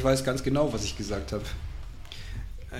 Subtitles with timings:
[0.00, 1.44] ich weiß ganz genau, was ich gesagt habe.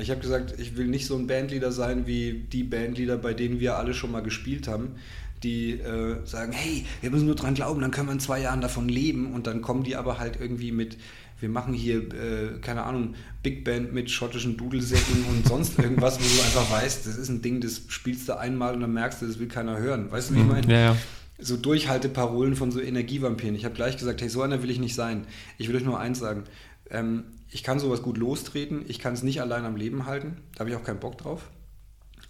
[0.00, 3.60] Ich habe gesagt, ich will nicht so ein Bandleader sein wie die Bandleader, bei denen
[3.60, 4.92] wir alle schon mal gespielt haben,
[5.42, 8.62] die äh, sagen, hey, wir müssen nur dran glauben, dann können wir in zwei Jahren
[8.62, 10.96] davon leben und dann kommen die aber halt irgendwie mit,
[11.40, 16.24] wir machen hier, äh, keine Ahnung, Big Band mit schottischen Dudelsäcken und sonst irgendwas, wo
[16.24, 19.26] du einfach weißt, das ist ein Ding, das spielst du einmal und dann merkst du,
[19.26, 20.10] das will keiner hören.
[20.10, 20.52] Weißt du, wie ich mhm.
[20.52, 20.72] meine?
[20.72, 20.96] Ja, ja.
[21.38, 23.54] So Durchhalteparolen von so Energievampiren.
[23.54, 25.26] Ich habe gleich gesagt, hey, so einer will ich nicht sein.
[25.56, 26.44] Ich will euch nur eins sagen.
[26.90, 30.60] Ähm, ich kann sowas gut lostreten, ich kann es nicht allein am Leben halten, da
[30.60, 31.50] habe ich auch keinen Bock drauf.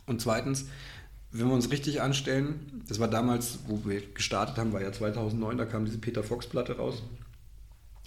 [0.06, 0.66] Und zweitens,
[1.32, 5.58] wenn wir uns richtig anstellen, das war damals, wo wir gestartet haben, war ja 2009,
[5.58, 7.02] da kam diese Peter Fox Platte raus.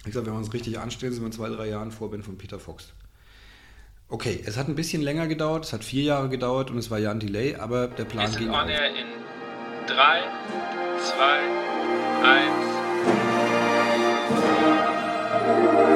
[0.06, 2.36] Ich sage, wenn wir uns richtig anstellen, sind wir in zwei, drei Jahren Vorband von
[2.36, 2.92] Peter Fox.
[4.08, 6.98] Okay, es hat ein bisschen länger gedauert, es hat vier Jahre gedauert und es war
[6.98, 8.50] ja ein Delay, aber der Plan ging.
[8.50, 9.06] On air in
[9.86, 9.94] 3,
[11.00, 11.54] 2,
[15.88, 15.93] 1.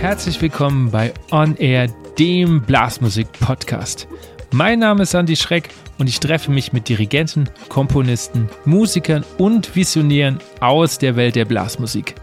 [0.00, 1.88] Herzlich willkommen bei On Air,
[2.20, 4.06] dem Blasmusik-Podcast.
[4.52, 10.38] Mein Name ist Andy Schreck und ich treffe mich mit Dirigenten, Komponisten, Musikern und Visionären
[10.60, 12.14] aus der Welt der Blasmusik.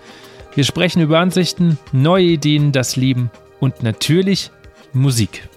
[0.54, 4.52] Wir sprechen über Ansichten, neue Ideen, das Leben und natürlich
[4.94, 5.50] Musik.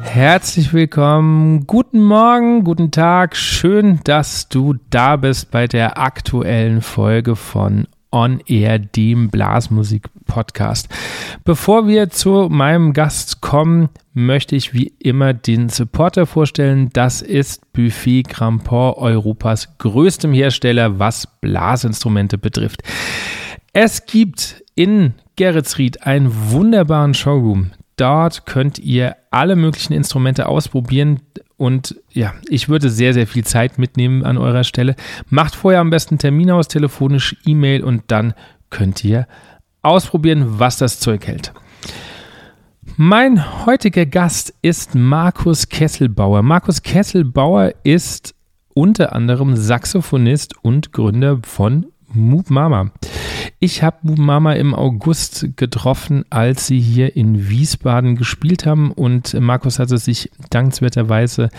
[0.00, 7.36] Herzlich willkommen, guten Morgen, guten Tag, schön, dass du da bist bei der aktuellen Folge
[7.36, 10.88] von On Air, dem Blasmusik-Podcast.
[11.44, 16.90] Bevor wir zu meinem Gast kommen, möchte ich wie immer den Supporter vorstellen.
[16.92, 22.82] Das ist Buffet Grandport, Europas größtem Hersteller, was Blasinstrumente betrifft.
[23.72, 27.70] Es gibt in Geretsried einen wunderbaren Showroom.
[28.00, 31.20] Dort könnt ihr alle möglichen Instrumente ausprobieren.
[31.58, 34.96] Und ja, ich würde sehr, sehr viel Zeit mitnehmen an eurer Stelle.
[35.28, 38.32] Macht vorher am besten Termin aus, telefonisch, E-Mail und dann
[38.70, 39.26] könnt ihr
[39.82, 41.52] ausprobieren, was das Zeug hält.
[42.96, 46.40] Mein heutiger Gast ist Markus Kesselbauer.
[46.40, 48.34] Markus Kesselbauer ist
[48.72, 52.90] unter anderem Saxophonist und Gründer von Moop Mama.
[53.58, 59.78] Ich habe Mama im August getroffen, als sie hier in Wiesbaden gespielt haben und Markus
[59.78, 61.50] hatte sich dankenswerterweise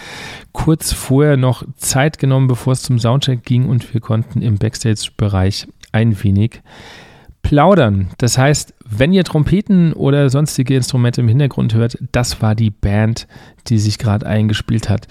[0.51, 5.67] kurz vorher noch Zeit genommen, bevor es zum Soundcheck ging und wir konnten im Backstage-Bereich
[5.91, 6.61] ein wenig
[7.43, 8.09] plaudern.
[8.17, 13.27] Das heißt, wenn ihr Trompeten oder sonstige Instrumente im Hintergrund hört, das war die Band,
[13.67, 15.07] die sich gerade eingespielt hat.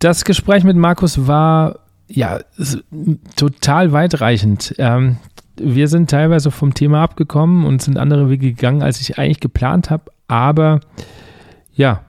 [0.00, 2.40] Das Gespräch mit Markus war ja
[3.36, 4.74] total weitreichend.
[4.78, 5.16] Ähm,
[5.56, 9.90] wir sind teilweise vom Thema abgekommen und sind andere Wege gegangen, als ich eigentlich geplant
[9.90, 10.10] habe.
[10.26, 10.80] Aber
[11.72, 12.02] ja,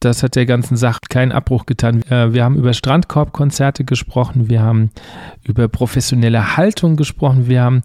[0.00, 2.02] das hat der ganzen Sache keinen Abbruch getan.
[2.10, 4.90] Äh, wir haben über Strandkorbkonzerte gesprochen, wir haben
[5.42, 7.82] über professionelle Haltung gesprochen, wir haben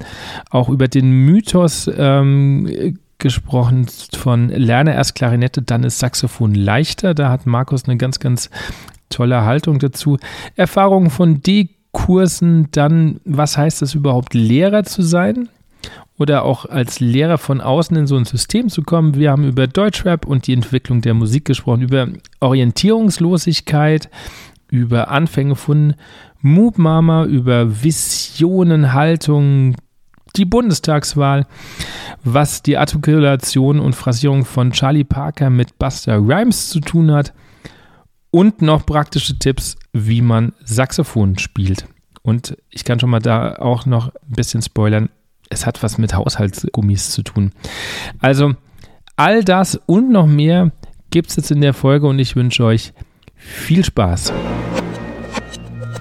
[0.50, 7.14] auch über den Mythos ähm, gesprochen von lerne erst Klarinette, dann ist Saxophon leichter.
[7.14, 8.50] Da hat Markus eine ganz, ganz
[9.12, 10.18] tolle Haltung dazu.
[10.56, 15.50] Erfahrungen von D Kursen dann, was heißt es überhaupt, Lehrer zu sein?
[16.18, 19.16] Oder auch als Lehrer von außen in so ein System zu kommen.
[19.16, 22.08] Wir haben über Deutschrap und die Entwicklung der Musik gesprochen, über
[22.40, 24.10] Orientierungslosigkeit,
[24.70, 25.96] über Anfänge von
[26.42, 29.76] Moop Mama, über Visionen, Haltung,
[30.36, 31.46] die Bundestagswahl,
[32.24, 37.34] was die Artikulation und Phrasierung von Charlie Parker mit Buster Rhymes zu tun hat
[38.32, 41.86] und noch praktische Tipps, wie man Saxophon spielt.
[42.24, 45.10] Und ich kann schon mal da auch noch ein bisschen spoilern.
[45.50, 47.52] Es hat was mit Haushaltsgummis zu tun.
[48.20, 48.56] Also
[49.18, 50.72] all das und noch mehr
[51.10, 52.94] gibt es jetzt in der Folge und ich wünsche euch
[53.36, 54.32] viel Spaß.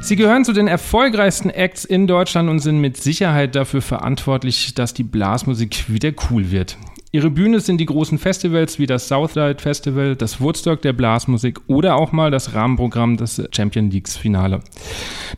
[0.03, 4.95] Sie gehören zu den erfolgreichsten Acts in Deutschland und sind mit Sicherheit dafür verantwortlich, dass
[4.95, 6.79] die Blasmusik wieder cool wird.
[7.13, 11.97] Ihre Bühne sind die großen Festivals wie das Southlight Festival, das Woodstock der Blasmusik oder
[11.97, 14.61] auch mal das Rahmenprogramm des Champion Leagues Finale.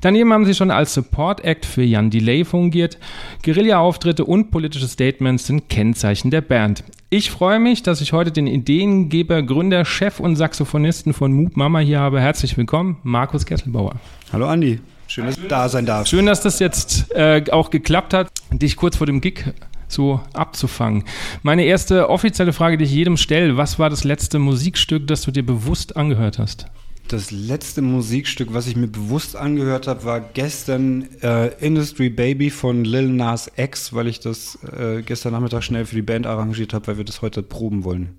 [0.03, 2.99] Daneben haben sie schon als Support Act für Jan Delay fungiert.
[3.43, 6.85] Guerilla-Auftritte und politische Statements sind Kennzeichen der Band.
[7.09, 11.79] Ich freue mich, dass ich heute den Ideengeber, Gründer, Chef und Saxophonisten von Moop Mama
[11.79, 12.21] hier habe.
[12.21, 13.95] Herzlich willkommen, Markus Kesselbauer.
[14.31, 14.79] Hallo Andi.
[15.07, 16.11] Schön, dass du da sein darfst.
[16.11, 19.45] Schön, dass das jetzt äh, auch geklappt hat, dich kurz vor dem Gig
[19.93, 21.05] so abzufangen.
[21.43, 25.31] Meine erste offizielle Frage, die ich jedem stelle, was war das letzte Musikstück, das du
[25.31, 26.67] dir bewusst angehört hast?
[27.09, 32.85] Das letzte Musikstück, was ich mir bewusst angehört habe, war gestern äh, Industry Baby von
[32.85, 36.87] Lil Nas X, weil ich das äh, gestern Nachmittag schnell für die Band arrangiert habe,
[36.87, 38.11] weil wir das heute proben wollen.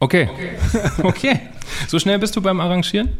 [0.00, 0.28] Okay.
[0.32, 0.50] Okay.
[1.02, 1.40] okay.
[1.88, 3.10] So schnell bist du beim Arrangieren?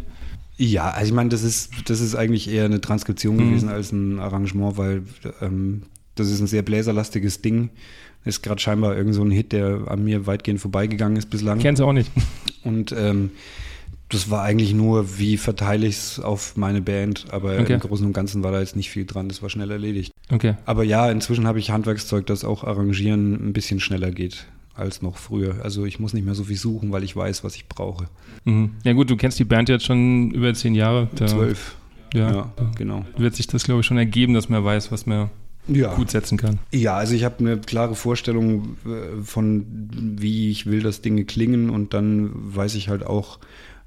[0.59, 3.49] Ja, also ich meine, das ist, das ist eigentlich eher eine Transkription Mhm.
[3.51, 5.03] gewesen als ein Arrangement, weil
[5.43, 5.83] ähm,
[6.17, 7.71] das ist ein sehr bläserlastiges Ding.
[8.25, 11.61] Ist gerade scheinbar irgend so ein Hit, der an mir weitgehend vorbeigegangen ist bislang.
[11.61, 12.11] Kennst du auch nicht.
[12.65, 13.31] Und ähm,
[14.09, 17.75] das war eigentlich nur, wie verteile ich es auf meine Band, aber Okay.
[17.75, 20.13] im Großen und Ganzen war da jetzt nicht viel dran, das war schnell erledigt.
[20.31, 20.55] Okay.
[20.65, 25.17] Aber ja, inzwischen habe ich Handwerkszeug, das auch Arrangieren ein bisschen schneller geht als noch
[25.17, 25.57] früher.
[25.63, 28.09] Also ich muss nicht mehr so viel suchen, weil ich weiß, was ich brauche.
[28.45, 28.73] Mhm.
[28.85, 31.09] Ja gut, du kennst die Band jetzt schon über zehn Jahre.
[31.15, 31.77] Zwölf.
[32.13, 33.05] Ja, Ja, genau.
[33.17, 35.31] Wird sich das, glaube ich, schon ergeben, dass man weiß, was man
[35.69, 35.95] Ja.
[35.95, 36.59] gut setzen kann.
[36.73, 39.67] Ja, also ich habe eine klare Vorstellung äh, von,
[40.19, 43.39] wie ich will, dass Dinge klingen und dann weiß ich halt auch,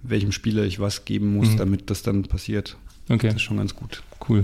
[0.01, 1.57] welchem Spieler ich was geben muss, Mhm.
[1.57, 2.77] damit das dann passiert.
[3.09, 4.03] Okay, Das ist schon ganz gut.
[4.29, 4.43] cool.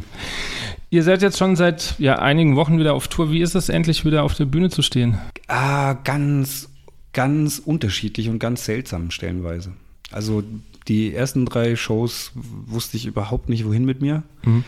[0.89, 3.31] Ihr seid jetzt schon seit ja, einigen Wochen wieder auf Tour.
[3.31, 5.17] Wie ist es endlich wieder auf der Bühne zu stehen?
[5.47, 6.69] Ah, ganz,
[7.13, 9.73] ganz unterschiedlich und ganz seltsam stellenweise.
[10.11, 10.43] Also
[10.87, 14.23] die ersten drei Shows wusste ich überhaupt nicht, wohin mit mir.
[14.43, 14.63] Mhm.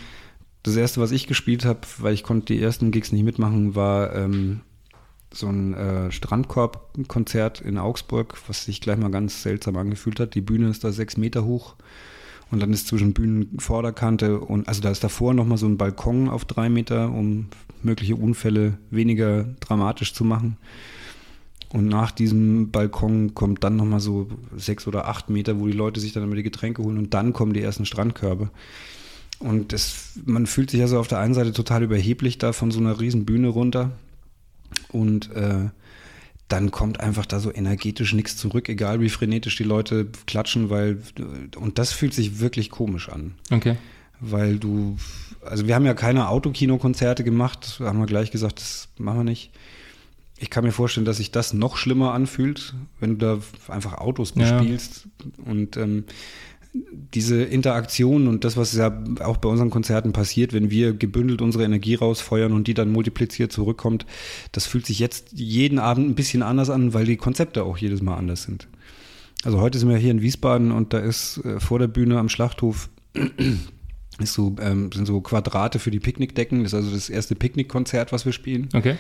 [0.67, 4.13] Das erste, was ich gespielt habe, weil ich konnte die ersten Gigs nicht mitmachen, war
[4.13, 4.59] ähm,
[5.33, 10.35] so ein äh, Strandkorb-Konzert in Augsburg, was sich gleich mal ganz seltsam angefühlt hat.
[10.35, 11.75] Die Bühne ist da sechs Meter hoch
[12.51, 16.43] und dann ist zwischen Bühnenvorderkante und also da ist davor nochmal so ein Balkon auf
[16.43, 17.47] drei Meter, um
[17.81, 20.57] mögliche Unfälle weniger dramatisch zu machen.
[21.69, 26.01] Und nach diesem Balkon kommt dann nochmal so sechs oder acht Meter, wo die Leute
[26.01, 28.49] sich dann immer die Getränke holen und dann kommen die ersten Strandkörbe.
[29.39, 32.79] Und das, man fühlt sich also auf der einen Seite total überheblich da von so
[32.79, 33.91] einer riesen Bühne runter.
[34.91, 35.69] Und äh,
[36.47, 40.99] dann kommt einfach da so energetisch nichts zurück, egal wie frenetisch die Leute klatschen, weil
[41.57, 43.33] und das fühlt sich wirklich komisch an.
[43.51, 43.75] Okay.
[44.19, 44.97] Weil du,
[45.45, 49.51] also wir haben ja keine Autokinokonzerte gemacht, haben wir gleich gesagt, das machen wir nicht.
[50.39, 54.33] Ich kann mir vorstellen, dass sich das noch schlimmer anfühlt, wenn du da einfach Autos
[54.35, 54.57] Ja.
[54.57, 55.07] bespielst.
[55.45, 56.05] Und ähm,
[57.13, 61.63] diese Interaktion und das, was ja auch bei unseren Konzerten passiert, wenn wir gebündelt unsere
[61.63, 64.05] Energie rausfeuern und die dann multipliziert zurückkommt,
[64.51, 68.01] das fühlt sich jetzt jeden Abend ein bisschen anders an, weil die Konzepte auch jedes
[68.01, 68.67] Mal anders sind.
[69.43, 72.29] Also heute sind wir hier in Wiesbaden und da ist äh, vor der Bühne am
[72.29, 72.89] Schlachthof
[74.19, 76.63] ist so, ähm, sind so Quadrate für die Picknickdecken.
[76.63, 78.69] Das ist also das erste Picknickkonzert, was wir spielen.
[78.73, 78.95] Okay.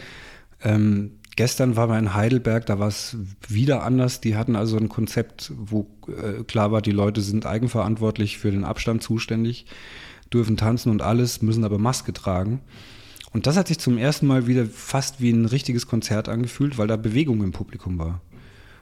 [0.63, 3.15] Ähm, gestern waren wir in Heidelberg, da war es
[3.47, 4.19] wieder anders.
[4.19, 8.65] Die hatten also ein Konzept, wo äh, klar war, die Leute sind eigenverantwortlich für den
[8.65, 9.65] Abstand zuständig,
[10.33, 12.59] dürfen tanzen und alles, müssen aber Maske tragen.
[13.31, 16.87] Und das hat sich zum ersten Mal wieder fast wie ein richtiges Konzert angefühlt, weil
[16.87, 18.21] da Bewegung im Publikum war.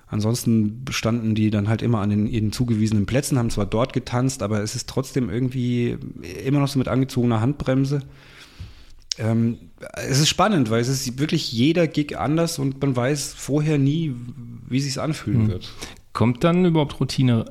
[0.08, 4.44] Ansonsten standen die dann halt immer an den ihnen zugewiesenen Plätzen, haben zwar dort getanzt,
[4.44, 5.98] aber es ist trotzdem irgendwie
[6.46, 8.02] immer noch so mit angezogener Handbremse.
[9.18, 9.58] Ähm,
[10.08, 14.14] es ist spannend, weil es ist wirklich jeder Gig anders und man weiß vorher nie,
[14.68, 15.48] wie sich's anfühlen Hm.
[15.50, 15.72] wird.
[16.14, 17.46] Kommt dann überhaupt Routine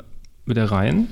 [0.47, 1.09] wieder rein?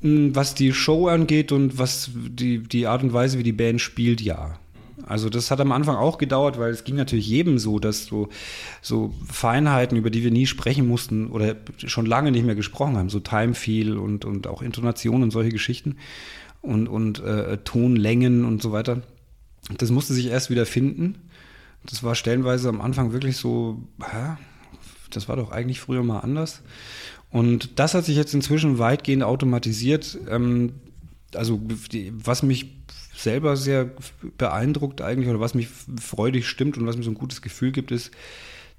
[0.00, 3.80] Mm, Was die Show angeht und was die, die Art und Weise, wie die Band
[3.80, 4.58] spielt, ja.
[5.06, 8.28] Also das hat am Anfang auch gedauert, weil es ging natürlich jedem so, dass so,
[8.82, 13.08] so Feinheiten, über die wir nie sprechen mussten oder schon lange nicht mehr gesprochen haben,
[13.08, 15.96] so Time Feel und, und auch Intonation und solche Geschichten
[16.62, 19.02] und, und äh, Tonlängen und so weiter.
[19.76, 21.16] Das musste sich erst wieder finden.
[21.84, 23.82] Das war stellenweise am Anfang wirklich so,
[25.10, 26.62] das war doch eigentlich früher mal anders.
[27.30, 30.18] Und das hat sich jetzt inzwischen weitgehend automatisiert.
[30.28, 30.72] Ähm,
[31.34, 31.60] also
[32.12, 32.72] was mich
[33.14, 33.90] selber sehr
[34.38, 35.68] beeindruckt eigentlich oder was mich
[36.00, 38.12] freudig stimmt und was mir so ein gutes Gefühl gibt, ist,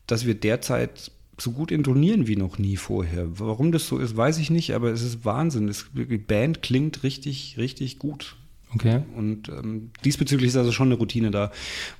[0.07, 3.27] dass wir derzeit so gut intonieren wie noch nie vorher.
[3.39, 5.73] Warum das so ist, weiß ich nicht, aber es ist Wahnsinn.
[5.93, 8.35] Die Band klingt richtig, richtig gut.
[8.73, 9.01] Okay.
[9.15, 11.51] Und ähm, diesbezüglich ist also schon eine Routine da.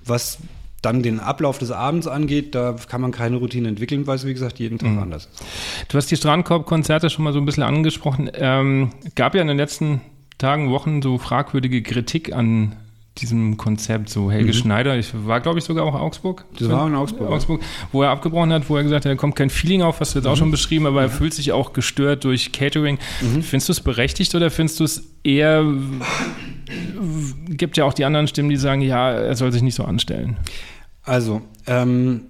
[0.05, 0.39] Was
[0.81, 4.33] dann den Ablauf des Abends angeht, da kann man keine Routine entwickeln, weil es, wie
[4.33, 5.43] gesagt, jeden Tag anders ist.
[5.89, 8.29] Du hast die Strandkorb-Konzerte schon mal so ein bisschen angesprochen.
[8.33, 10.01] Ähm, gab ja in den letzten
[10.37, 12.77] Tagen, Wochen so fragwürdige Kritik an
[13.17, 14.09] diesem Konzept.
[14.09, 16.45] So Helge Schneider, ich war, glaube ich, sogar auch Augsburg.
[16.57, 17.29] Das war in Augsburg.
[17.29, 17.61] Augsburg,
[17.91, 20.19] wo er abgebrochen hat, wo er gesagt hat, da kommt kein Feeling auf, hast du
[20.19, 22.97] jetzt auch schon beschrieben, aber er fühlt sich auch gestört durch Catering.
[23.41, 25.65] Findest du es berechtigt oder findest du es eher,
[27.49, 30.37] gibt ja auch die anderen Stimmen, die sagen, ja, er soll sich nicht so anstellen.
[31.03, 32.21] Also, ähm,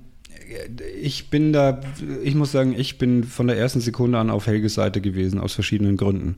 [0.99, 1.81] ich bin da,
[2.23, 5.53] ich muss sagen, ich bin von der ersten Sekunde an auf Helges Seite gewesen, aus
[5.53, 6.37] verschiedenen Gründen.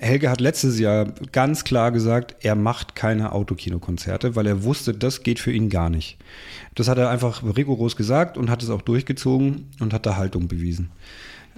[0.00, 5.22] Helge hat letztes Jahr ganz klar gesagt, er macht keine Autokinokonzerte, weil er wusste, das
[5.22, 6.16] geht für ihn gar nicht.
[6.74, 10.48] Das hat er einfach rigoros gesagt und hat es auch durchgezogen und hat da Haltung
[10.48, 10.90] bewiesen.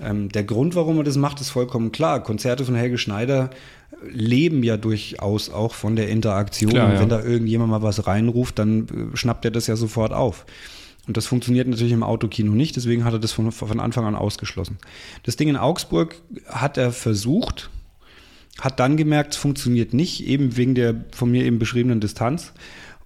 [0.03, 2.23] Ähm, der Grund, warum er das macht, ist vollkommen klar.
[2.23, 3.51] Konzerte von Helge Schneider
[4.11, 6.73] leben ja durchaus auch von der Interaktion.
[6.73, 7.01] Klar, und ja.
[7.01, 10.47] wenn da irgendjemand mal was reinruft, dann äh, schnappt er das ja sofort auf.
[11.07, 14.15] Und das funktioniert natürlich im Autokino nicht, deswegen hat er das von, von Anfang an
[14.15, 14.79] ausgeschlossen.
[15.25, 17.71] Das Ding in Augsburg hat er versucht,
[18.61, 22.53] hat dann gemerkt, es funktioniert nicht, eben wegen der von mir eben beschriebenen Distanz.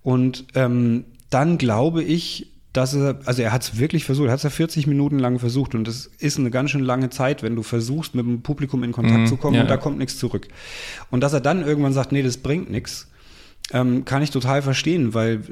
[0.03, 4.39] Und ähm, dann glaube ich, dass er, also er hat es wirklich versucht, er hat
[4.39, 7.57] es ja 40 Minuten lang versucht und das ist eine ganz schön lange Zeit, wenn
[7.57, 10.19] du versuchst, mit dem Publikum in Kontakt mhm, zu kommen ja, und da kommt nichts
[10.19, 10.49] zurück.
[11.11, 13.09] Und dass er dann irgendwann sagt, nee, das bringt nichts,
[13.73, 15.43] ähm, kann ich total verstehen, weil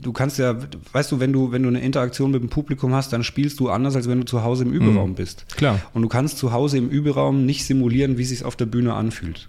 [0.00, 0.56] du kannst ja,
[0.92, 3.68] weißt du, wenn du, wenn du eine Interaktion mit dem Publikum hast, dann spielst du
[3.68, 5.46] anders, als wenn du zu Hause im Überraum mhm, bist.
[5.56, 5.80] Klar.
[5.92, 8.94] Und du kannst zu Hause im Überraum nicht simulieren, wie es sich auf der Bühne
[8.94, 9.48] anfühlt.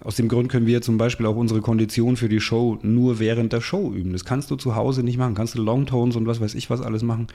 [0.00, 3.52] Aus dem Grund können wir zum Beispiel auch unsere Kondition für die Show nur während
[3.52, 4.12] der Show üben.
[4.12, 5.34] Das kannst du zu Hause nicht machen.
[5.34, 7.26] Kannst du Longtones und was weiß ich was alles machen.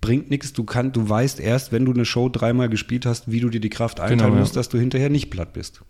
[0.00, 0.52] Bringt nichts.
[0.52, 3.60] Du, kann, du weißt erst, wenn du eine Show dreimal gespielt hast, wie du dir
[3.60, 4.60] die Kraft einteilen genau, musst, ja.
[4.60, 5.82] dass du hinterher nicht platt bist.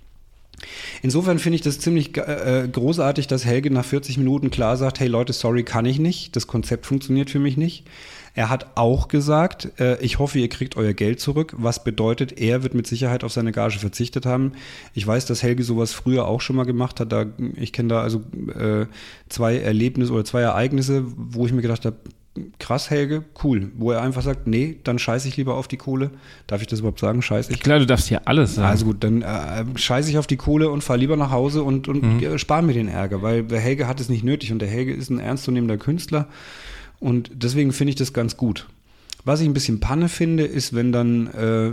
[1.03, 5.09] Insofern finde ich das ziemlich äh, großartig, dass Helge nach 40 Minuten klar sagt, hey
[5.09, 6.37] Leute, sorry, kann ich nicht.
[6.37, 7.85] Das Konzept funktioniert für mich nicht.
[8.37, 12.65] Er hat auch gesagt, äh, ich hoffe, ihr kriegt euer Geld zurück, was bedeutet, er
[12.65, 14.53] wird mit Sicherheit auf seine Gage verzichtet haben.
[14.93, 17.13] Ich weiß, dass Helge sowas früher auch schon mal gemacht hat.
[17.13, 18.23] Da, ich kenne da also
[18.59, 18.87] äh,
[19.29, 21.97] zwei Erlebnisse oder zwei Ereignisse, wo ich mir gedacht habe,
[22.59, 23.71] krass, Helge, cool.
[23.77, 26.11] Wo er einfach sagt, nee, dann scheiße ich lieber auf die Kohle.
[26.47, 27.23] Darf ich das überhaupt sagen?
[27.23, 27.61] Scheiße ich?
[27.61, 28.69] Klar, du darfst hier alles sagen.
[28.69, 31.89] Also gut, dann äh, scheiße ich auf die Kohle und fahre lieber nach Hause und,
[31.89, 32.39] und mhm.
[32.39, 35.11] spare mir den Ärger, weil der Helge hat es nicht nötig und der Helge ist
[35.11, 36.27] ein ernstzunehmender Künstler
[37.01, 38.67] und deswegen finde ich das ganz gut.
[39.27, 41.71] Was ich ein bisschen Panne finde, ist, wenn dann äh,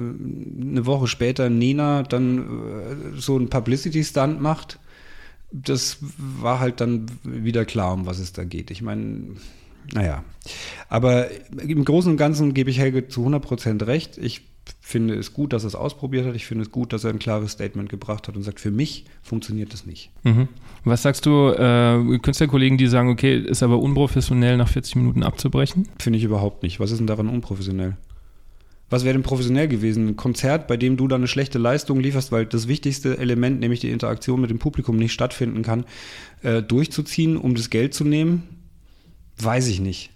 [0.69, 4.79] eine Woche später Nena dann äh, so ein Publicity-Stunt macht.
[5.51, 8.71] Das war halt dann wieder klar, um was es da geht.
[8.71, 9.35] Ich meine,
[9.93, 10.23] naja.
[10.89, 11.27] Aber
[11.61, 14.17] im Großen und Ganzen gebe ich Helge zu 100% recht.
[14.17, 14.41] Ich
[14.79, 16.35] finde es gut, dass er es ausprobiert hat.
[16.35, 19.05] Ich finde es gut, dass er ein klares Statement gebracht hat und sagt, für mich
[19.21, 20.11] funktioniert das nicht.
[20.23, 20.47] Mhm.
[20.83, 25.87] Was sagst du äh, Künstlerkollegen, die sagen, okay, ist aber unprofessionell, nach 40 Minuten abzubrechen?
[25.99, 26.79] Finde ich überhaupt nicht.
[26.79, 27.97] Was ist denn daran unprofessionell?
[28.89, 30.09] Was wäre denn professionell gewesen?
[30.09, 33.79] Ein Konzert, bei dem du dann eine schlechte Leistung lieferst, weil das wichtigste Element, nämlich
[33.79, 35.85] die Interaktion mit dem Publikum, nicht stattfinden kann,
[36.43, 38.60] äh, durchzuziehen, um das Geld zu nehmen?
[39.43, 40.11] Weiß ich nicht.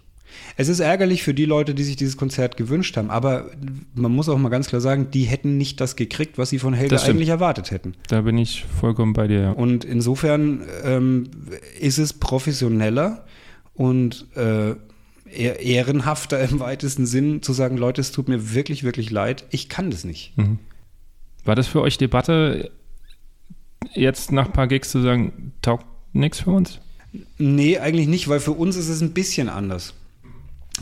[0.58, 3.52] Es ist ärgerlich für die Leute, die sich dieses Konzert gewünscht haben, aber
[3.94, 6.74] man muss auch mal ganz klar sagen, die hätten nicht das gekriegt, was sie von
[6.74, 7.94] Helga eigentlich erwartet hätten.
[8.08, 9.42] Da bin ich vollkommen bei dir.
[9.42, 9.52] Ja.
[9.52, 11.30] Und insofern ähm,
[11.80, 13.26] ist es professioneller
[13.74, 14.76] und äh,
[15.28, 19.92] ehrenhafter im weitesten Sinn zu sagen, Leute, es tut mir wirklich, wirklich leid, ich kann
[19.92, 20.38] das nicht.
[20.38, 20.60] Mhm.
[21.44, 22.72] War das für euch Debatte,
[23.94, 26.80] jetzt nach ein paar Gigs zu sagen, taugt nichts für uns?
[27.38, 29.94] Nee, eigentlich nicht, weil für uns ist es ein bisschen anders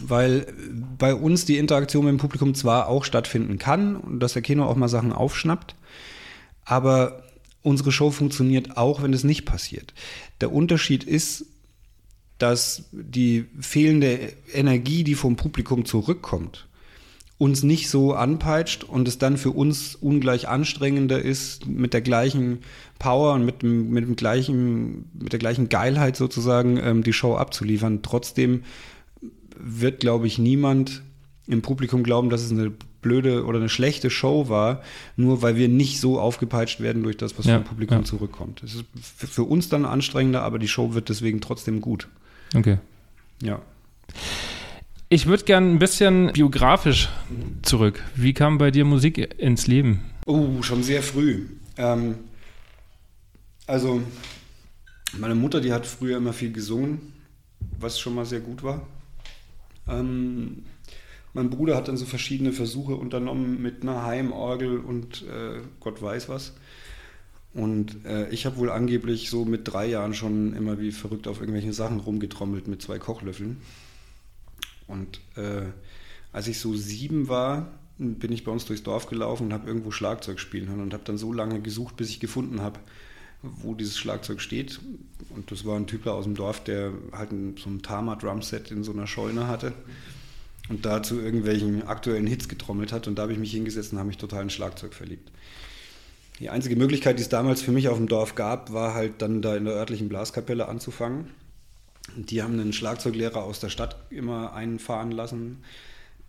[0.02, 0.54] weil
[0.98, 4.66] bei uns die Interaktion mit dem Publikum zwar auch stattfinden kann und dass der Kino
[4.66, 5.76] auch mal Sachen aufschnappt,
[6.66, 7.24] aber
[7.62, 9.94] unsere Show funktioniert auch, wenn es nicht passiert.
[10.42, 11.46] Der Unterschied ist,
[12.38, 16.68] dass die fehlende Energie, die vom Publikum zurückkommt,
[17.38, 22.60] uns nicht so anpeitscht und es dann für uns ungleich anstrengender ist, mit der gleichen
[23.00, 28.02] Power und mit, mit, dem gleichen, mit der gleichen Geilheit sozusagen ähm, die Show abzuliefern.
[28.02, 28.64] Trotzdem
[29.58, 31.02] wird, glaube ich, niemand
[31.48, 32.72] im Publikum glauben, dass es eine
[33.02, 34.82] blöde oder eine schlechte Show war,
[35.18, 38.04] nur weil wir nicht so aufgepeitscht werden durch das, was ja, vom Publikum ja.
[38.04, 38.64] zurückkommt.
[38.64, 42.08] Es ist für uns dann anstrengender, aber die Show wird deswegen trotzdem gut.
[42.56, 42.78] Okay.
[43.42, 43.62] Ja.
[45.14, 47.08] Ich würde gerne ein bisschen biografisch
[47.62, 48.02] zurück.
[48.16, 50.04] Wie kam bei dir Musik ins Leben?
[50.26, 51.50] Oh, schon sehr früh.
[51.78, 52.16] Ähm,
[53.68, 54.02] also,
[55.16, 57.14] meine Mutter, die hat früher immer viel gesungen,
[57.78, 58.88] was schon mal sehr gut war.
[59.88, 60.64] Ähm,
[61.34, 66.28] mein Bruder hat dann so verschiedene Versuche unternommen mit einer Heimorgel und äh, Gott weiß
[66.28, 66.54] was.
[67.54, 71.40] Und äh, ich habe wohl angeblich so mit drei Jahren schon immer wie verrückt auf
[71.40, 73.58] irgendwelche Sachen rumgetrommelt mit zwei Kochlöffeln.
[74.88, 75.64] Und äh,
[76.32, 79.92] als ich so sieben war, bin ich bei uns durchs Dorf gelaufen und habe irgendwo
[79.92, 82.80] Schlagzeug spielen hören und habe dann so lange gesucht, bis ich gefunden habe,
[83.42, 84.80] wo dieses Schlagzeug steht.
[85.30, 88.92] Und das war ein Typler aus dem Dorf, der halt so ein Tama-Drumset in so
[88.94, 89.74] einer Scheune hatte
[90.70, 93.08] und da zu irgendwelchen aktuellen Hits getrommelt hat.
[93.08, 95.30] Und da habe ich mich hingesetzt und habe mich total in Schlagzeug verliebt.
[96.40, 99.42] Die einzige Möglichkeit, die es damals für mich auf dem Dorf gab, war halt dann
[99.42, 101.28] da in der örtlichen Blaskapelle anzufangen.
[102.16, 105.64] Die haben einen Schlagzeuglehrer aus der Stadt immer einfahren lassen,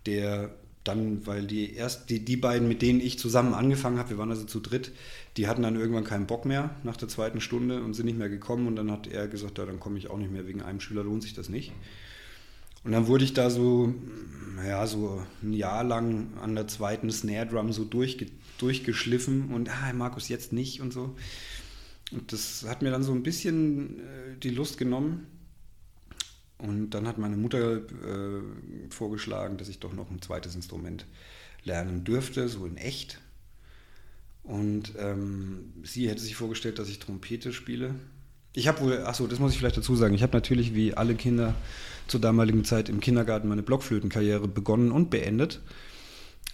[0.05, 0.51] der
[0.83, 4.29] dann, weil die erst die, die beiden, mit denen ich zusammen angefangen habe, wir waren
[4.29, 4.91] also zu dritt,
[5.35, 8.29] die hatten dann irgendwann keinen Bock mehr nach der zweiten Stunde und sind nicht mehr
[8.29, 10.79] gekommen und dann hat er gesagt, ja, dann komme ich auch nicht mehr, wegen einem
[10.79, 11.73] Schüler lohnt sich das nicht.
[12.83, 13.95] Und dann wurde ich da so,
[14.63, 18.27] ja, so ein Jahr lang an der zweiten Snare Drum so durchge
[18.59, 21.15] durchgeschliffen und, ah, Markus, jetzt nicht und so.
[22.11, 25.27] Und das hat mir dann so ein bisschen äh, die Lust genommen.
[26.57, 28.41] Und dann hat meine Mutter äh,
[28.89, 31.05] vorgeschlagen, dass ich doch noch ein zweites Instrument
[31.63, 33.19] lernen dürfte, so in echt.
[34.43, 37.95] Und ähm, sie hätte sich vorgestellt, dass ich Trompete spiele.
[38.53, 40.13] Ich habe wohl, achso, das muss ich vielleicht dazu sagen.
[40.13, 41.55] Ich habe natürlich wie alle Kinder
[42.07, 45.61] zur damaligen Zeit im Kindergarten meine Blockflötenkarriere begonnen und beendet.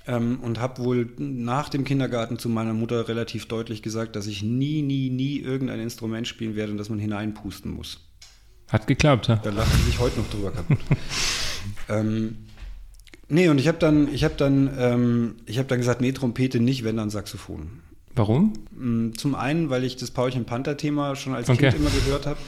[0.08, 4.42] Ähm, und habe wohl nach dem Kindergarten zu meiner Mutter relativ deutlich gesagt, dass ich
[4.42, 8.00] nie, nie, nie irgendein Instrument spielen werde und dass man hineinpusten muss.
[8.72, 9.36] Hat geklappt, ja.
[9.36, 10.78] Da lacht sie sich heute noch drüber kaputt.
[11.90, 12.38] ähm,
[13.28, 16.60] nee, und ich habe dann, ich habe dann, ähm, ich habe dann gesagt, nee, Trompete
[16.60, 17.82] nicht, wenn dann Saxophon.
[18.16, 18.54] Warum?
[18.72, 21.70] Mm, zum einen, weil ich das Paulchen Panther-Thema schon als Okay.
[21.70, 22.40] Kind immer gehört habe.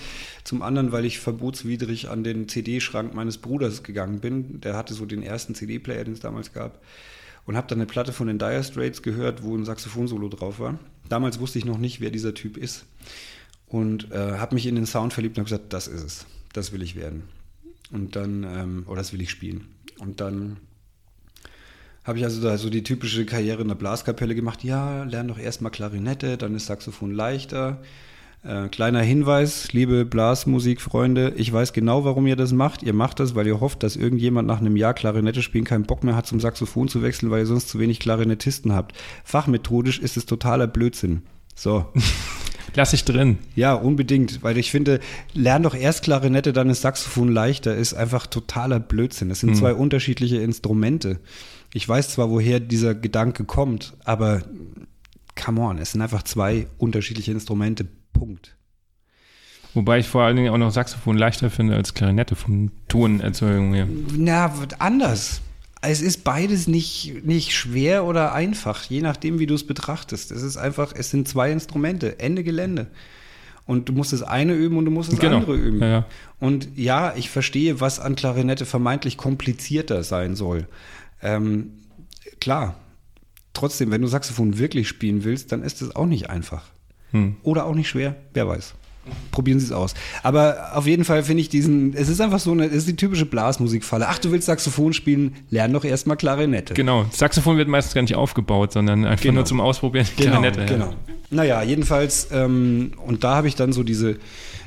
[0.43, 4.59] Zum anderen, weil ich verbotswidrig an den CD-Schrank meines Bruders gegangen bin.
[4.61, 6.81] Der hatte so den ersten CD-Player, den es damals gab.
[7.45, 10.79] Und habe dann eine Platte von den Dire Straits gehört, wo ein Saxophon-Solo drauf war.
[11.09, 12.85] Damals wusste ich noch nicht, wer dieser Typ ist.
[13.73, 16.25] Und äh, habe mich in den Sound verliebt und gesagt, das ist es.
[16.53, 17.23] Das will ich werden.
[17.91, 19.65] Und dann, ähm, oder das will ich spielen.
[19.97, 20.57] Und dann
[22.03, 24.63] habe ich also da so die typische Karriere in der Blaskapelle gemacht.
[24.63, 27.81] Ja, lern doch erstmal Klarinette, dann ist Saxophon leichter.
[28.43, 32.83] Äh, kleiner Hinweis, liebe Blasmusikfreunde, ich weiß genau, warum ihr das macht.
[32.83, 36.03] Ihr macht das, weil ihr hofft, dass irgendjemand nach einem Jahr Klarinette spielen keinen Bock
[36.03, 38.95] mehr hat, zum Saxophon zu wechseln, weil ihr sonst zu wenig Klarinettisten habt.
[39.23, 41.23] Fachmethodisch ist es totaler Blödsinn.
[41.55, 41.91] So.
[42.75, 43.37] Lass ich drin.
[43.55, 44.99] Ja, unbedingt, weil ich finde,
[45.33, 49.29] lern doch erst Klarinette, dann ist Saxophon leichter, ist einfach totaler Blödsinn.
[49.29, 51.19] Das sind zwei unterschiedliche Instrumente.
[51.73, 54.41] Ich weiß zwar, woher dieser Gedanke kommt, aber
[55.35, 57.85] come on, es sind einfach zwei unterschiedliche Instrumente.
[58.13, 58.55] Punkt.
[59.73, 63.87] Wobei ich vor allen Dingen auch noch Saxophon leichter finde als Klarinette vom Tonerzeugung her.
[64.15, 65.41] Na, anders.
[65.85, 70.31] Es ist beides nicht, nicht schwer oder einfach, je nachdem, wie du es betrachtest.
[70.31, 72.87] Es ist einfach, es sind zwei Instrumente, Ende Gelände.
[73.65, 75.37] Und du musst das eine üben und du musst das Genau.
[75.37, 75.79] andere üben.
[75.81, 76.05] Ja, ja.
[76.39, 80.67] Und ja, ich verstehe, was an Klarinette vermeintlich komplizierter sein soll.
[81.21, 81.71] Ähm,
[82.39, 82.75] klar,
[83.53, 86.63] trotzdem, wenn du Saxophon wirklich spielen willst, dann ist es auch nicht einfach.
[87.11, 87.35] Hm.
[87.43, 88.73] Oder auch nicht schwer, wer weiß.
[89.31, 89.93] Probieren Sie es aus.
[90.21, 92.95] Aber auf jeden Fall finde ich diesen, es ist einfach so eine, es ist die
[92.95, 94.07] typische Blasmusikfalle.
[94.07, 96.73] Ach, du willst Saxophon spielen, lern doch erstmal Klarinette.
[96.73, 97.05] Genau.
[97.11, 99.35] Saxophon wird meistens gar nicht aufgebaut, sondern einfach Genau.
[99.35, 100.07] nur zum Ausprobieren.
[100.15, 100.61] Klarinette.
[100.61, 100.65] ja.
[100.67, 100.93] Genau.
[101.31, 104.17] Naja, jedenfalls, ähm, und da habe ich dann so diese,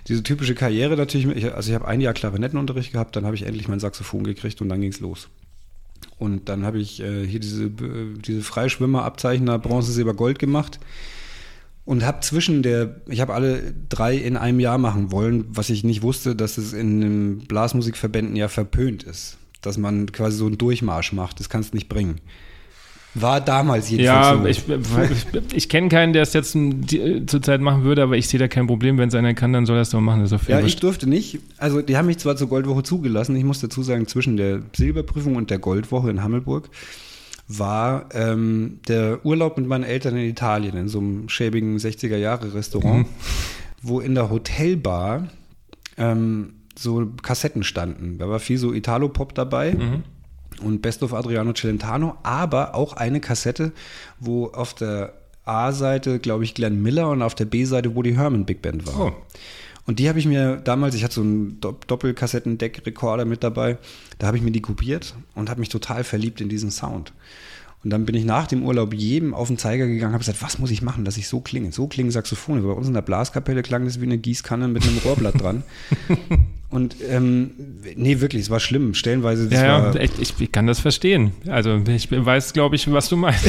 [0.09, 3.44] diese typische Karriere natürlich, ich, also ich habe ein Jahr Klarinettenunterricht gehabt, dann habe ich
[3.44, 5.29] endlich mein Saxophon gekriegt und dann ging es los.
[6.18, 7.70] Und dann habe ich äh, hier diese, äh,
[8.18, 10.79] diese Freischwimmer-Abzeichner Bronze, Silber, Gold gemacht
[11.87, 15.85] und habe zwischen der, ich habe alle drei in einem Jahr machen wollen, was ich
[15.85, 20.59] nicht wusste, dass es in den Blasmusikverbänden ja verpönt ist, dass man quasi so einen
[20.59, 22.20] Durchmarsch macht, das kannst du nicht bringen.
[23.18, 24.70] War damals jedenfalls Ja, so.
[24.70, 28.38] ich, ich, ich kenne keinen, der es jetzt die, zurzeit machen würde, aber ich sehe
[28.38, 28.99] da kein Problem.
[28.99, 30.20] Wenn es einer kann, dann soll er es doch machen.
[30.20, 31.38] Das ist Ja, ich durfte nicht.
[31.57, 33.35] Also die haben mich zwar zur Goldwoche zugelassen.
[33.35, 36.68] Ich muss dazu sagen, zwischen der Silberprüfung und der Goldwoche in Hammelburg
[37.49, 43.07] war ähm, der Urlaub mit meinen Eltern in Italien in so einem schäbigen 60er-Jahre-Restaurant,
[43.83, 45.29] wo in der Hotelbar
[45.97, 48.19] ähm, so Kassetten standen.
[48.19, 49.77] Da war viel so Italo-Pop dabei.
[50.63, 53.73] Und Best of Adriano Celentano, aber auch eine Kassette,
[54.19, 55.13] wo auf der
[55.45, 58.99] A-Seite, glaube ich, Glenn Miller und auf der B-Seite Woody Herman Big Band war.
[58.99, 59.13] Oh.
[59.87, 63.79] Und die habe ich mir damals, ich hatte so einen Dopp- Doppelkassettendeck-Rekorder mit dabei,
[64.18, 67.12] da habe ich mir die kopiert und habe mich total verliebt in diesen Sound.
[67.85, 70.59] Und dann bin ich nach dem Urlaub jedem auf den Zeiger gegangen, habe gesagt, was
[70.59, 71.70] muss ich machen, dass ich so klinge?
[71.70, 72.62] So klingen Saxophone.
[72.64, 75.62] Bei uns in der Blaskapelle klang das wie eine Gießkanne mit einem Rohrblatt dran.
[76.68, 77.53] Und ähm,
[77.94, 78.92] nee, wirklich, es war schlimm.
[78.94, 81.31] Stellenweise, Ja, ja, ich, ich kann das verstehen.
[81.46, 83.46] Also ich weiß, glaube ich, was du meinst.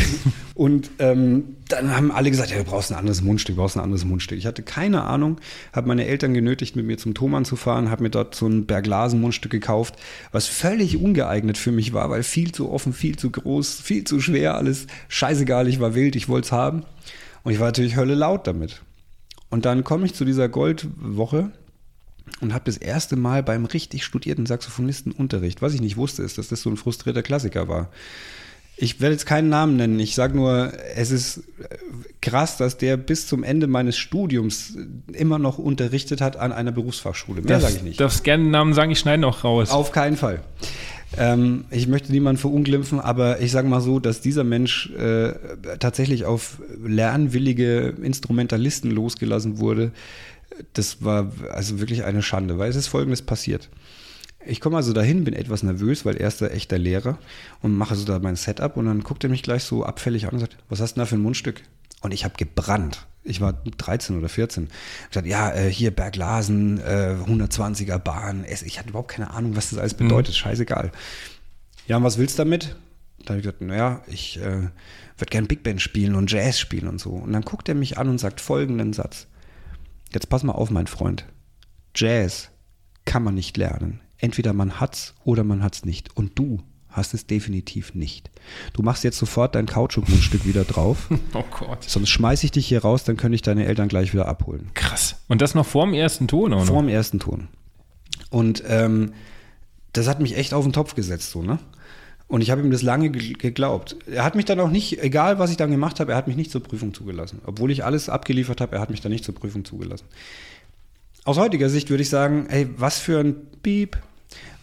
[0.53, 3.83] Und ähm, dann haben alle gesagt, ja, du brauchst ein anderes Mundstück, du brauchst ein
[3.83, 4.37] anderes Mundstück.
[4.37, 5.39] Ich hatte keine Ahnung,
[5.73, 8.65] habe meine Eltern genötigt, mit mir zum Thomann zu fahren, habe mir dort so ein
[8.65, 9.95] Berglasen-Mundstück gekauft,
[10.31, 14.19] was völlig ungeeignet für mich war, weil viel zu offen, viel zu groß, viel zu
[14.19, 16.83] schwer, alles scheißegal, ich war wild, ich wollte es haben.
[17.43, 18.81] Und ich war natürlich Hölle laut damit.
[19.49, 21.51] Und dann komme ich zu dieser Goldwoche
[22.41, 25.61] und habe das erste Mal beim richtig studierten Saxophonisten Unterricht.
[25.61, 27.89] Was ich nicht wusste, ist, dass das so ein frustrierter Klassiker war.
[28.79, 29.99] Ich werde jetzt keinen Namen nennen.
[29.99, 31.41] Ich sage nur, es ist äh,
[32.21, 34.77] krass, dass der bis zum Ende meines Studiums
[35.11, 37.41] immer noch unterrichtet hat an einer Berufsfachschule.
[37.41, 37.99] Mehr sage ich nicht.
[37.99, 39.71] Darfst gerne einen Namen sagen, ich schneide noch raus.
[39.71, 40.41] Auf keinen Fall.
[41.17, 45.33] Ähm, ich möchte niemanden verunglimpfen, aber ich sage mal so, dass dieser Mensch äh,
[45.79, 49.91] tatsächlich auf lernwillige Instrumentalisten losgelassen wurde.
[50.73, 53.69] Das war also wirklich eine Schande, weil es ist Folgendes passiert.
[54.47, 57.17] Ich komme also dahin, bin etwas nervös, weil er ist der echter Lehrer
[57.61, 60.33] und mache so da mein Setup und dann guckt er mich gleich so abfällig an
[60.33, 61.61] und sagt, was hast du denn da für ein Mundstück?
[62.01, 63.07] Und ich habe gebrannt.
[63.23, 64.69] Ich war 13 oder 14.
[65.03, 68.45] Ich gesagt, ja, äh, hier Berglasen, äh, 120er Bahn.
[68.45, 70.33] Es- Ich hatte überhaupt keine Ahnung, was das alles bedeutet.
[70.35, 70.91] Scheißegal.
[71.87, 72.77] Ja, und was willst du damit?
[73.19, 74.61] Da habe ich gesagt, naja, ich äh,
[75.17, 77.09] würde gern Big Band spielen und Jazz spielen und so.
[77.09, 79.27] Und dann guckt er mich an und sagt folgenden Satz.
[80.13, 81.25] Jetzt pass mal auf, mein Freund.
[81.95, 82.49] Jazz
[83.03, 83.99] kann man nicht lernen.
[84.19, 86.15] Entweder man hat's oder man hat's nicht.
[86.15, 88.31] Und du hast es definitiv nicht.
[88.73, 91.09] Du machst jetzt sofort dein Kautschuk-Mundstück wieder drauf.
[91.33, 91.83] Oh Gott.
[91.83, 94.71] Sonst schmeiß ich dich hier raus, dann könnte ich deine Eltern gleich wieder abholen.
[94.73, 95.17] Krass.
[95.27, 96.65] Und das noch vor dem ersten Ton, oder?
[96.65, 97.47] Vor dem ersten Ton.
[98.29, 99.13] Und ähm,
[99.93, 101.59] das hat mich echt auf den Topf gesetzt, so, ne?
[102.27, 103.95] Und ich habe ihm das lange geglaubt.
[104.05, 106.35] Er hat mich dann auch nicht, egal was ich dann gemacht habe, er hat mich
[106.35, 107.41] nicht zur Prüfung zugelassen.
[107.45, 110.05] Obwohl ich alles abgeliefert habe, er hat mich dann nicht zur Prüfung zugelassen.
[111.23, 113.97] Aus heutiger Sicht würde ich sagen, ey, was für ein Piep.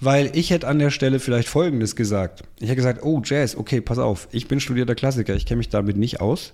[0.01, 2.43] Weil ich hätte an der Stelle vielleicht Folgendes gesagt.
[2.59, 5.69] Ich hätte gesagt, oh, Jazz, okay, pass auf, ich bin studierter Klassiker, ich kenne mich
[5.69, 6.53] damit nicht aus.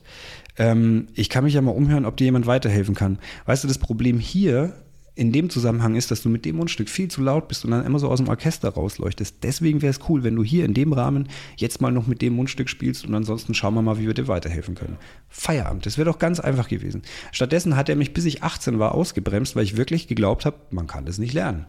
[0.57, 3.19] Ähm, ich kann mich ja mal umhören, ob dir jemand weiterhelfen kann.
[3.47, 4.75] Weißt du, das Problem hier
[5.15, 7.85] in dem Zusammenhang ist, dass du mit dem Mundstück viel zu laut bist und dann
[7.85, 9.37] immer so aus dem Orchester rausleuchtest.
[9.43, 12.35] Deswegen wäre es cool, wenn du hier in dem Rahmen jetzt mal noch mit dem
[12.35, 14.97] Mundstück spielst und ansonsten schauen wir mal, wie wir dir weiterhelfen können.
[15.29, 17.03] Feierabend, das wäre doch ganz einfach gewesen.
[17.33, 20.87] Stattdessen hat er mich, bis ich 18 war, ausgebremst, weil ich wirklich geglaubt habe, man
[20.87, 21.67] kann das nicht lernen.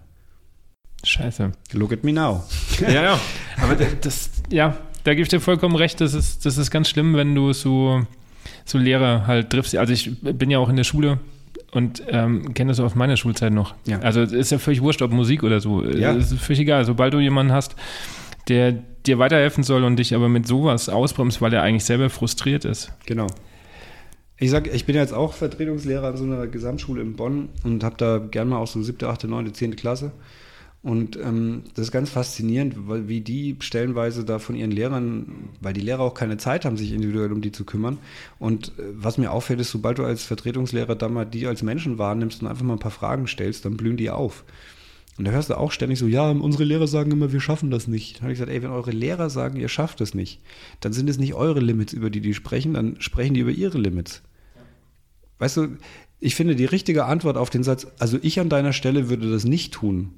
[1.03, 1.51] Scheiße.
[1.73, 2.43] Look at me now.
[2.81, 3.19] ja, ja.
[3.61, 6.01] Aber das, ja, da gebe ich dir vollkommen recht.
[6.01, 8.05] Das ist, das ist ganz schlimm, wenn du so,
[8.65, 9.75] so Lehrer halt triffst.
[9.75, 11.19] Also ich bin ja auch in der Schule
[11.71, 13.75] und ähm, kenne das aus meiner Schulzeit noch.
[13.85, 13.99] Ja.
[13.99, 15.83] Also ist ja völlig wurscht, ob Musik oder so.
[15.83, 16.13] Ja.
[16.13, 16.85] ist völlig egal.
[16.85, 17.75] Sobald du jemanden hast,
[18.47, 18.73] der
[19.05, 22.91] dir weiterhelfen soll und dich aber mit sowas ausbremst, weil er eigentlich selber frustriert ist.
[23.05, 23.27] Genau.
[24.37, 27.95] Ich sag, ich bin jetzt auch Vertretungslehrer an so einer Gesamtschule in Bonn und habe
[27.97, 30.11] da gerne mal auch so siebte, achte, neunte, zehnte Klasse.
[30.83, 35.73] Und ähm, das ist ganz faszinierend, weil wie die stellenweise da von ihren Lehrern, weil
[35.73, 37.99] die Lehrer auch keine Zeit haben, sich individuell um die zu kümmern.
[38.39, 41.99] Und äh, was mir auffällt, ist, sobald du als Vertretungslehrer da mal die als Menschen
[41.99, 44.43] wahrnimmst und einfach mal ein paar Fragen stellst, dann blühen die auf.
[45.19, 47.87] Und da hörst du auch ständig so, ja, unsere Lehrer sagen immer, wir schaffen das
[47.87, 48.17] nicht.
[48.17, 50.41] Da habe ich gesagt, ey, wenn eure Lehrer sagen, ihr schafft es nicht,
[50.79, 53.77] dann sind es nicht eure Limits, über die die sprechen, dann sprechen die über ihre
[53.77, 54.23] Limits.
[55.37, 55.67] Weißt du,
[56.19, 59.43] ich finde die richtige Antwort auf den Satz, also ich an deiner Stelle würde das
[59.43, 60.13] nicht tun,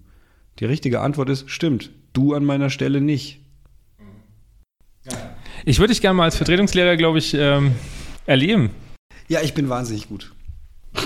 [0.60, 3.40] die richtige Antwort ist, stimmt, du an meiner Stelle nicht.
[5.66, 7.72] Ich würde dich gerne mal als Vertretungslehrer, glaube ich, ähm,
[8.26, 8.72] erleben.
[9.28, 10.34] Ja, ich bin wahnsinnig gut.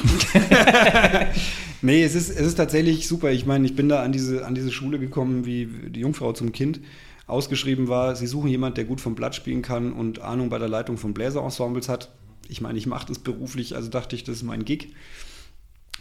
[1.82, 3.32] nee, es ist, es ist tatsächlich super.
[3.32, 6.52] Ich meine, ich bin da an diese, an diese Schule gekommen, wie die Jungfrau zum
[6.52, 6.82] Kind
[7.28, 8.16] ausgeschrieben war.
[8.16, 11.14] Sie suchen jemanden, der gut vom Blatt spielen kann und Ahnung bei der Leitung von
[11.14, 12.12] Bläserensembles hat.
[12.50, 14.94] Ich meine, ich mache das beruflich, also dachte ich, das ist mein Gig.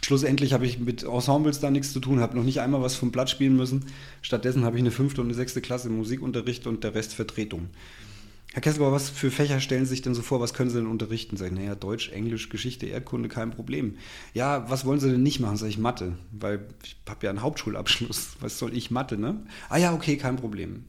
[0.07, 3.11] Schlussendlich habe ich mit Ensembles da nichts zu tun, habe noch nicht einmal was vom
[3.11, 3.87] Blatt spielen müssen.
[4.21, 7.67] Stattdessen habe ich eine fünfte und eine sechste Klasse Musikunterricht und der Rest Vertretung.
[8.53, 10.39] Herr Kesselbauer, was für Fächer stellen Sie sich denn so vor?
[10.39, 11.35] Was können Sie denn unterrichten?
[11.35, 13.97] Sag ich, naja, Deutsch, Englisch, Geschichte, Erdkunde, kein Problem.
[14.33, 15.57] Ja, was wollen Sie denn nicht machen?
[15.57, 18.37] Sag ich, Mathe, weil ich habe ja einen Hauptschulabschluss.
[18.39, 19.41] Was soll ich Mathe, ne?
[19.67, 20.85] Ah ja, okay, kein Problem.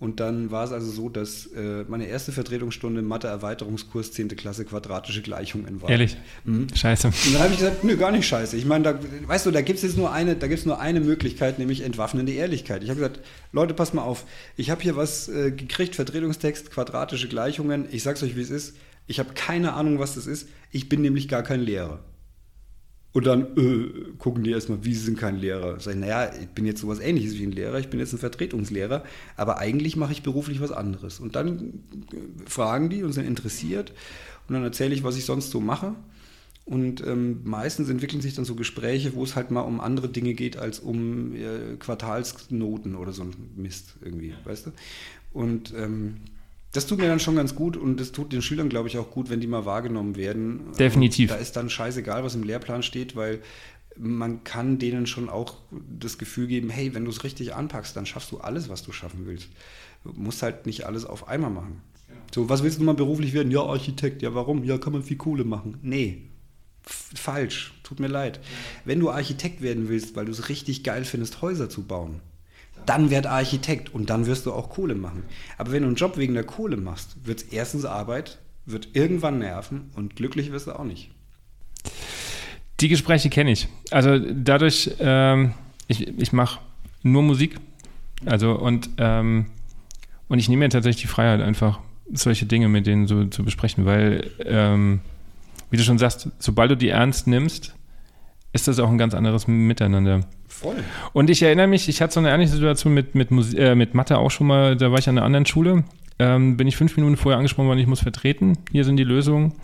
[0.00, 4.28] Und dann war es also so, dass äh, meine erste Vertretungsstunde Mathe-Erweiterungskurs 10.
[4.36, 5.88] Klasse quadratische Gleichungen war.
[5.88, 6.16] Ehrlich?
[6.44, 6.66] Mhm.
[6.74, 7.06] Scheiße.
[7.06, 8.56] Und dann habe ich gesagt, nö, gar nicht scheiße.
[8.56, 11.00] Ich meine, da, weißt du, da gibt es jetzt nur eine, da gibt's nur eine
[11.00, 12.82] Möglichkeit, nämlich entwaffnende Ehrlichkeit.
[12.82, 13.20] Ich habe gesagt,
[13.52, 14.24] Leute, passt mal auf.
[14.56, 17.86] Ich habe hier was äh, gekriegt, Vertretungstext, quadratische Gleichungen.
[17.90, 18.76] Ich sag's euch, wie es ist.
[19.06, 20.48] Ich habe keine Ahnung, was das ist.
[20.72, 22.00] Ich bin nämlich gar kein Lehrer.
[23.14, 25.78] Und dann äh, gucken die erstmal, wie sie sind kein Lehrer.
[25.78, 28.18] Sag ich, naja, ich bin jetzt sowas ähnliches wie ein Lehrer, ich bin jetzt ein
[28.18, 29.04] Vertretungslehrer,
[29.36, 31.20] aber eigentlich mache ich beruflich was anderes.
[31.20, 33.92] Und dann äh, fragen die und sind interessiert
[34.48, 35.94] und dann erzähle ich, was ich sonst so mache.
[36.64, 40.34] Und ähm, meistens entwickeln sich dann so Gespräche, wo es halt mal um andere Dinge
[40.34, 44.72] geht als um äh, Quartalsnoten oder so ein Mist irgendwie, weißt du?
[45.32, 46.16] Und ähm,
[46.74, 49.10] das tut mir dann schon ganz gut und das tut den Schülern, glaube ich, auch
[49.10, 50.72] gut, wenn die mal wahrgenommen werden.
[50.78, 51.30] Definitiv.
[51.30, 53.40] Da ist dann scheißegal, was im Lehrplan steht, weil
[53.96, 58.06] man kann denen schon auch das Gefühl geben, hey, wenn du es richtig anpackst, dann
[58.06, 59.50] schaffst du alles, was du schaffen willst.
[60.02, 61.80] Du musst halt nicht alles auf einmal machen.
[62.34, 63.52] So, was willst du mal beruflich werden?
[63.52, 64.20] Ja, Architekt.
[64.22, 64.64] Ja, warum?
[64.64, 65.78] Ja, kann man viel Kohle machen.
[65.82, 66.22] Nee,
[66.82, 67.72] falsch.
[67.84, 68.40] Tut mir leid.
[68.84, 72.20] Wenn du Architekt werden willst, weil du es richtig geil findest, Häuser zu bauen,
[72.86, 75.24] dann werd Architekt und dann wirst du auch Kohle machen.
[75.58, 79.38] Aber wenn du einen Job wegen der Kohle machst, wird es erstens Arbeit, wird irgendwann
[79.38, 81.10] nerven und glücklich wirst du auch nicht.
[82.80, 83.68] Die Gespräche kenne ich.
[83.90, 85.54] Also dadurch, ähm,
[85.86, 86.60] ich, ich mache
[87.02, 87.56] nur Musik.
[88.26, 89.46] Also und, ähm,
[90.28, 91.80] und ich nehme mir tatsächlich die Freiheit, einfach
[92.12, 95.00] solche Dinge mit denen so zu besprechen, weil, ähm,
[95.70, 97.74] wie du schon sagst, sobald du die ernst nimmst,
[98.52, 100.20] ist das auch ein ganz anderes Miteinander.
[100.60, 100.76] Voll.
[101.12, 104.18] Und ich erinnere mich, ich hatte so eine ähnliche Situation mit, mit, äh, mit Mathe
[104.18, 105.84] auch schon mal, da war ich an einer anderen Schule.
[106.20, 108.58] Ähm, bin ich fünf Minuten vorher angesprochen worden, ich muss vertreten.
[108.70, 109.54] Hier sind die Lösungen.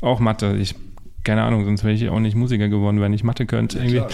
[0.00, 0.56] Auch Mathe.
[0.60, 0.74] Ich,
[1.22, 3.78] keine Ahnung, sonst wäre ich auch nicht Musiker geworden, wenn ich Mathe könnte.
[3.78, 3.98] Ja, irgendwie.
[3.98, 4.10] Klar,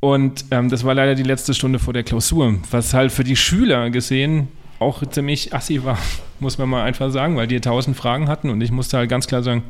[0.00, 3.36] und ähm, das war leider die letzte Stunde vor der Klausur, was halt für die
[3.36, 4.48] Schüler gesehen
[4.80, 5.96] auch ziemlich assi war,
[6.40, 9.28] muss man mal einfach sagen, weil die tausend Fragen hatten und ich musste halt ganz
[9.28, 9.62] klar sagen,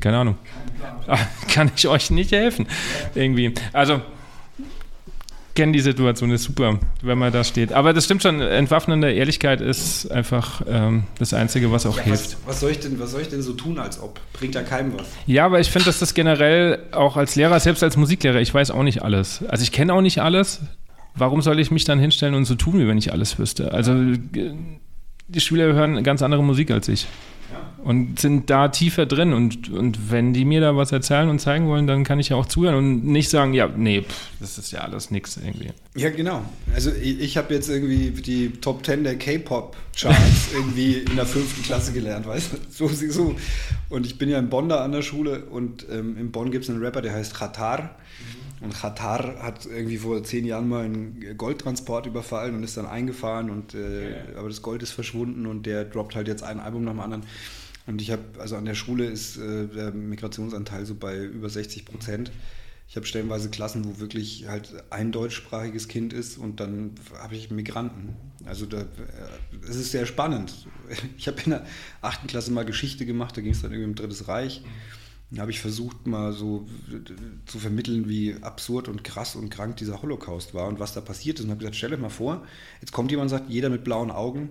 [0.00, 0.36] keine Ahnung,
[1.48, 2.66] kann ich euch nicht helfen.
[3.14, 3.52] Irgendwie.
[3.74, 4.00] Also
[5.54, 7.72] kenne die Situation, ist super, wenn man da steht.
[7.72, 12.24] Aber das stimmt schon, entwaffnende Ehrlichkeit ist einfach ähm, das Einzige, was auch ja, hilft.
[12.24, 14.20] Was, was, soll ich denn, was soll ich denn so tun, als ob?
[14.32, 15.06] Bringt ja keinem was.
[15.26, 18.70] Ja, aber ich finde, dass das generell auch als Lehrer, selbst als Musiklehrer, ich weiß
[18.72, 19.44] auch nicht alles.
[19.48, 20.60] Also ich kenne auch nicht alles.
[21.14, 23.72] Warum soll ich mich dann hinstellen und so tun, wie wenn ich alles wüsste?
[23.72, 27.06] Also die Schüler hören ganz andere Musik als ich
[27.84, 29.32] und sind da tiefer drin.
[29.32, 32.36] Und, und wenn die mir da was erzählen und zeigen wollen, dann kann ich ja
[32.36, 35.70] auch zuhören und nicht sagen, ja, nee, pff, das ist ja alles nix irgendwie.
[35.94, 36.42] Ja, genau.
[36.74, 41.62] Also ich, ich habe jetzt irgendwie die Top 10 der K-Pop-Charts irgendwie in der fünften
[41.62, 42.56] Klasse gelernt, weißt du?
[42.70, 43.36] So, so.
[43.90, 46.64] Und ich bin ja in Bonn da an der Schule und ähm, in Bonn gibt
[46.64, 47.90] es einen Rapper, der heißt Khatar.
[48.64, 53.50] Und Qatar hat irgendwie vor zehn Jahren mal einen Goldtransport überfallen und ist dann eingefahren
[53.50, 54.38] und äh, ja.
[54.38, 57.24] aber das Gold ist verschwunden und der droppt halt jetzt ein Album nach dem anderen.
[57.86, 61.84] Und ich habe, also an der Schule ist äh, der Migrationsanteil so bei über 60
[61.84, 62.32] Prozent.
[62.88, 67.50] Ich habe stellenweise Klassen, wo wirklich halt ein deutschsprachiges Kind ist und dann habe ich
[67.50, 68.16] Migranten.
[68.46, 68.84] Also da, äh,
[69.68, 70.54] es ist sehr spannend.
[71.16, 71.66] Ich habe in der
[72.02, 74.62] achten Klasse mal Geschichte gemacht, da ging es dann irgendwie um Drittes Reich.
[74.62, 74.68] Da
[75.40, 76.66] habe ich versucht mal so
[77.46, 81.38] zu vermitteln, wie absurd und krass und krank dieser Holocaust war und was da passiert
[81.38, 81.44] ist.
[81.44, 82.44] Und habe gesagt, stell euch mal vor,
[82.80, 84.50] jetzt kommt jemand und sagt, jeder mit blauen Augen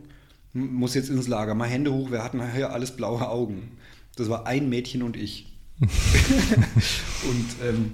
[0.53, 1.55] muss jetzt ins Lager.
[1.55, 3.71] Mal Hände hoch, wir hatten hier alles blaue Augen.
[4.15, 5.51] Das war ein Mädchen und ich.
[5.81, 7.93] und, ähm,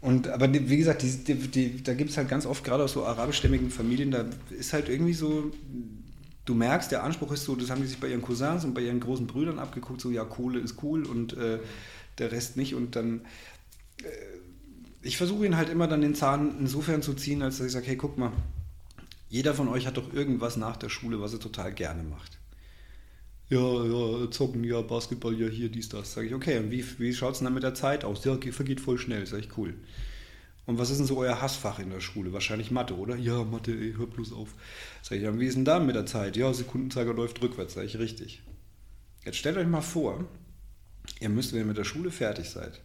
[0.00, 2.92] und aber wie gesagt, die, die, die, da gibt es halt ganz oft, gerade aus
[2.92, 4.24] so arabischstämmigen Familien, da
[4.56, 5.50] ist halt irgendwie so,
[6.46, 8.80] du merkst, der Anspruch ist so, das haben die sich bei ihren Cousins und bei
[8.80, 11.58] ihren großen Brüdern abgeguckt, so ja, Kohle ist cool und äh,
[12.18, 12.74] der Rest nicht.
[12.74, 13.20] Und dann,
[14.02, 14.08] äh,
[15.02, 17.86] ich versuche ihn halt immer dann den Zahn insofern zu ziehen, als dass ich sage,
[17.86, 18.32] hey, guck mal,
[19.28, 22.38] jeder von euch hat doch irgendwas nach der Schule, was er total gerne macht.
[23.48, 26.14] Ja, ja, zocken, ja, Basketball, ja, hier, dies, das.
[26.14, 28.24] Sag ich, okay, und wie, wie schaut es denn dann mit der Zeit aus?
[28.24, 29.74] Ja, vergeht voll schnell, sag ich, cool.
[30.66, 32.32] Und was ist denn so euer Hassfach in der Schule?
[32.32, 33.16] Wahrscheinlich Mathe, oder?
[33.16, 34.54] Ja, Mathe, ey, hör bloß auf.
[35.00, 36.36] Sag ich, ja, wie ist denn da mit der Zeit?
[36.36, 38.42] Ja, Sekundenzeiger läuft rückwärts, sag ich, richtig.
[39.24, 40.24] Jetzt stellt euch mal vor,
[41.20, 42.80] ihr müsst, wenn ihr mit der Schule fertig seid,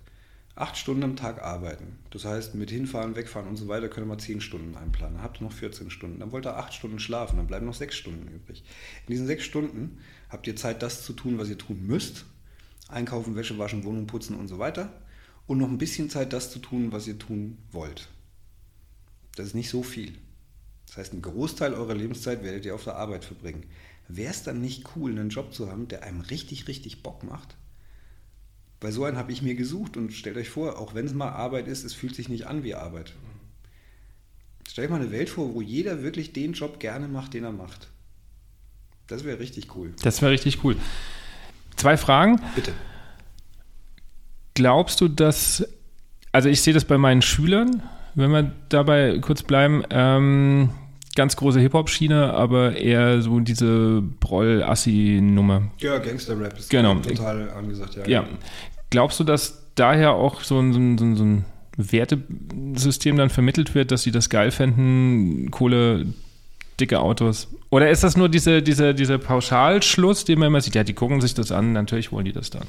[0.55, 1.97] acht Stunden am Tag arbeiten.
[2.11, 5.15] Das heißt, mit hinfahren, wegfahren und so weiter könnt ihr mal zehn Stunden einplanen.
[5.15, 6.19] Dann habt ihr noch 14 Stunden.
[6.19, 8.63] Dann wollt ihr acht Stunden schlafen, dann bleiben noch sechs Stunden übrig.
[9.07, 9.97] In diesen sechs Stunden
[10.29, 12.25] habt ihr Zeit, das zu tun, was ihr tun müsst.
[12.89, 14.91] Einkaufen, Wäsche waschen, Wohnung putzen und so weiter.
[15.47, 18.08] Und noch ein bisschen Zeit, das zu tun, was ihr tun wollt.
[19.36, 20.13] Das ist nicht so viel.
[20.88, 23.63] Das heißt, einen Großteil eurer Lebenszeit werdet ihr auf der Arbeit verbringen.
[24.08, 27.56] Wäre es dann nicht cool, einen Job zu haben, der einem richtig, richtig Bock macht?
[28.82, 31.30] Weil so einen habe ich mir gesucht und stellt euch vor, auch wenn es mal
[31.30, 33.13] Arbeit ist, es fühlt sich nicht an wie Arbeit.
[34.67, 37.51] Stellt euch mal eine Welt vor, wo jeder wirklich den Job gerne macht, den er
[37.51, 37.88] macht.
[39.08, 39.93] Das wäre richtig cool.
[40.01, 40.75] Das wäre richtig cool.
[41.75, 42.41] Zwei Fragen.
[42.56, 42.73] Bitte.
[44.53, 45.67] Glaubst du, dass,
[46.31, 47.83] also ich sehe das bei meinen Schülern,
[48.15, 50.71] wenn wir dabei kurz bleiben, ähm,
[51.15, 55.71] ganz große Hip-Hop-Schiene, aber eher so diese Broll-Assi-Nummer.
[55.79, 56.95] Ja, Gangster-Rap ist genau.
[56.95, 58.07] total angesagt, ja.
[58.07, 58.27] ja.
[58.89, 61.45] Glaubst du, dass daher auch so ein, so ein, so ein
[61.77, 66.05] Wertesystem dann vermittelt wird, dass sie das geil fänden, Kohle,
[66.81, 67.47] dicke Autos?
[67.69, 70.75] Oder ist das nur diese, diese, dieser Pauschalschluss, den man immer sieht?
[70.75, 72.67] Ja, die gucken sich das an, natürlich wollen die das dann.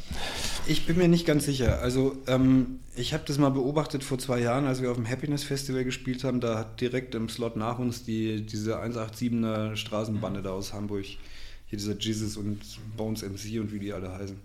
[0.66, 1.80] Ich bin mir nicht ganz sicher.
[1.80, 5.42] Also, ähm, ich habe das mal beobachtet vor zwei Jahren, als wir auf dem Happiness
[5.42, 6.40] Festival gespielt haben.
[6.40, 11.06] Da hat direkt im Slot nach uns die, diese 187er Straßenbande da aus Hamburg,
[11.66, 12.60] hier dieser Jesus und
[12.96, 14.36] Bones MC und wie die alle heißen.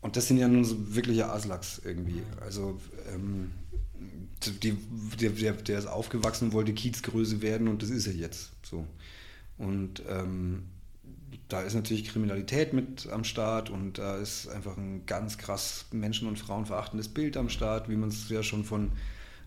[0.00, 2.22] Und das sind ja nun so wirkliche Aslaks irgendwie.
[2.40, 2.80] Also
[3.12, 3.50] ähm,
[4.46, 4.76] die,
[5.20, 8.50] der, der, der ist aufgewachsen, wollte Kiezgröße werden und das ist er jetzt.
[8.62, 8.86] So.
[9.58, 10.64] Und ähm,
[11.48, 16.28] da ist natürlich Kriminalität mit am Start und da ist einfach ein ganz krass Menschen-
[16.28, 18.92] und Frauen verachtendes Bild am Start, wie man es ja schon von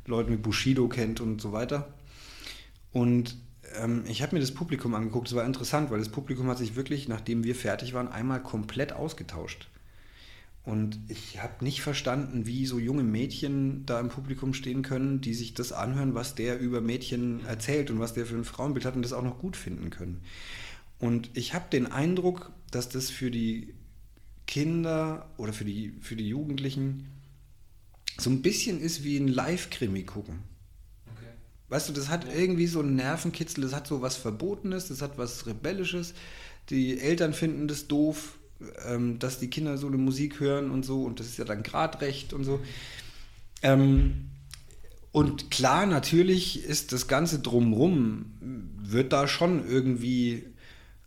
[0.05, 1.93] Leuten mit Bushido kennt und so weiter.
[2.91, 3.37] Und
[3.77, 6.75] ähm, ich habe mir das Publikum angeguckt, es war interessant, weil das Publikum hat sich
[6.75, 9.69] wirklich, nachdem wir fertig waren, einmal komplett ausgetauscht.
[10.63, 15.33] Und ich habe nicht verstanden, wie so junge Mädchen da im Publikum stehen können, die
[15.33, 18.95] sich das anhören, was der über Mädchen erzählt und was der für ein Frauenbild hat
[18.95, 20.21] und das auch noch gut finden können.
[20.99, 23.73] Und ich habe den Eindruck, dass das für die
[24.45, 27.07] Kinder oder für die, für die Jugendlichen
[28.19, 30.43] so ein bisschen ist wie ein Live-Krimi gucken.
[31.07, 31.31] Okay.
[31.69, 35.17] Weißt du, das hat irgendwie so einen Nervenkitzel, das hat so was Verbotenes, das hat
[35.17, 36.13] was Rebellisches.
[36.69, 38.37] Die Eltern finden das doof,
[38.87, 41.63] ähm, dass die Kinder so eine Musik hören und so, und das ist ja dann
[41.63, 42.59] Gradrecht und so.
[43.61, 44.29] Ähm,
[45.11, 48.33] und klar, natürlich ist das Ganze drumrum,
[48.81, 50.45] wird da schon irgendwie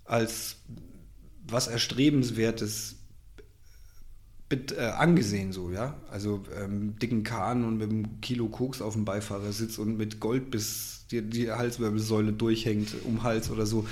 [0.05, 0.57] als
[1.47, 2.97] was Erstrebenswertes
[4.51, 5.97] äh, angesehen, so, ja.
[6.11, 10.51] Also ähm, dicken Kahn und mit einem Kilo Koks auf dem Beifahrersitz und mit Gold
[10.51, 13.87] bis die, die Halswirbelsäule durchhängt, um Hals oder so.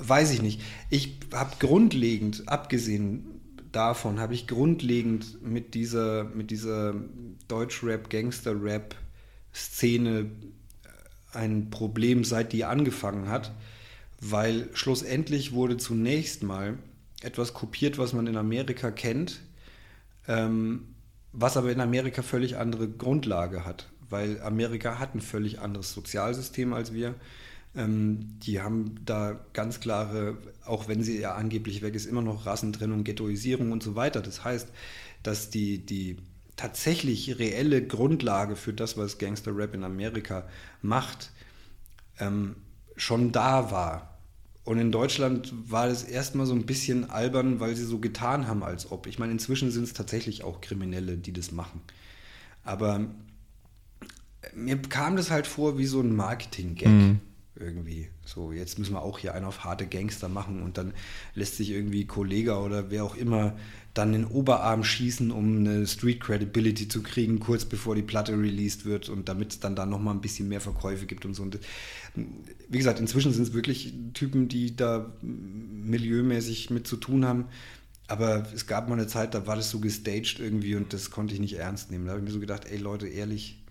[0.00, 0.60] Weiß ich nicht.
[0.90, 3.40] Ich habe grundlegend, abgesehen
[3.72, 6.94] davon, habe ich grundlegend mit dieser, mit dieser
[7.48, 10.26] Deutschrap, Gangster-Rap-Szene
[11.32, 13.52] ein Problem, seit die angefangen hat,
[14.20, 16.78] weil schlussendlich wurde zunächst mal
[17.22, 19.40] etwas kopiert, was man in Amerika kennt,
[20.28, 20.94] ähm,
[21.32, 26.72] was aber in Amerika völlig andere Grundlage hat, weil Amerika hat ein völlig anderes Sozialsystem
[26.72, 27.14] als wir.
[27.76, 32.46] Ähm, die haben da ganz klare, auch wenn sie ja angeblich weg ist, immer noch
[32.46, 34.22] Rassentrennung, Ghettoisierung und so weiter.
[34.22, 34.68] Das heißt,
[35.22, 36.18] dass die, die
[36.56, 40.46] tatsächlich reelle Grundlage für das, was Gangster-Rap in Amerika
[40.82, 41.32] macht,
[42.20, 42.56] ähm,
[42.96, 44.18] schon da war.
[44.62, 48.62] Und in Deutschland war das erstmal so ein bisschen albern, weil sie so getan haben,
[48.62, 49.06] als ob.
[49.06, 51.82] Ich meine, inzwischen sind es tatsächlich auch Kriminelle, die das machen.
[52.62, 53.04] Aber
[54.54, 56.88] mir kam das halt vor wie so ein Marketing-Gag.
[56.88, 57.20] Mhm
[57.56, 58.08] irgendwie.
[58.24, 60.92] So, jetzt müssen wir auch hier einen auf harte Gangster machen und dann
[61.34, 63.56] lässt sich irgendwie Kollege oder wer auch immer
[63.94, 68.84] dann den Oberarm schießen, um eine Street Credibility zu kriegen, kurz bevor die Platte released
[68.84, 71.44] wird und damit es dann da nochmal ein bisschen mehr Verkäufe gibt und so.
[71.44, 71.60] Und
[72.68, 77.44] wie gesagt, inzwischen sind es wirklich Typen, die da milieumäßig mit zu tun haben.
[78.08, 81.32] Aber es gab mal eine Zeit, da war das so gestaged irgendwie und das konnte
[81.32, 82.04] ich nicht ernst nehmen.
[82.04, 83.63] Da habe ich mir so gedacht, ey Leute, ehrlich,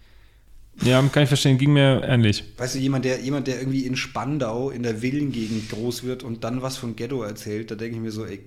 [0.81, 2.43] ja, kann ich verstehen, ging mir ähnlich.
[2.57, 6.43] Weißt du, jemand der, jemand, der irgendwie in Spandau in der Villengegend groß wird und
[6.43, 8.41] dann was von Ghetto erzählt, da denke ich mir so, ey,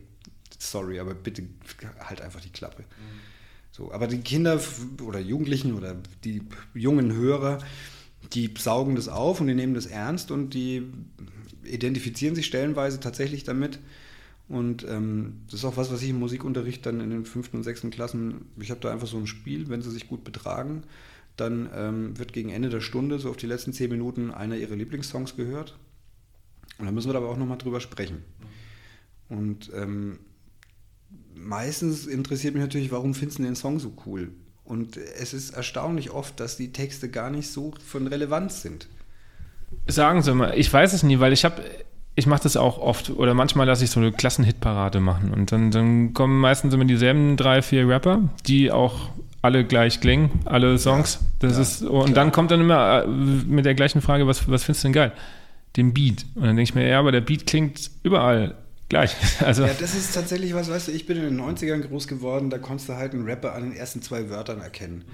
[0.58, 1.44] sorry, aber bitte
[2.00, 2.84] halt einfach die Klappe.
[3.70, 4.60] So, aber die Kinder
[5.04, 6.42] oder Jugendlichen oder die
[6.74, 7.58] jungen Hörer,
[8.32, 10.82] die saugen das auf und die nehmen das ernst und die
[11.62, 13.78] identifizieren sich stellenweise tatsächlich damit.
[14.48, 17.64] Und ähm, das ist auch was, was ich im Musikunterricht dann in den fünften und
[17.64, 20.84] sechsten Klassen, ich habe da einfach so ein Spiel, wenn sie sich gut betragen,
[21.36, 24.76] dann ähm, wird gegen Ende der Stunde, so auf die letzten zehn Minuten, einer ihrer
[24.76, 25.76] Lieblingssongs gehört.
[26.78, 28.22] Und dann müssen wir da aber auch nochmal drüber sprechen.
[29.28, 30.18] Und ähm,
[31.34, 34.32] meistens interessiert mich natürlich, warum findest du den Song so cool?
[34.64, 38.88] Und es ist erstaunlich oft, dass die Texte gar nicht so von Relevanz sind.
[39.86, 41.62] Sagen Sie mal, ich weiß es nie, weil ich habe,
[42.16, 45.70] ich mache das auch oft oder manchmal lasse ich so eine Klassenhitparade machen und dann,
[45.70, 49.10] dann kommen meistens immer dieselben drei, vier Rapper, die auch
[49.42, 51.20] alle gleich klingen, alle Songs.
[51.20, 52.14] Ja, das ja, ist, und klar.
[52.14, 55.12] dann kommt dann immer äh, mit der gleichen Frage, was, was findest du denn geil?
[55.76, 56.24] Den Beat.
[56.34, 58.54] Und dann denke ich mir, ja, aber der Beat klingt überall
[58.88, 59.14] gleich.
[59.44, 62.48] Also ja, das ist tatsächlich was, weißt du, ich bin in den 90ern groß geworden,
[62.50, 65.04] da konntest du halt einen Rapper an den ersten zwei Wörtern erkennen.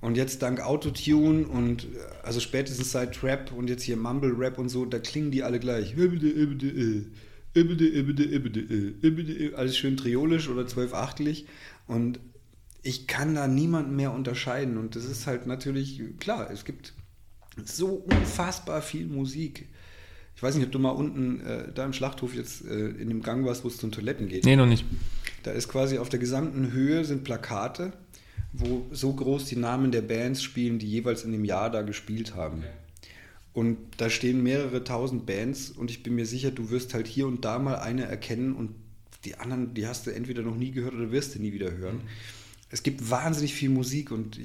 [0.00, 1.86] Und jetzt dank Autotune und
[2.22, 5.60] also spätestens seit Trap und jetzt hier Mumble Rap und so, da klingen die alle
[5.60, 5.94] gleich.
[9.56, 11.46] Alles schön triolisch oder zwölfachtlich.
[11.86, 12.18] Und
[12.82, 14.78] ich kann da niemanden mehr unterscheiden.
[14.78, 16.94] Und das ist halt natürlich, klar, es gibt
[17.64, 19.68] so unfassbar viel Musik.
[20.34, 23.22] Ich weiß nicht, ob du mal unten äh, da im Schlachthof jetzt äh, in dem
[23.22, 24.46] Gang warst, wo es zum Toiletten geht.
[24.46, 24.86] Nee, noch nicht.
[25.42, 27.92] Da ist quasi auf der gesamten Höhe sind Plakate,
[28.52, 32.34] wo so groß die Namen der Bands spielen, die jeweils in dem Jahr da gespielt
[32.34, 32.58] haben.
[32.58, 32.68] Okay.
[33.52, 37.26] Und da stehen mehrere tausend Bands und ich bin mir sicher, du wirst halt hier
[37.26, 38.70] und da mal eine erkennen und
[39.24, 41.96] die anderen, die hast du entweder noch nie gehört oder wirst du nie wieder hören.
[41.96, 42.08] Mhm
[42.70, 44.38] es gibt wahnsinnig viel Musik und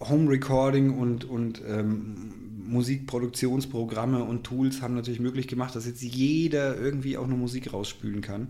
[0.00, 2.32] Home Recording und, und ähm,
[2.68, 8.22] Musikproduktionsprogramme und Tools haben natürlich möglich gemacht, dass jetzt jeder irgendwie auch eine Musik rausspülen
[8.22, 8.48] kann.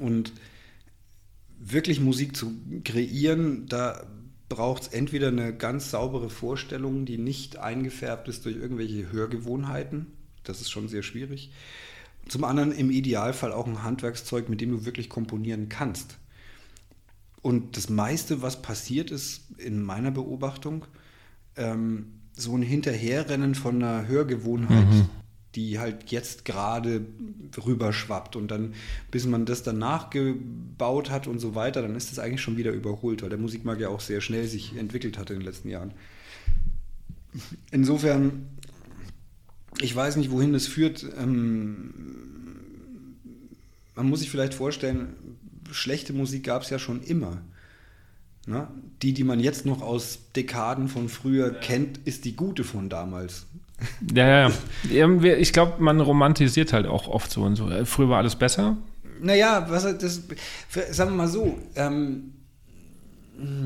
[0.00, 0.32] Und
[1.64, 2.52] wirklich Musik zu
[2.84, 4.06] kreieren, da
[4.48, 10.06] braucht es entweder eine ganz saubere Vorstellung, die nicht eingefärbt ist durch irgendwelche Hörgewohnheiten.
[10.44, 11.52] Das ist schon sehr schwierig.
[12.28, 16.18] Zum anderen im Idealfall auch ein Handwerkszeug, mit dem du wirklich komponieren kannst.
[17.40, 20.84] Und das meiste, was passiert ist in meiner Beobachtung,
[21.56, 25.08] ähm, so ein Hinterherrennen von einer Hörgewohnheit, mhm.
[25.54, 27.04] Die halt jetzt gerade
[27.64, 28.74] rüberschwappt und dann,
[29.10, 32.72] bis man das dann nachgebaut hat und so weiter, dann ist das eigentlich schon wieder
[32.72, 35.92] überholt, weil der Musikmarkt ja auch sehr schnell sich entwickelt hat in den letzten Jahren.
[37.70, 38.48] Insofern,
[39.80, 41.04] ich weiß nicht, wohin das führt.
[41.18, 41.94] Ähm,
[43.94, 45.14] man muss sich vielleicht vorstellen,
[45.70, 47.42] schlechte Musik gab es ja schon immer.
[48.46, 48.68] Ne?
[49.02, 53.46] Die, die man jetzt noch aus Dekaden von früher kennt, ist die gute von damals.
[54.14, 54.52] Ja, ja.
[55.36, 57.68] Ich glaube, man romantisiert halt auch oft so und so.
[57.84, 58.76] Früher war alles besser.
[59.20, 60.22] Naja, was das,
[60.90, 62.32] sagen wir mal so, ähm,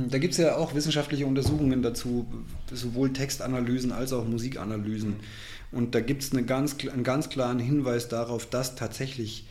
[0.09, 2.27] da gibt es ja auch wissenschaftliche Untersuchungen dazu,
[2.73, 5.17] sowohl Textanalysen als auch Musikanalysen.
[5.73, 9.49] Und da gibt es eine ganz, einen ganz klaren Hinweis darauf, dass tatsächlich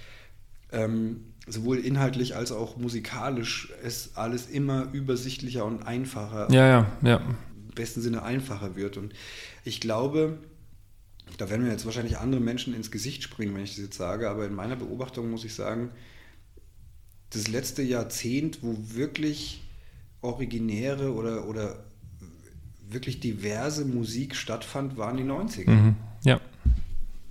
[0.72, 7.18] ähm, sowohl inhaltlich als auch musikalisch es alles immer übersichtlicher und einfacher, ja, ja, ja.
[7.18, 8.98] im besten Sinne einfacher wird.
[8.98, 9.14] Und
[9.64, 10.38] ich glaube,
[11.38, 14.30] da werden mir jetzt wahrscheinlich andere Menschen ins Gesicht springen, wenn ich das jetzt sage,
[14.30, 15.92] aber in meiner Beobachtung muss ich sagen,
[17.32, 19.64] das letzte Jahrzehnt, wo wirklich
[20.22, 21.84] originäre oder, oder
[22.88, 25.70] wirklich diverse Musik stattfand, waren die 90er.
[25.70, 25.96] Mhm.
[26.24, 26.40] Ja.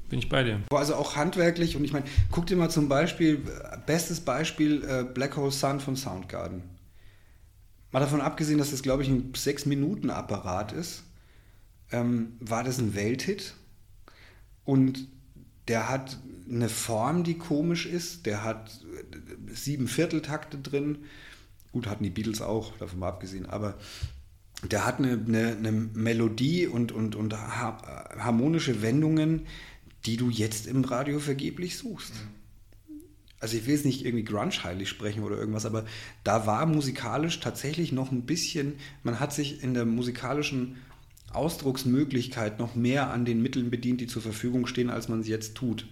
[0.08, 0.60] Bin ich bei dir.
[0.70, 3.40] Also auch handwerklich und ich meine, guck dir mal zum Beispiel,
[3.86, 6.62] bestes Beispiel, äh, Black Hole Sun von Soundgarden.
[7.90, 11.04] Mal davon abgesehen, dass das, glaube ich, ein 6-Minuten-Apparat ist,
[11.92, 13.54] ähm, war das ein Welthit.
[14.64, 15.08] Und
[15.68, 18.26] der hat eine Form, die komisch ist.
[18.26, 20.98] Der hat äh, sieben Vierteltakte drin.
[21.72, 23.46] Gut, hatten die Beatles auch, davon mal abgesehen.
[23.46, 23.78] Aber
[24.70, 29.46] der hat eine, eine, eine Melodie und, und, und harmonische Wendungen,
[30.06, 32.12] die du jetzt im Radio vergeblich suchst.
[33.40, 35.84] Also ich will jetzt nicht irgendwie grunge-heilig sprechen oder irgendwas, aber
[36.22, 40.76] da war musikalisch tatsächlich noch ein bisschen, man hat sich in der musikalischen
[41.34, 45.54] Ausdrucksmöglichkeit noch mehr an den Mitteln bedient, die zur Verfügung stehen, als man es jetzt
[45.54, 45.86] tut.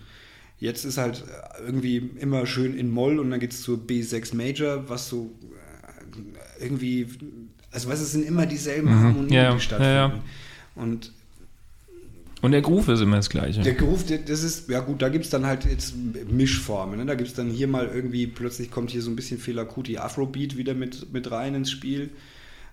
[0.59, 1.25] Jetzt ist halt
[1.65, 5.33] irgendwie immer schön in Moll und dann geht es zur B6 Major, was so
[6.59, 7.09] äh, irgendwie,
[7.73, 9.01] also was es sind immer dieselben mhm.
[9.01, 9.93] Harmonien, ja, die stattfinden.
[9.93, 10.23] Ja, ja.
[10.77, 11.13] Und
[12.43, 13.63] und der Groove ist immer das Gleiche.
[13.63, 15.95] Der Groove, das ist, ja gut, da gibt es dann halt jetzt
[16.29, 16.99] Mischformen.
[16.99, 17.07] Ne?
[17.07, 19.99] Da gibt es dann hier mal irgendwie, plötzlich kommt hier so ein bisschen Fela Kuti
[19.99, 22.11] Afrobeat wieder mit, mit rein ins Spiel.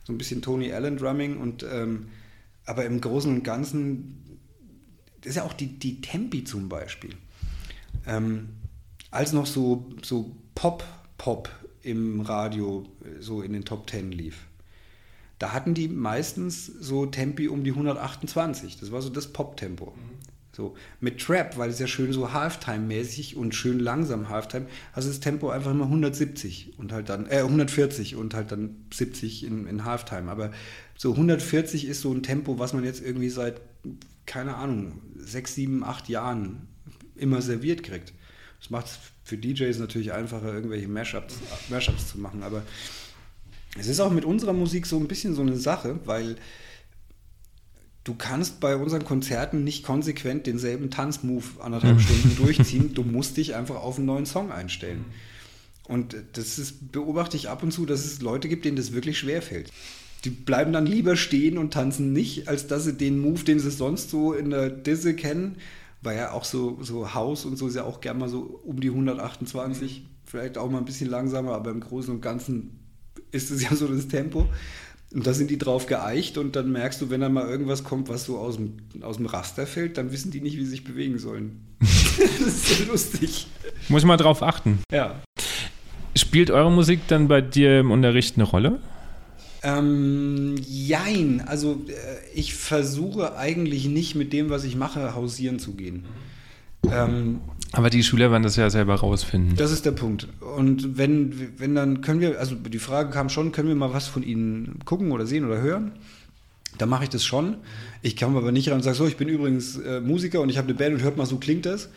[0.06, 2.08] So ein bisschen Tony Allen Drumming und ähm,
[2.70, 4.40] aber im Großen und Ganzen,
[5.22, 7.16] das ist ja auch die, die Tempi zum Beispiel.
[8.06, 8.50] Ähm,
[9.12, 11.50] als noch so, so Pop-Pop
[11.82, 12.86] im Radio
[13.20, 14.50] so in den Top Ten lief
[15.40, 18.78] da hatten die meistens so Tempi um die 128.
[18.78, 19.86] Das war so das Pop-Tempo.
[19.96, 20.19] Mhm.
[20.60, 25.22] So, mit Trap, weil es ja schön so Halftime-mäßig und schön langsam Halftime, also das
[25.22, 29.86] Tempo einfach immer 170 und halt dann, äh, 140 und halt dann 70 in, in
[29.86, 30.30] Halftime.
[30.30, 30.52] Aber
[30.98, 33.62] so 140 ist so ein Tempo, was man jetzt irgendwie seit,
[34.26, 36.68] keine Ahnung, sechs, sieben, acht Jahren
[37.16, 38.12] immer serviert kriegt.
[38.60, 41.36] Das macht es für DJs natürlich einfacher, irgendwelche Mashups,
[41.70, 42.64] Mashups zu machen, aber
[43.78, 46.36] es ist auch mit unserer Musik so ein bisschen so eine Sache, weil
[48.04, 52.02] du kannst bei unseren Konzerten nicht konsequent denselben Tanzmove anderthalb mhm.
[52.02, 52.94] Stunden durchziehen.
[52.94, 55.06] Du musst dich einfach auf einen neuen Song einstellen.
[55.88, 59.18] Und das ist, beobachte ich ab und zu, dass es Leute gibt, denen das wirklich
[59.18, 59.72] schwer fällt.
[60.24, 63.72] Die bleiben dann lieber stehen und tanzen nicht, als dass sie den Move, den sie
[63.72, 65.56] sonst so in der Disse kennen,
[66.02, 68.80] weil ja auch so, so Haus und so ist ja auch gerne mal so um
[68.80, 72.80] die 128, vielleicht auch mal ein bisschen langsamer, aber im Großen und Ganzen
[73.32, 74.48] ist es ja so das Tempo.
[75.14, 78.10] Und da sind die drauf geeicht und dann merkst du, wenn dann mal irgendwas kommt,
[78.10, 80.84] was so aus dem, aus dem Raster fällt, dann wissen die nicht, wie sie sich
[80.84, 81.62] bewegen sollen.
[81.80, 83.48] das ist so lustig.
[83.88, 84.80] Muss ich mal drauf achten.
[84.92, 85.20] Ja.
[86.16, 88.80] Spielt eure Musik dann bei dir im Unterricht eine Rolle?
[89.64, 91.42] Ähm, jein.
[91.46, 91.94] Also äh,
[92.36, 96.06] ich versuche eigentlich nicht mit dem, was ich mache, hausieren zu gehen.
[96.92, 97.42] Ähm,
[97.72, 99.56] aber die Schüler werden das ja selber rausfinden.
[99.56, 100.28] Das ist der Punkt.
[100.40, 104.08] Und wenn, wenn dann können wir, also die Frage kam schon, können wir mal was
[104.08, 105.92] von ihnen gucken oder sehen oder hören?
[106.78, 107.58] Da mache ich das schon.
[108.02, 110.58] Ich komme aber nicht rein und sage so, ich bin übrigens äh, Musiker und ich
[110.58, 111.90] habe eine Band und hört mal, so klingt das.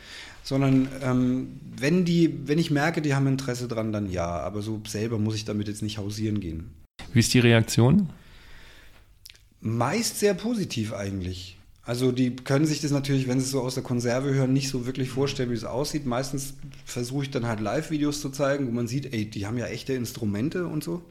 [0.45, 4.27] Sondern ähm, wenn die, wenn ich merke, die haben Interesse dran, dann ja.
[4.27, 6.70] Aber so selber muss ich damit jetzt nicht hausieren gehen.
[7.12, 8.11] Wie ist die Reaktion?
[9.61, 11.59] Meist sehr positiv eigentlich.
[11.85, 14.68] Also die können sich das natürlich, wenn sie es so aus der Konserve hören, nicht
[14.68, 16.07] so wirklich vorstellen, wie es aussieht.
[16.07, 16.55] Meistens
[16.85, 19.93] versuche ich dann halt Live-Videos zu zeigen, wo man sieht, ey, die haben ja echte
[19.93, 21.03] Instrumente und so.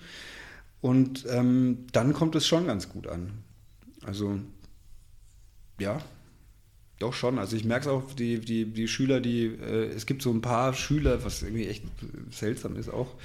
[0.80, 3.32] Und ähm, dann kommt es schon ganz gut an.
[4.04, 4.40] Also
[5.80, 6.02] ja,
[7.00, 7.38] doch schon.
[7.38, 10.42] Also ich merke es auch, die, die, die Schüler, die, äh, es gibt so ein
[10.42, 11.84] paar Schüler, was irgendwie echt
[12.30, 13.16] seltsam ist auch,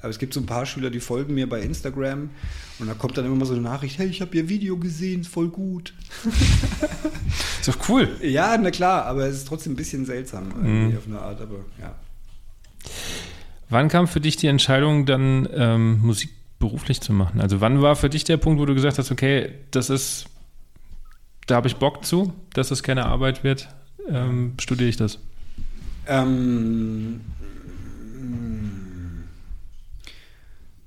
[0.00, 2.30] aber es gibt so ein paar Schüler, die folgen mir bei Instagram
[2.78, 5.20] und da kommt dann immer mal so eine Nachricht, hey, ich habe ihr Video gesehen,
[5.20, 5.94] ist voll gut.
[7.60, 8.08] ist doch cool.
[8.22, 10.96] Ja, na klar, aber es ist trotzdem ein bisschen seltsam mhm.
[10.96, 11.94] auf eine Art, aber ja.
[13.68, 17.40] Wann kam für dich die Entscheidung, dann ähm, Musik beruflich zu machen?
[17.40, 20.26] Also wann war für dich der Punkt, wo du gesagt hast, okay, das ist,
[21.46, 23.68] da habe ich Bock zu, dass es keine Arbeit wird,
[24.08, 25.18] ähm, studiere ich das?
[26.06, 27.20] Ähm,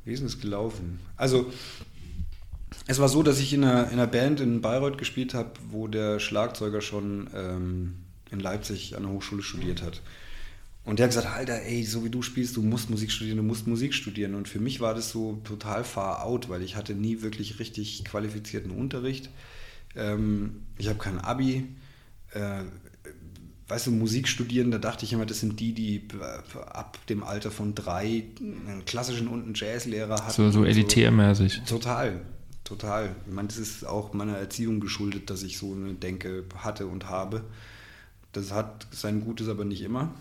[0.06, 1.00] Wie ist gelaufen?
[1.16, 1.52] Also,
[2.88, 5.88] es war so, dass ich in einer, in einer Band in Bayreuth gespielt habe, wo
[5.88, 7.94] der Schlagzeuger schon ähm,
[8.32, 10.02] in Leipzig an der Hochschule studiert hat.
[10.86, 13.44] Und der hat gesagt, Alter, ey, so wie du spielst, du musst Musik studieren, du
[13.44, 14.36] musst Musik studieren.
[14.36, 18.04] Und für mich war das so total far out, weil ich hatte nie wirklich richtig
[18.04, 19.30] qualifizierten Unterricht.
[19.96, 21.68] Ähm, ich habe kein Abi.
[22.32, 22.64] Äh,
[23.74, 26.08] weißt du, Musik studieren, da dachte ich immer, das sind die, die
[26.72, 30.32] ab dem Alter von drei einen klassischen und einen Jazzlehrer hatten.
[30.32, 31.64] So, so elitärmäßig.
[31.66, 31.78] So.
[31.78, 32.22] Total,
[32.64, 33.16] total.
[33.26, 37.10] Ich meine, das ist auch meiner Erziehung geschuldet, dass ich so eine Denke hatte und
[37.10, 37.46] habe.
[38.32, 40.14] Das hat sein Gutes aber nicht immer.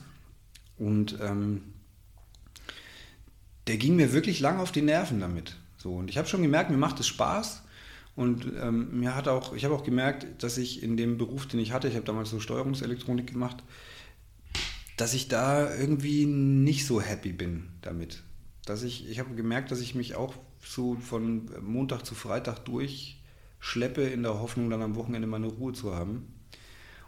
[0.78, 1.61] Und ähm,
[3.66, 5.57] der ging mir wirklich lang auf die Nerven damit.
[5.76, 7.61] So, und ich habe schon gemerkt, mir macht es Spaß.
[8.14, 11.60] Und ähm, mir hat auch, ich habe auch gemerkt, dass ich in dem Beruf, den
[11.60, 13.62] ich hatte, ich habe damals so Steuerungselektronik gemacht,
[14.96, 18.22] dass ich da irgendwie nicht so happy bin damit.
[18.66, 24.02] Dass ich, ich habe gemerkt, dass ich mich auch so von Montag zu Freitag durchschleppe
[24.02, 26.26] in der Hoffnung, dann am Wochenende meine Ruhe zu haben.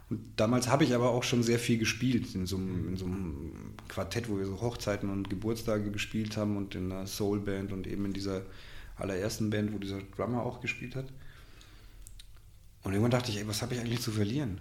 [0.09, 3.05] Und damals habe ich aber auch schon sehr viel gespielt, in so, einem, in so
[3.05, 3.51] einem
[3.87, 8.05] Quartett, wo wir so Hochzeiten und Geburtstage gespielt haben und in einer Soulband und eben
[8.05, 8.41] in dieser
[8.97, 11.05] allerersten Band, wo dieser Drummer auch gespielt hat.
[12.83, 14.59] Und irgendwann dachte ich, ey, was habe ich eigentlich zu verlieren?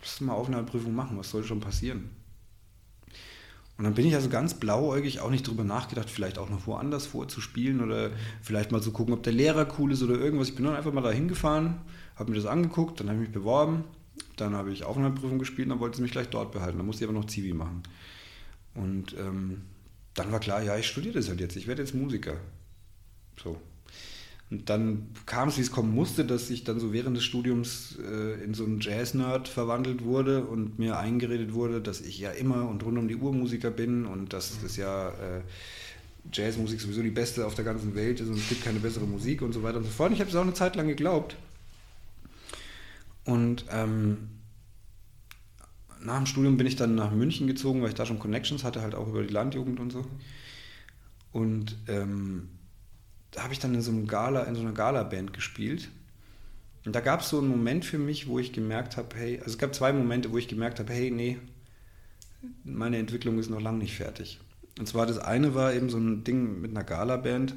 [0.00, 2.10] Lass mal Aufnahmeprüfung machen, was soll schon passieren?
[3.76, 7.06] Und dann bin ich also ganz blauäugig auch nicht drüber nachgedacht, vielleicht auch noch woanders
[7.06, 8.10] vorzuspielen oder
[8.42, 10.48] vielleicht mal zu gucken, ob der Lehrer cool ist oder irgendwas.
[10.48, 11.80] Ich bin dann einfach mal da hingefahren,
[12.16, 13.84] habe mir das angeguckt, dann habe ich mich beworben
[14.36, 16.78] dann habe ich Aufnahmeprüfung gespielt und dann wollte sie mich gleich dort behalten.
[16.78, 17.82] Dann musste ich aber noch Zivi machen.
[18.74, 19.62] Und ähm,
[20.14, 21.56] dann war klar, ja, ich studiere das halt jetzt.
[21.56, 22.36] Ich werde jetzt Musiker.
[23.42, 23.56] So.
[24.50, 27.98] Und dann kam es, wie es kommen musste, dass ich dann so während des Studiums
[27.98, 32.66] äh, in so einen Jazz-Nerd verwandelt wurde und mir eingeredet wurde, dass ich ja immer
[32.66, 35.42] und rund um die Uhr Musiker bin und dass das ja äh,
[36.32, 39.42] Jazzmusik sowieso die beste auf der ganzen Welt ist und es gibt keine bessere Musik
[39.42, 40.10] und so weiter und so fort.
[40.10, 41.36] Und ich habe es auch eine Zeit lang geglaubt.
[43.24, 44.28] Und ähm,
[46.02, 48.80] nach dem Studium bin ich dann nach München gezogen, weil ich da schon Connections hatte,
[48.80, 50.06] halt auch über die Landjugend und so.
[51.32, 52.48] Und ähm,
[53.30, 55.88] da habe ich dann in so, einem Gala, in so einer Gala-Band gespielt.
[56.84, 59.50] Und da gab es so einen Moment für mich, wo ich gemerkt habe, hey, also
[59.50, 61.38] es gab zwei Momente, wo ich gemerkt habe, hey, nee,
[62.64, 64.40] meine Entwicklung ist noch lange nicht fertig.
[64.78, 67.56] Und zwar das eine war eben so ein Ding mit einer Gala-Band,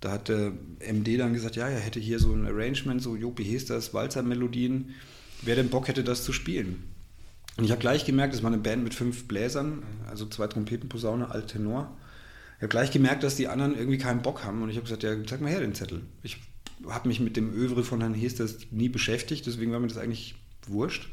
[0.00, 3.92] da hat MD dann gesagt, ja, er hätte hier so ein Arrangement, so Jopi Hesters,
[3.92, 4.94] Walzer-Melodien.
[5.42, 6.84] Wer denn Bock hätte, das zu spielen?
[7.56, 10.88] Und ich habe gleich gemerkt, das war eine Band mit fünf Bläsern, also zwei Trompeten,
[10.88, 11.94] Posaune, Alt-Tenor.
[11.96, 11.99] Ich
[12.62, 14.62] habe gleich gemerkt, dass die anderen irgendwie keinen Bock haben.
[14.62, 16.02] Und ich habe gesagt, ja, zeig mal her den Zettel.
[16.22, 16.38] Ich
[16.88, 20.34] habe mich mit dem Övre von Herrn Hesters nie beschäftigt, deswegen war mir das eigentlich
[20.66, 21.08] wurscht.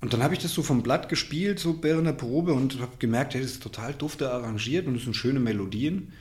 [0.00, 2.96] Und dann habe ich das so vom Blatt gespielt, so während der Probe und habe
[2.98, 6.12] gemerkt, hey, das ist total dufte arrangiert und es sind schöne Melodien.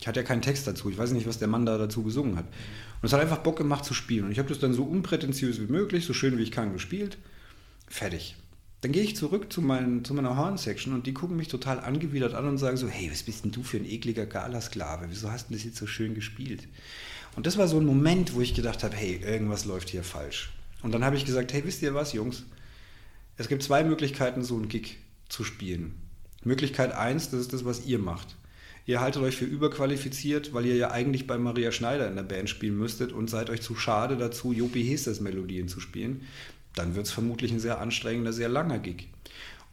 [0.00, 0.88] Ich hatte ja keinen Text dazu.
[0.88, 2.46] Ich weiß nicht, was der Mann da dazu gesungen hat.
[2.46, 4.26] Und es hat einfach Bock gemacht zu spielen.
[4.26, 7.18] Und ich habe das dann so unprätentiös wie möglich, so schön wie ich kann gespielt.
[7.88, 8.36] Fertig.
[8.80, 12.34] Dann gehe ich zurück zu, mein, zu meiner Horn-Section und die gucken mich total angewidert
[12.34, 15.06] an und sagen so, hey, was bist denn du für ein ekliger Galasklave?
[15.08, 16.68] Wieso hast du das jetzt so schön gespielt?
[17.34, 20.52] Und das war so ein Moment, wo ich gedacht habe, hey, irgendwas läuft hier falsch.
[20.82, 22.44] Und dann habe ich gesagt, hey, wisst ihr was, Jungs?
[23.36, 24.98] Es gibt zwei Möglichkeiten, so einen Gig
[25.28, 25.94] zu spielen.
[26.44, 28.36] Möglichkeit eins, das ist das, was ihr macht
[28.88, 32.48] ihr haltet euch für überqualifiziert, weil ihr ja eigentlich bei Maria Schneider in der Band
[32.48, 36.22] spielen müsstet und seid euch zu schade dazu, Jopi Hesters Melodien zu spielen,
[36.74, 39.08] dann wird es vermutlich ein sehr anstrengender, sehr langer Gig.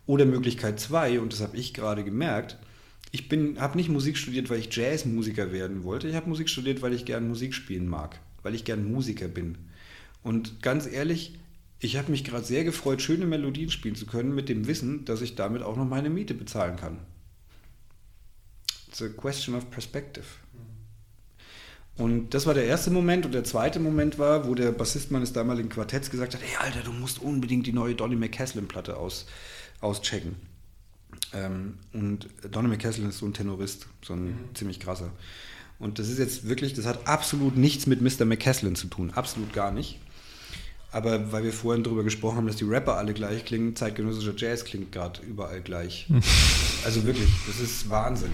[0.06, 2.58] Oder Möglichkeit 2, und das habe ich gerade gemerkt,
[3.12, 3.30] ich
[3.60, 6.08] habe nicht Musik studiert, weil ich Jazzmusiker werden wollte.
[6.10, 9.58] Ich habe Musik studiert, weil ich gern Musik spielen mag, weil ich gern Musiker bin.
[10.22, 11.38] Und ganz ehrlich,
[11.80, 15.22] ich habe mich gerade sehr gefreut, schöne Melodien spielen zu können, mit dem Wissen, dass
[15.22, 17.00] ich damit auch noch meine Miete bezahlen kann.
[18.88, 20.26] It's a question of perspective.
[21.98, 23.26] Und das war der erste Moment.
[23.26, 26.82] Und der zweite Moment war, wo der Bassist meines damaligen Quartetts gesagt hat: Hey, Alter,
[26.82, 29.26] du musst unbedingt die neue Donny McCaslin-Platte aus,
[29.80, 30.36] auschecken.
[31.34, 34.56] Ähm, und Donny McCaslin ist so ein Tenorist, so ein mhm.
[34.56, 35.12] ziemlich krasser.
[35.80, 38.26] Und das ist jetzt wirklich, das hat absolut nichts mit Mr.
[38.26, 39.12] McCaslin zu tun.
[39.12, 40.00] Absolut gar nicht.
[40.92, 44.64] Aber weil wir vorhin darüber gesprochen haben, dass die Rapper alle gleich klingen, zeitgenössischer Jazz
[44.64, 46.08] klingt gerade überall gleich.
[46.86, 48.32] also wirklich, das ist Wahnsinn.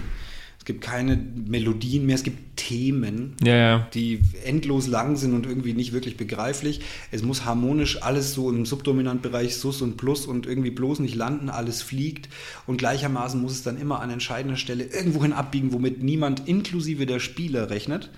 [0.62, 3.88] Es gibt keine Melodien mehr, es gibt Themen, ja, ja.
[3.94, 6.82] die endlos lang sind und irgendwie nicht wirklich begreiflich.
[7.10, 11.50] Es muss harmonisch alles so im Subdominantbereich Sus und Plus und irgendwie bloß nicht landen,
[11.50, 12.28] alles fliegt
[12.64, 17.18] und gleichermaßen muss es dann immer an entscheidender Stelle irgendwohin abbiegen, womit niemand inklusive der
[17.18, 18.10] Spieler rechnet,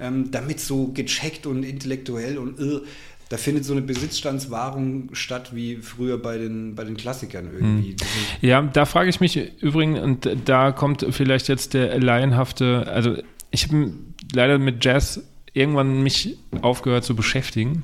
[0.00, 2.80] ähm, damit so gecheckt und intellektuell und uh,
[3.28, 7.90] da findet so eine Besitzstandswahrung statt wie früher bei den, bei den Klassikern irgendwie.
[7.90, 7.96] Hm.
[8.40, 13.16] Ja, da frage ich mich übrigens, und da kommt vielleicht jetzt der laienhafte, also
[13.50, 13.92] ich habe
[14.32, 15.20] leider mit Jazz
[15.52, 17.82] irgendwann mich aufgehört zu beschäftigen.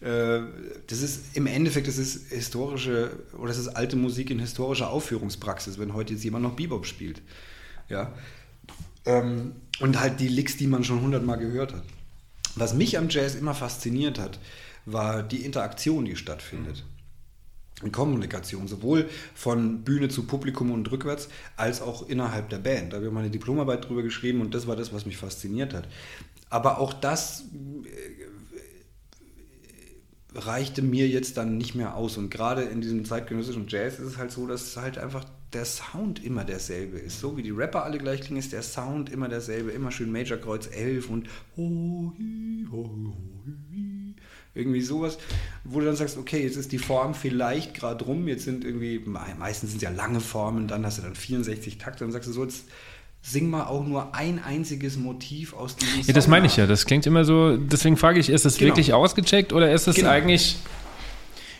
[0.01, 5.77] das ist im Endeffekt, das ist historische oder das ist alte Musik in historischer Aufführungspraxis,
[5.77, 7.21] wenn heute jetzt jemand noch Bebop spielt.
[7.87, 8.11] Ja.
[9.05, 11.83] Ähm, und halt die Licks, die man schon hundertmal gehört hat.
[12.55, 14.39] Was mich am Jazz immer fasziniert hat,
[14.85, 16.83] war die Interaktion, die stattfindet.
[17.83, 22.93] In Kommunikation, sowohl von Bühne zu Publikum und rückwärts, als auch innerhalb der Band.
[22.93, 25.87] Da habe ich meine Diplomarbeit drüber geschrieben und das war das, was mich fasziniert hat.
[26.49, 27.45] Aber auch das
[27.85, 28.30] äh,
[30.33, 32.17] reichte mir jetzt dann nicht mehr aus.
[32.17, 36.23] Und gerade in diesem zeitgenössischen Jazz ist es halt so, dass halt einfach der Sound
[36.23, 37.19] immer derselbe ist.
[37.19, 39.71] So wie die Rapper alle gleich klingen, ist der Sound immer derselbe.
[39.71, 41.27] Immer schön Major Kreuz 11 und
[44.53, 45.17] irgendwie sowas,
[45.63, 48.99] wo du dann sagst, okay, jetzt ist die Form vielleicht gerade rum, jetzt sind irgendwie,
[49.37, 52.33] meistens sind es ja lange Formen, dann hast du dann 64 Takte, dann sagst du
[52.33, 52.65] so, jetzt
[53.21, 56.67] sing mal auch nur ein einziges Motiv aus diesem Ja, das meine ich ja.
[56.67, 57.57] Das klingt immer so.
[57.57, 58.69] Deswegen frage ich, ist das genau.
[58.69, 60.09] wirklich ausgecheckt oder ist das genau.
[60.09, 60.57] eigentlich.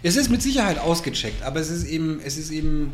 [0.04, 2.94] Es ist mit Sicherheit ausgecheckt, aber es ist eben, es ist eben,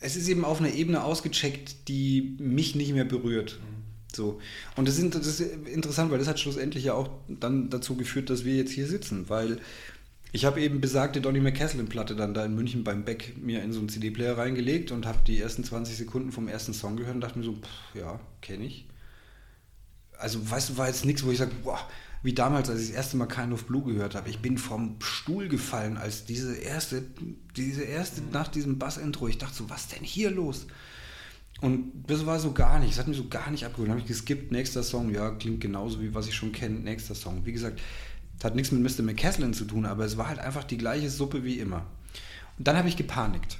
[0.00, 3.58] es ist eben auf einer Ebene ausgecheckt, die mich nicht mehr berührt.
[4.14, 4.40] So.
[4.76, 8.30] Und das ist, das ist interessant, weil das hat schlussendlich ja auch dann dazu geführt,
[8.30, 9.58] dass wir jetzt hier sitzen, weil
[10.32, 13.78] ich habe eben besagte Donny McCaslin-Platte dann da in München beim Beck mir in so
[13.78, 17.38] einen CD-Player reingelegt und habe die ersten 20 Sekunden vom ersten Song gehört und dachte
[17.38, 18.86] mir so, pff, ja, kenne ich.
[20.18, 21.80] Also, weißt du, war jetzt nichts, wo ich sage, boah,
[22.22, 24.28] wie damals, als ich das erste Mal Kind of Blue gehört habe.
[24.28, 27.04] Ich bin vom Stuhl gefallen, als diese erste,
[27.56, 30.66] diese erste, nach diesem Bass-Intro, ich dachte so, was denn hier los?
[31.60, 33.88] Und das war so gar nicht, das hat mich so gar nicht abgeholt.
[33.88, 37.14] Dann habe ich geskippt, nächster Song, ja, klingt genauso wie was ich schon kenne, nächster
[37.14, 37.46] Song.
[37.46, 37.80] Wie gesagt,
[38.36, 39.02] das hat nichts mit Mr.
[39.02, 41.86] McCaslin zu tun, aber es war halt einfach die gleiche Suppe wie immer.
[42.58, 43.58] Und dann habe ich gepanikt.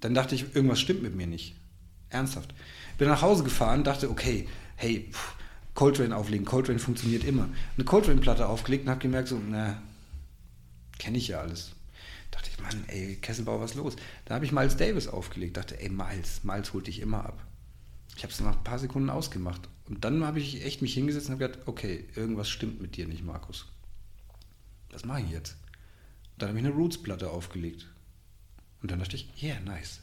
[0.00, 1.54] Dann dachte ich, irgendwas stimmt mit mir nicht.
[2.10, 2.54] Ernsthaft.
[2.98, 5.34] Bin nach Hause gefahren, dachte, okay, hey, pff,
[5.74, 6.46] Coltrane auflegen.
[6.46, 7.48] Coltrane funktioniert immer.
[7.76, 9.80] Eine Coltrane-Platte aufgelegt und habe gemerkt, so, na,
[10.98, 11.72] kenne ich ja alles.
[12.30, 13.96] Dachte ich, Mann, ey, Kesselbauer, was los?
[14.24, 15.56] Da habe ich Miles Davis aufgelegt.
[15.56, 17.44] Dachte, ey, Miles, Miles holt dich immer ab.
[18.16, 19.68] Ich habe es nach ein paar Sekunden ausgemacht.
[19.88, 23.06] Und dann habe ich echt mich hingesetzt und habe gedacht, okay, irgendwas stimmt mit dir
[23.06, 23.66] nicht, Markus.
[24.90, 25.56] Was mache ich jetzt?
[26.32, 27.86] Und dann habe ich eine Roots-Platte aufgelegt.
[28.82, 30.00] Und dann dachte ich, yeah, nice.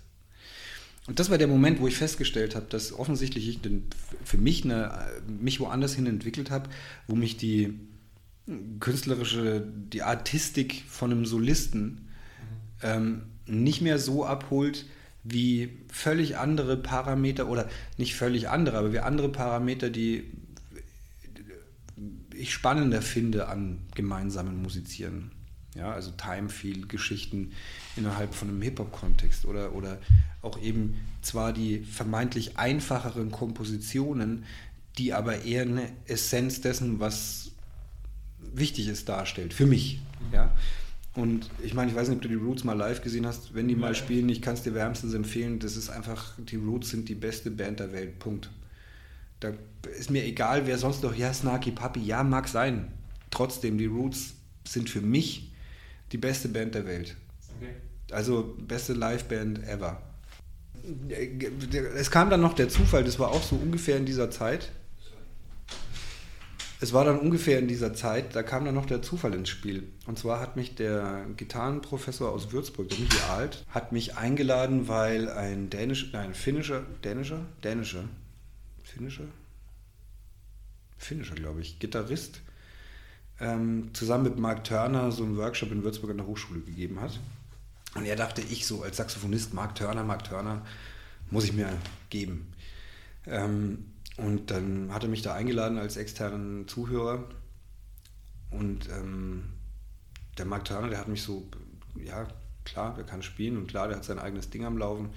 [1.06, 3.60] Und das war der Moment, wo ich festgestellt habe, dass offensichtlich ich
[4.24, 6.70] für mich eine, mich woanders hin entwickelt habe,
[7.08, 7.78] wo mich die
[8.80, 12.10] künstlerische, die Artistik von einem Solisten
[12.82, 14.86] ähm, nicht mehr so abholt,
[15.24, 20.32] wie völlig andere Parameter oder nicht völlig andere, aber wie andere Parameter, die
[22.36, 25.32] ich spannender finde an gemeinsamen Musizieren.
[25.76, 27.54] Ja, also Time Feel Geschichten
[27.96, 30.00] innerhalb von einem Hip-Hop-Kontext oder, oder
[30.42, 34.46] auch eben zwar die vermeintlich einfacheren Kompositionen,
[34.98, 37.52] die aber eher eine Essenz dessen, was
[38.54, 39.54] wichtig ist, darstellt.
[39.54, 40.00] Für mich.
[40.32, 40.54] Ja.
[41.16, 43.54] Und ich meine, ich weiß nicht, ob du die Roots mal live gesehen hast.
[43.54, 45.60] Wenn die mal spielen, ich kann es dir wärmstens empfehlen.
[45.60, 48.18] Das ist einfach, die Roots sind die beste Band der Welt.
[48.18, 48.50] Punkt.
[49.40, 49.54] Da
[50.00, 52.92] ist mir egal, wer sonst noch, ja, Snarky Puppy, ja, mag sein.
[53.30, 54.34] Trotzdem, die Roots
[54.68, 55.52] sind für mich
[56.12, 57.16] die beste Band der Welt.
[57.58, 57.74] Okay.
[58.12, 60.02] Also beste Liveband ever.
[61.96, 64.72] Es kam dann noch der Zufall, das war auch so ungefähr in dieser Zeit
[66.80, 69.88] es war dann ungefähr in dieser Zeit, da kam dann noch der Zufall ins Spiel.
[70.06, 75.30] Und zwar hat mich der Gitarrenprofessor aus Würzburg, der Michi Alt, hat mich eingeladen, weil
[75.30, 78.04] ein dänischer, nein, finnischer, dänischer, dänischer,
[78.84, 79.26] finnischer,
[80.98, 82.42] finnischer, glaube ich, Gitarrist,
[83.40, 87.20] ähm, zusammen mit Mark Turner so einen Workshop in Würzburg an der Hochschule gegeben hat.
[87.96, 90.66] Und er dachte, ich so als Saxophonist, Mark Turner, Mark Turner,
[91.30, 91.70] muss ich mir
[92.10, 92.52] geben.
[93.26, 93.86] Ähm,
[94.18, 97.28] und dann hat er mich da eingeladen als externen Zuhörer.
[98.52, 99.46] Und ähm,
[100.38, 101.48] der Mark Turner, der hat mich so,
[101.96, 102.28] ja,
[102.64, 105.10] klar, der kann spielen und klar, der hat sein eigenes Ding am Laufen.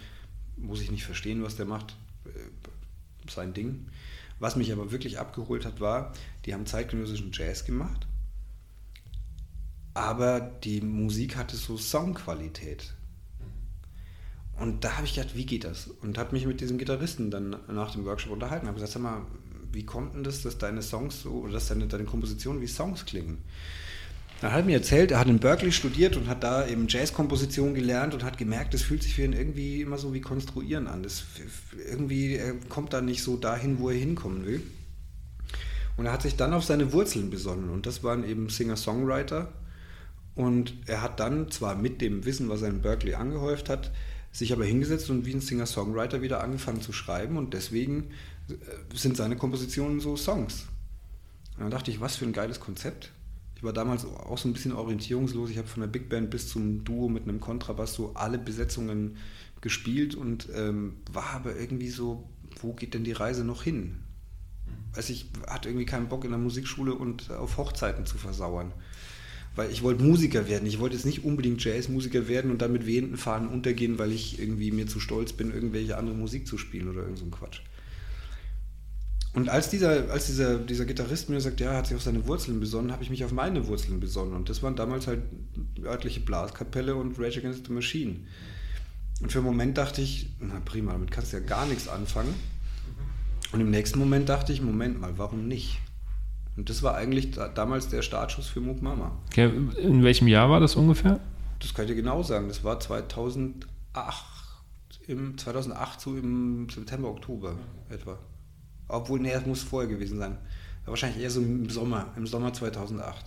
[0.56, 1.96] Muss ich nicht verstehen, was der macht.
[2.24, 3.88] Äh, sein Ding.
[4.38, 6.12] Was mich aber wirklich abgeholt hat, war,
[6.44, 8.06] die haben zeitgenössischen Jazz gemacht,
[9.94, 12.92] aber die Musik hatte so Soundqualität.
[14.58, 15.88] Und da habe ich gedacht, wie geht das?
[16.00, 18.66] Und habe mich mit diesem Gitarristen dann nach dem Workshop unterhalten.
[18.66, 19.22] Habe gesagt, sag mal,
[19.72, 23.04] wie kommt denn das, dass deine Songs so, oder dass deine, deine Kompositionen wie Songs
[23.04, 23.38] klingen?
[24.42, 28.12] Er hat mir erzählt, er hat in Berkeley studiert und hat da eben Jazzkomposition gelernt
[28.12, 31.02] und hat gemerkt, es fühlt sich für ihn irgendwie immer so wie Konstruieren an.
[31.02, 31.24] Das
[31.90, 34.62] irgendwie er kommt da nicht so dahin, wo er hinkommen will.
[35.96, 39.52] Und er hat sich dann auf seine Wurzeln besonnen und das waren eben Singer-Songwriter.
[40.34, 43.90] Und er hat dann zwar mit dem Wissen, was er in Berkeley angehäuft hat,
[44.36, 48.10] sich aber hingesetzt und wie ein Singer-Songwriter wieder angefangen zu schreiben und deswegen
[48.50, 48.54] äh,
[48.94, 50.66] sind seine Kompositionen so Songs.
[51.56, 53.12] Und dann dachte ich, was für ein geiles Konzept.
[53.56, 55.48] Ich war damals auch so ein bisschen orientierungslos.
[55.48, 59.16] Ich habe von der Big Band bis zum Duo mit einem Kontrabass so alle Besetzungen
[59.62, 62.28] gespielt und ähm, war aber irgendwie so,
[62.60, 64.02] wo geht denn die Reise noch hin?
[64.94, 68.74] Also ich hatte irgendwie keinen Bock in der Musikschule und auf Hochzeiten zu versauern.
[69.56, 70.66] Weil ich wollte Musiker werden.
[70.66, 74.38] Ich wollte jetzt nicht unbedingt Jazzmusiker werden und dann mit wehenden Fahnen untergehen, weil ich
[74.38, 77.60] irgendwie mir zu stolz bin, irgendwelche andere Musik zu spielen oder irgend so ein Quatsch.
[79.32, 82.26] Und als dieser, als dieser, dieser Gitarrist mir sagt, ja, er hat sich auf seine
[82.26, 84.34] Wurzeln besonnen, habe ich mich auf meine Wurzeln besonnen.
[84.34, 85.22] Und das waren damals halt
[85.84, 88.20] örtliche Blaskapelle und Rage Against the Machine.
[89.20, 92.34] Und für einen Moment dachte ich, na prima, damit kannst du ja gar nichts anfangen.
[93.52, 95.80] Und im nächsten Moment dachte ich, Moment mal, warum nicht?
[96.56, 99.12] Und das war eigentlich da, damals der Startschuss für Mook Mama.
[99.26, 101.20] Okay, in welchem Jahr war das ungefähr?
[101.58, 102.48] Das kann ich dir genau sagen.
[102.48, 103.66] Das war 2008,
[105.06, 107.56] im 2008 so im September, Oktober
[107.90, 108.18] etwa.
[108.88, 110.38] Obwohl, nee, es muss vorher gewesen sein.
[110.86, 113.24] Wahrscheinlich eher so im Sommer, im Sommer 2008.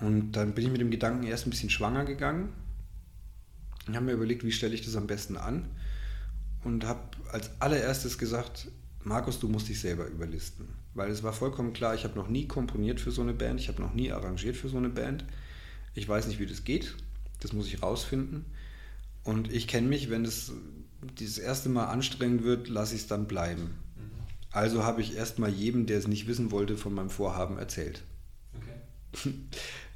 [0.00, 0.06] Mhm.
[0.06, 2.48] Und dann bin ich mit dem Gedanken erst ein bisschen schwanger gegangen
[3.86, 5.66] und habe mir überlegt, wie stelle ich das am besten an.
[6.64, 7.00] Und habe
[7.32, 8.68] als allererstes gesagt,
[9.02, 10.79] Markus, du musst dich selber überlisten.
[10.94, 13.68] Weil es war vollkommen klar, ich habe noch nie komponiert für so eine Band, ich
[13.68, 15.24] habe noch nie arrangiert für so eine Band.
[15.94, 16.96] Ich weiß nicht, wie das geht.
[17.40, 18.44] Das muss ich rausfinden.
[19.24, 20.52] Und ich kenne mich, wenn es
[21.18, 23.74] dieses erste Mal anstrengend wird, lasse ich es dann bleiben.
[24.52, 28.02] Also habe ich erstmal jedem, der es nicht wissen wollte, von meinem Vorhaben erzählt.
[28.54, 29.32] Okay.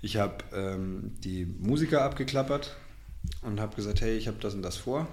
[0.00, 2.76] Ich habe ähm, die Musiker abgeklappert
[3.40, 5.08] und habe gesagt, hey, ich habe das und das vor.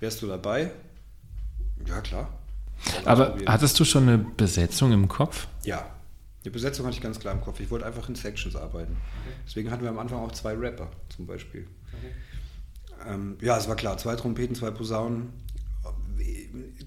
[0.00, 0.70] Wärst du dabei?
[1.86, 2.38] Ja, klar.
[3.04, 5.46] Aber hattest du schon eine Besetzung im Kopf?
[5.64, 5.90] Ja,
[6.44, 7.60] die Besetzung hatte ich ganz klar im Kopf.
[7.60, 8.92] Ich wollte einfach in Sections arbeiten.
[8.92, 9.34] Okay.
[9.46, 11.66] Deswegen hatten wir am Anfang auch zwei Rapper zum Beispiel.
[11.92, 13.12] Okay.
[13.12, 15.32] Ähm, ja, es war klar, zwei Trompeten, zwei Posaunen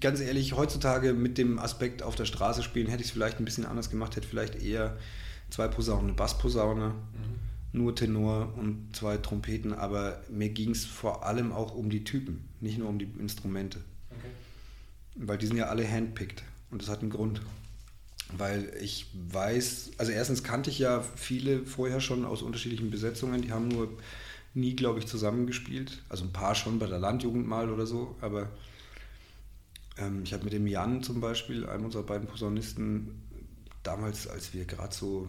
[0.00, 3.44] ganz ehrlich, heutzutage mit dem Aspekt auf der Straße spielen, hätte ich es vielleicht ein
[3.44, 4.96] bisschen anders gemacht, hätte vielleicht eher
[5.50, 7.78] zwei Posaunen, eine Bassposaune, mhm.
[7.78, 12.48] nur Tenor und zwei Trompeten, aber mir ging es vor allem auch um die Typen,
[12.60, 13.80] nicht nur um die Instrumente.
[15.16, 17.40] Weil die sind ja alle handpicked und das hat einen Grund.
[18.36, 23.52] Weil ich weiß, also erstens kannte ich ja viele vorher schon aus unterschiedlichen Besetzungen, die
[23.52, 23.88] haben nur
[24.52, 26.02] nie, glaube ich, zusammengespielt.
[26.08, 28.50] Also ein paar schon bei der Landjugend mal oder so, aber
[29.98, 33.22] ähm, ich habe mit dem Jan zum Beispiel, einem unserer beiden Posaunisten,
[33.82, 35.28] damals, als wir gerade so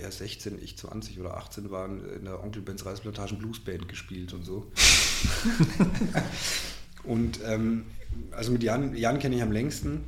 [0.00, 4.44] er 16, ich 20 oder 18 waren, in der Onkel Benz Reisplantagen Bluesband gespielt und
[4.44, 4.70] so.
[7.04, 7.84] und ähm,
[8.32, 10.02] also mit Jan, Jan kenne ich am längsten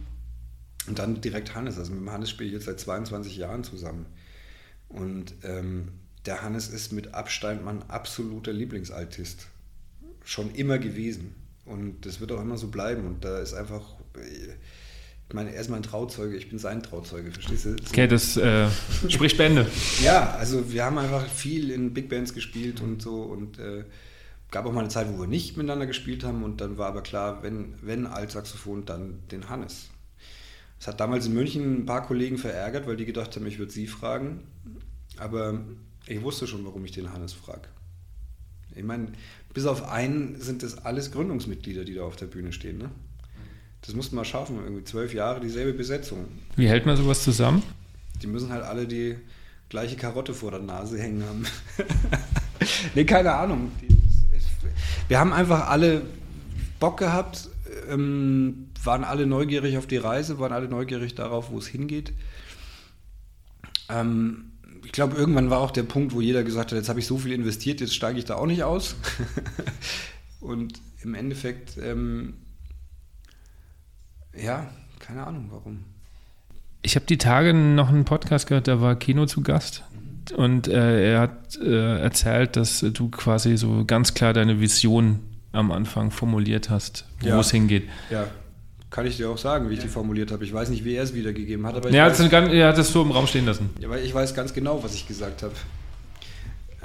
[0.86, 1.78] und dann direkt Hannes.
[1.78, 4.06] Also mit dem Hannes spiele ich jetzt seit 22 Jahren zusammen.
[4.88, 5.88] Und ähm,
[6.26, 9.46] der Hannes ist mit Abstand mein absoluter Lieblingsaltist.
[10.24, 11.34] Schon immer gewesen.
[11.64, 13.06] Und das wird auch immer so bleiben.
[13.06, 13.96] Und da ist einfach,
[15.28, 17.76] ich meine, er ist mein Trauzeuge, ich bin sein Trauzeuge, verstehst du?
[17.88, 18.68] Okay, das äh,
[19.08, 19.66] spricht Bände.
[20.02, 23.84] ja, also wir haben einfach viel in Big Bands gespielt und so und äh,
[24.50, 27.02] gab auch mal eine Zeit, wo wir nicht miteinander gespielt haben und dann war aber
[27.02, 29.88] klar, wenn, wenn Altsaxophon, dann den Hannes.
[30.78, 33.72] Das hat damals in München ein paar Kollegen verärgert, weil die gedacht haben, ich würde
[33.72, 34.40] sie fragen.
[35.16, 35.60] Aber
[36.06, 37.68] ich wusste schon, warum ich den Hannes frage.
[38.74, 39.08] Ich meine,
[39.54, 42.76] bis auf einen sind das alles Gründungsmitglieder, die da auf der Bühne stehen.
[42.76, 42.90] Ne?
[43.80, 46.26] Das mussten wir schaffen, irgendwie zwölf Jahre dieselbe Besetzung.
[46.56, 47.62] Wie hält man sowas zusammen?
[48.20, 49.16] Die müssen halt alle die
[49.68, 51.46] gleiche Karotte vor der Nase hängen haben.
[52.94, 53.72] nee, keine Ahnung.
[55.08, 56.02] Wir haben einfach alle
[56.80, 57.48] Bock gehabt,
[57.88, 62.12] ähm, waren alle neugierig auf die Reise, waren alle neugierig darauf, wo es hingeht.
[63.88, 64.52] Ähm,
[64.84, 67.18] ich glaube, irgendwann war auch der Punkt, wo jeder gesagt hat, jetzt habe ich so
[67.18, 68.96] viel investiert, jetzt steige ich da auch nicht aus.
[70.40, 72.34] und im Endeffekt, ähm,
[74.34, 75.84] ja, keine Ahnung warum.
[76.82, 79.84] Ich habe die Tage noch einen Podcast gehört, da war Kino zu Gast.
[80.32, 85.20] Und äh, er hat äh, erzählt, dass du quasi so ganz klar deine Vision
[85.52, 87.40] am Anfang formuliert hast, wo ja.
[87.40, 87.84] es hingeht.
[88.10, 88.26] Ja.
[88.90, 90.44] Kann ich dir auch sagen, wie ich die formuliert habe.
[90.44, 91.74] Ich weiß nicht, wie er es wiedergegeben hat.
[91.74, 93.70] Aber ja, weiß, er hat es so im Raum stehen lassen.
[93.80, 95.54] Ja, weil ich weiß ganz genau, was ich gesagt habe.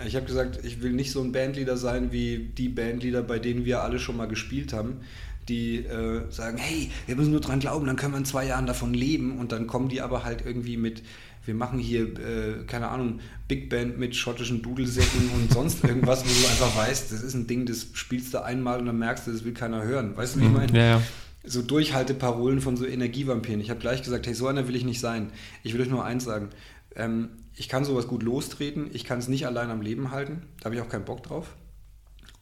[0.06, 3.66] Ich habe gesagt, ich will nicht so ein Bandleader sein wie die Bandleader, bei denen
[3.66, 5.02] wir alle schon mal gespielt haben,
[5.48, 8.66] die äh, sagen, hey, wir müssen nur dran glauben, dann können wir in zwei Jahren
[8.66, 11.04] davon leben und dann kommen die aber halt irgendwie mit,
[11.46, 16.30] wir machen hier, äh, keine Ahnung, Big Band mit schottischen Dudelsäcken und sonst irgendwas, wo
[16.30, 19.32] du einfach weißt, das ist ein Ding, das spielst du einmal und dann merkst du,
[19.32, 20.16] das will keiner hören.
[20.16, 20.58] Weißt du, wie ich mhm.
[20.58, 20.78] meine?
[20.78, 21.02] Ja, ja.
[21.44, 23.62] So Durchhalteparolen von so Energievampiren.
[23.62, 25.32] Ich habe gleich gesagt, hey, so einer will ich nicht sein.
[25.64, 26.50] Ich will euch nur eins sagen.
[26.96, 30.66] Ähm, ich kann sowas gut lostreten, ich kann es nicht allein am Leben halten, da
[30.66, 31.56] habe ich auch keinen Bock drauf.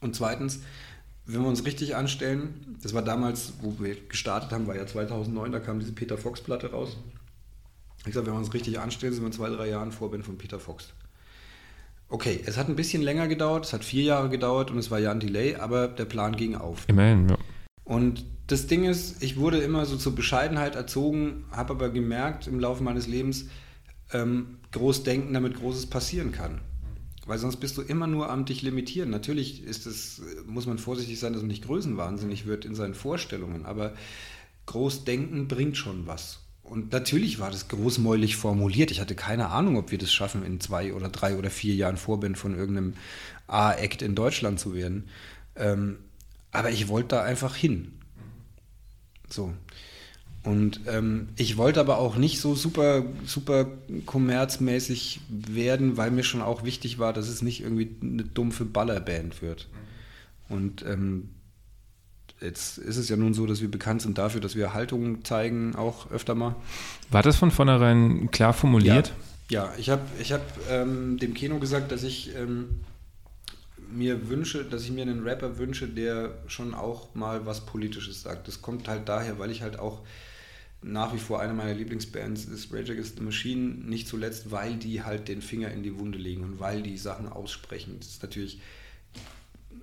[0.00, 0.60] Und zweitens,
[1.26, 5.52] wenn wir uns richtig anstellen, das war damals, wo wir gestartet haben, war ja 2009,
[5.52, 6.96] da kam diese Peter Fox-Platte raus.
[8.06, 10.38] Ich sage, wenn wir uns richtig anstellen, sind wir in zwei, drei Jahren Vorband von
[10.38, 10.92] Peter Fox.
[12.08, 14.98] Okay, es hat ein bisschen länger gedauert, es hat vier Jahre gedauert und es war
[14.98, 16.84] ja ein Delay, aber der Plan ging auf.
[16.88, 17.38] Immerhin, ja.
[17.84, 22.58] Und das Ding ist, ich wurde immer so zur Bescheidenheit erzogen, habe aber gemerkt im
[22.58, 23.46] Laufe meines Lebens,
[24.12, 26.60] ähm, groß denken, damit Großes passieren kann.
[27.26, 29.10] Weil sonst bist du immer nur am dich limitieren.
[29.10, 33.66] Natürlich ist es, muss man vorsichtig sein, dass man nicht größenwahnsinnig wird in seinen Vorstellungen,
[33.66, 33.94] aber
[34.66, 36.39] groß denken bringt schon was.
[36.70, 38.92] Und natürlich war das großmäulig formuliert.
[38.92, 41.96] Ich hatte keine Ahnung, ob wir das schaffen, in zwei oder drei oder vier Jahren
[41.96, 42.94] Vorband von irgendeinem
[43.48, 45.08] A-Act in Deutschland zu werden.
[45.56, 45.96] Ähm,
[46.52, 47.90] aber ich wollte da einfach hin.
[49.28, 49.52] So.
[50.44, 53.66] Und ähm, ich wollte aber auch nicht so super, super
[54.06, 59.42] kommerzmäßig werden, weil mir schon auch wichtig war, dass es nicht irgendwie eine dumpfe Ballerband
[59.42, 59.68] wird.
[60.48, 61.30] Und ähm,
[62.40, 65.74] jetzt ist es ja nun so, dass wir bekannt sind dafür, dass wir Haltungen zeigen,
[65.74, 66.56] auch öfter mal.
[67.10, 69.12] War das von vornherein klar formuliert?
[69.48, 72.80] Ja, ja ich habe ich hab, ähm, dem Keno gesagt, dass ich ähm,
[73.92, 78.48] mir wünsche, dass ich mir einen Rapper wünsche, der schon auch mal was Politisches sagt.
[78.48, 80.00] Das kommt halt daher, weil ich halt auch
[80.82, 85.02] nach wie vor eine meiner Lieblingsbands ist Rage Against the Machine, nicht zuletzt, weil die
[85.02, 87.96] halt den Finger in die Wunde legen und weil die Sachen aussprechen.
[87.98, 88.60] Das ist natürlich,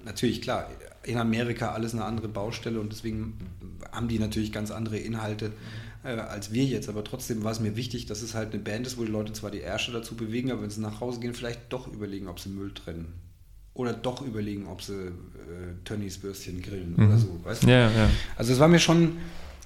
[0.06, 0.70] natürlich klar,
[1.04, 3.38] in Amerika alles eine andere Baustelle und deswegen
[3.92, 5.52] haben die natürlich ganz andere Inhalte
[6.04, 6.90] äh, als wir jetzt.
[6.90, 9.34] Aber trotzdem war es mir wichtig, dass es halt eine Band ist, wo die Leute
[9.34, 12.40] zwar die Ärsche dazu bewegen, aber wenn sie nach Hause gehen, vielleicht doch überlegen, ob
[12.40, 13.14] sie Müll trennen.
[13.74, 15.12] Oder doch überlegen, ob sie äh,
[15.86, 17.08] Tönnies Würstchen grillen mhm.
[17.08, 17.40] oder so.
[17.44, 17.68] Weißt du?
[17.68, 18.10] Ja, ja.
[18.36, 19.18] Also es war mir schon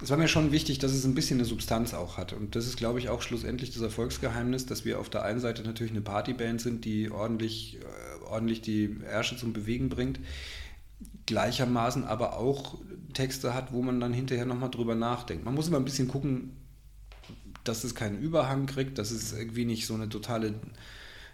[0.02, 2.34] es war mir schon wichtig, dass es ein bisschen eine Substanz auch hat.
[2.34, 5.64] Und das ist, glaube ich, auch schlussendlich das Erfolgsgeheimnis, dass wir auf der einen Seite
[5.64, 10.20] natürlich eine Partyband sind, die ordentlich, äh, ordentlich die Ärsche zum Bewegen bringt,
[11.28, 12.80] gleichermaßen aber auch
[13.14, 15.46] Texte hat, wo man dann hinterher nochmal drüber nachdenkt.
[15.46, 16.58] Man muss immer ein bisschen gucken,
[17.64, 20.56] dass es keinen Überhang kriegt, dass es irgendwie nicht so eine totale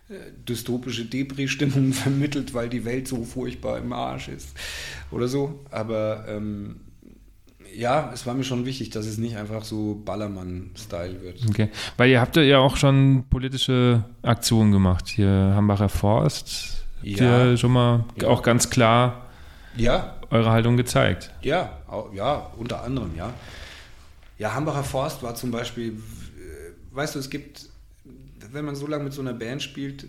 [0.09, 4.49] äh, dystopische Debris-Stimmung vermittelt, weil die Welt so furchtbar im Arsch ist
[5.11, 5.65] oder so.
[5.71, 6.81] Aber ähm,
[7.77, 11.45] ja, es war mir schon wichtig, dass es nicht einfach so Ballermann-Style wird.
[11.47, 15.07] Okay, weil ihr habt ja auch schon politische Aktionen gemacht.
[15.07, 17.49] Hier Hambacher Forst, ja.
[17.49, 18.29] ihr schon mal ja.
[18.29, 19.27] auch ganz klar
[19.75, 20.15] ja.
[20.31, 21.31] eure Haltung gezeigt.
[21.43, 21.77] Ja,
[22.15, 23.31] ja, unter anderem, ja.
[24.39, 27.69] Ja, Hambacher Forst war zum Beispiel, äh, weißt du, es gibt,
[28.51, 30.07] wenn man so lange mit so einer Band spielt,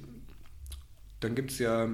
[1.20, 1.86] dann gibt es ja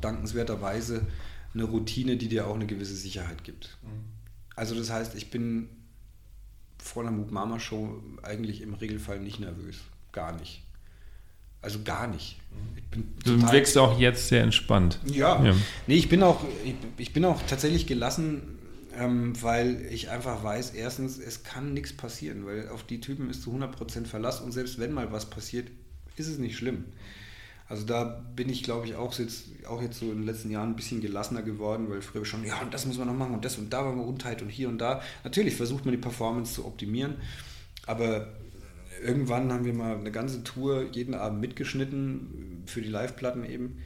[0.00, 1.06] dankenswerterweise
[1.54, 3.76] eine Routine, die dir auch eine gewisse Sicherheit gibt.
[3.82, 4.11] Mhm.
[4.56, 5.68] Also das heißt, ich bin
[6.82, 9.78] vor einer Moop Mama Show eigentlich im Regelfall nicht nervös.
[10.12, 10.62] Gar nicht.
[11.62, 12.38] Also gar nicht.
[13.24, 14.98] du wirkst auch jetzt sehr entspannt.
[15.04, 15.42] Ja.
[15.44, 15.54] ja.
[15.86, 18.58] Nee, ich bin auch, ich, ich bin auch tatsächlich gelassen,
[18.98, 23.42] ähm, weil ich einfach weiß, erstens, es kann nichts passieren, weil auf die Typen ist
[23.42, 25.70] zu 100% Verlass und selbst wenn mal was passiert,
[26.16, 26.84] ist es nicht schlimm.
[27.72, 28.04] Also da
[28.36, 31.00] bin ich, glaube ich, auch jetzt, auch jetzt so in den letzten Jahren ein bisschen
[31.00, 33.72] gelassener geworden, weil früher schon, ja, und das muss man noch machen und das und
[33.72, 35.00] da war man Rundheit und hier und da.
[35.24, 37.16] Natürlich versucht man die Performance zu optimieren,
[37.86, 38.28] aber
[39.02, 43.78] irgendwann haben wir mal eine ganze Tour jeden Abend mitgeschnitten für die Live-Platten eben.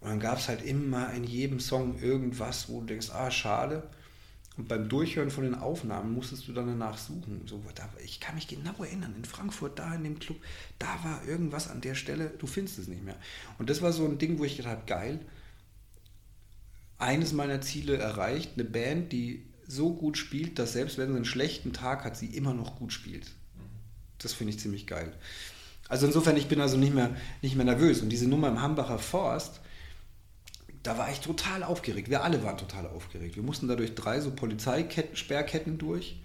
[0.00, 3.82] Und dann gab es halt immer in jedem Song irgendwas, wo du denkst, ah, schade.
[4.58, 7.42] Und beim Durchhören von den Aufnahmen musstest du dann danach suchen.
[7.46, 10.36] So, da, ich kann mich genau erinnern, in Frankfurt, da in dem Club,
[10.80, 13.16] da war irgendwas an der Stelle, du findest es nicht mehr.
[13.58, 15.20] Und das war so ein Ding, wo ich gedacht habe, geil,
[16.98, 21.24] eines meiner Ziele erreicht, eine Band, die so gut spielt, dass selbst wenn sie einen
[21.24, 23.30] schlechten Tag hat, sie immer noch gut spielt.
[24.18, 25.12] Das finde ich ziemlich geil.
[25.88, 28.02] Also insofern, ich bin also nicht mehr, nicht mehr nervös.
[28.02, 29.60] Und diese Nummer im Hambacher Forst,
[30.82, 32.08] da war ich total aufgeregt.
[32.08, 33.36] Wir alle waren total aufgeregt.
[33.36, 36.20] Wir mussten da durch drei so Polizeisperrketten durch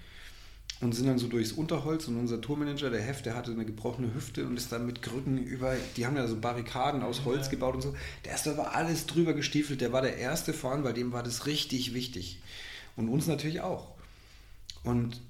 [0.81, 4.13] und sind dann so durchs Unterholz und unser Tourmanager, der Heft, der hatte eine gebrochene
[4.13, 7.75] Hüfte und ist dann mit Krücken über, die haben ja so Barrikaden aus Holz gebaut
[7.75, 7.95] und so.
[8.25, 11.45] Der ist aber alles drüber gestiefelt, der war der Erste vorn, bei dem war das
[11.45, 12.41] richtig wichtig.
[12.95, 13.93] Und uns natürlich auch.
[14.83, 15.21] Und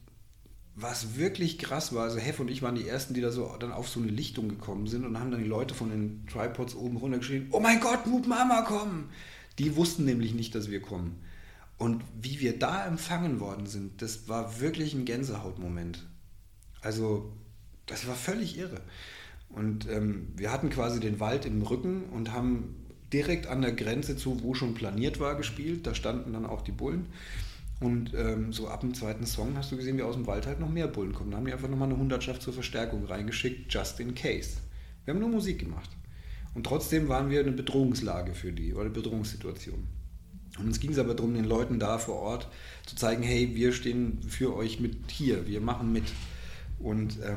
[0.76, 3.72] was wirklich krass war, also Heff und ich waren die Ersten, die da so dann
[3.72, 6.98] auf so eine Lichtung gekommen sind und haben dann die Leute von den Tripods oben
[6.98, 9.10] runtergeschrien, oh mein Gott, Moop Mama kommen!
[9.60, 11.22] Die wussten nämlich nicht, dass wir kommen.
[11.78, 16.08] Und wie wir da empfangen worden sind, das war wirklich ein Gänsehautmoment.
[16.82, 17.32] Also,
[17.86, 18.82] das war völlig irre.
[19.50, 22.76] Und ähm, wir hatten quasi den Wald im Rücken und haben
[23.12, 25.86] direkt an der Grenze zu, wo schon planiert war, gespielt.
[25.86, 27.08] Da standen dann auch die Bullen.
[27.84, 30.62] Und ähm, so ab dem zweiten Song hast du gesehen, wie aus dem Wald halt
[30.62, 31.32] noch mehr Bullen kommen.
[31.32, 34.52] Da haben die einfach nochmal eine Hundertschaft zur Verstärkung reingeschickt, just in case.
[35.04, 35.90] Wir haben nur Musik gemacht.
[36.54, 39.86] Und trotzdem waren wir eine Bedrohungslage für die oder eine Bedrohungssituation.
[40.60, 42.48] Und uns ging es aber darum, den Leuten da vor Ort
[42.86, 46.06] zu zeigen, hey, wir stehen für euch mit hier, wir machen mit.
[46.80, 47.36] Und äh,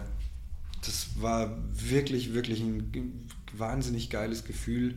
[0.80, 4.94] das war wirklich, wirklich ein wahnsinnig geiles Gefühl,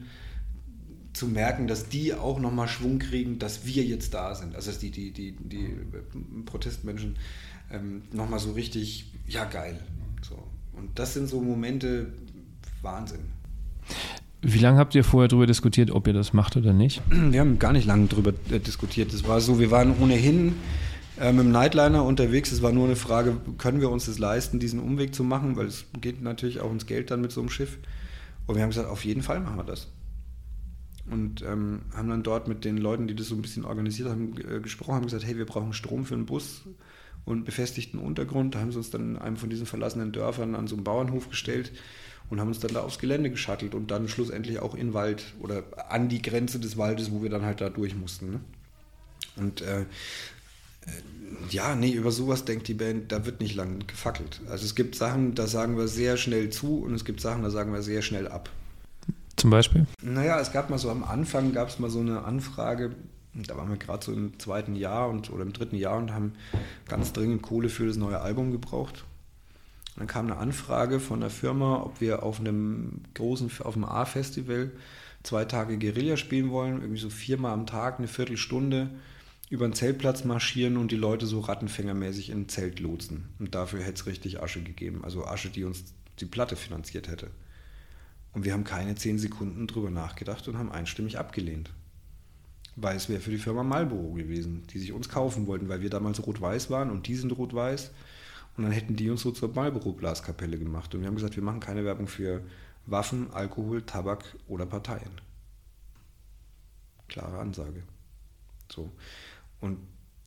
[1.14, 4.55] zu merken, dass die auch nochmal Schwung kriegen, dass wir jetzt da sind.
[4.55, 5.76] Also dass die, die, die, die
[6.45, 7.16] Protestmenschen
[7.72, 9.80] ähm, nochmal so richtig, ja geil.
[10.22, 10.36] So.
[10.74, 12.14] Und das sind so Momente,
[12.82, 13.20] Wahnsinn.
[14.41, 17.01] Wie lange habt ihr vorher darüber diskutiert, ob ihr das macht oder nicht?
[17.10, 19.14] Wir haben gar nicht lange darüber äh, diskutiert.
[19.14, 20.53] Es war so, wir waren ohnehin
[21.20, 22.51] äh, mit dem Nightliner unterwegs.
[22.51, 25.66] Es war nur eine Frage, können wir uns das leisten, diesen Umweg zu machen, weil
[25.66, 27.78] es geht natürlich auch ins Geld dann mit so einem Schiff.
[28.47, 29.88] Und wir haben gesagt, auf jeden Fall machen wir das.
[31.12, 34.36] Und ähm, haben dann dort mit den Leuten, die das so ein bisschen organisiert haben,
[34.38, 36.64] äh, gesprochen, haben gesagt, hey, wir brauchen Strom für einen Bus
[37.26, 38.55] und befestigten Untergrund.
[38.55, 41.30] Da haben sie uns dann in einem von diesen verlassenen Dörfern an so einem Bauernhof
[41.30, 41.72] gestellt
[42.30, 45.64] und haben uns dann da aufs Gelände geschattelt und dann schlussendlich auch in Wald oder
[45.89, 48.32] an die Grenze des Waldes, wo wir dann halt da durch mussten.
[48.32, 48.39] Ne?
[49.36, 49.86] Und äh, äh,
[51.49, 54.41] ja, nee, über sowas denkt die Band, da wird nicht lang gefackelt.
[54.49, 57.49] Also es gibt Sachen, da sagen wir sehr schnell zu und es gibt Sachen, da
[57.49, 58.49] sagen wir sehr schnell ab.
[59.39, 59.87] Zum Beispiel?
[60.01, 62.95] Naja, es gab mal so am Anfang, gab es mal so eine Anfrage,
[63.33, 66.33] da waren wir gerade so im zweiten Jahr und, oder im dritten Jahr und haben
[66.87, 69.05] ganz dringend Kohle für das neue Album gebraucht
[69.99, 74.71] dann kam eine Anfrage von der Firma, ob wir auf einem großen, auf dem A-Festival
[75.23, 78.89] zwei Tage Guerilla spielen wollen, irgendwie so viermal am Tag, eine Viertelstunde
[79.49, 83.27] über den Zeltplatz marschieren und die Leute so rattenfängermäßig in ein Zelt lotsen.
[83.39, 85.03] Und dafür hätte es richtig Asche gegeben.
[85.03, 85.83] Also Asche, die uns
[86.19, 87.29] die Platte finanziert hätte.
[88.39, 91.73] Und wir haben keine zehn Sekunden drüber nachgedacht und haben einstimmig abgelehnt.
[92.77, 95.89] Weil es wäre für die Firma Marlboro gewesen, die sich uns kaufen wollten, weil wir
[95.89, 97.91] damals rot-weiß waren und die sind rot-weiß.
[98.55, 100.95] Und dann hätten die uns so zur Marlboro-Blaskapelle gemacht.
[100.95, 102.41] Und wir haben gesagt, wir machen keine Werbung für
[102.85, 105.11] Waffen, Alkohol, Tabak oder Parteien.
[107.09, 107.83] Klare Ansage.
[108.71, 108.89] So.
[109.59, 109.79] Und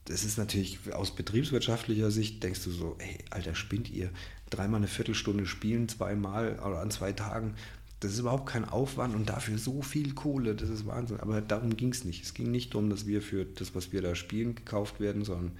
[0.04, 4.10] das ist natürlich aus betriebswirtschaftlicher Sicht, denkst du so, ey, Alter, spinnt ihr?
[4.50, 7.54] Dreimal eine Viertelstunde spielen, zweimal oder an zwei Tagen.
[8.02, 11.20] Das ist überhaupt kein Aufwand und dafür so viel Kohle, das ist Wahnsinn.
[11.20, 12.24] Aber darum ging es nicht.
[12.24, 15.52] Es ging nicht darum, dass wir für das, was wir da spielen, gekauft werden, sondern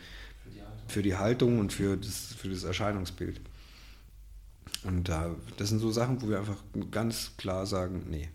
[0.89, 3.41] für die Haltung und für das, für das Erscheinungsbild.
[4.83, 6.59] Und da, das sind so Sachen, wo wir einfach
[6.91, 8.29] ganz klar sagen, nee.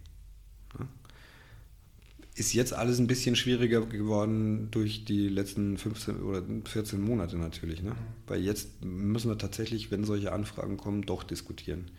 [2.36, 7.82] Ist jetzt alles ein bisschen schwieriger geworden durch die letzten 15 oder 14 Monate natürlich.
[7.82, 7.94] Ne?
[8.26, 11.92] Weil jetzt müssen wir tatsächlich, wenn solche Anfragen kommen, doch diskutieren.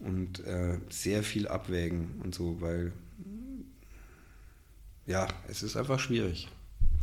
[0.00, 2.92] Und äh, sehr viel abwägen und so, weil
[5.06, 6.48] ja, es ist einfach schwierig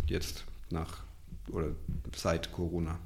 [0.08, 1.00] jetzt nach
[1.52, 1.70] oder
[2.16, 2.98] seit Corona.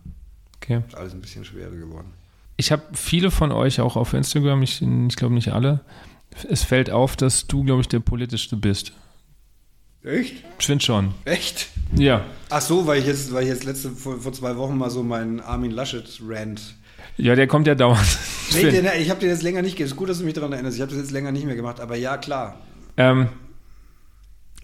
[0.57, 0.81] Okay.
[0.87, 2.13] Ist alles ein bisschen schwerer geworden.
[2.57, 5.79] Ich habe viele von euch auch auf Instagram, ich, ich glaube nicht alle.
[6.49, 8.93] Es fällt auf, dass du, glaube ich, der politischste bist.
[10.03, 10.43] Echt?
[10.59, 11.13] Ich finde schon.
[11.25, 11.67] Echt?
[11.95, 12.25] Ja.
[12.49, 15.03] Ach so, weil ich jetzt, weil ich jetzt letzte, vor, vor zwei Wochen mal so
[15.03, 16.75] meinen Armin Laschet-Rant.
[17.19, 18.17] Ja, der kommt ja dauernd.
[18.53, 20.53] nee, den, ich habe den jetzt länger nicht, es ist gut, dass du mich daran
[20.53, 22.61] erinnerst, ich habe das jetzt länger nicht mehr gemacht, aber ja, klar.
[22.95, 23.27] Ähm,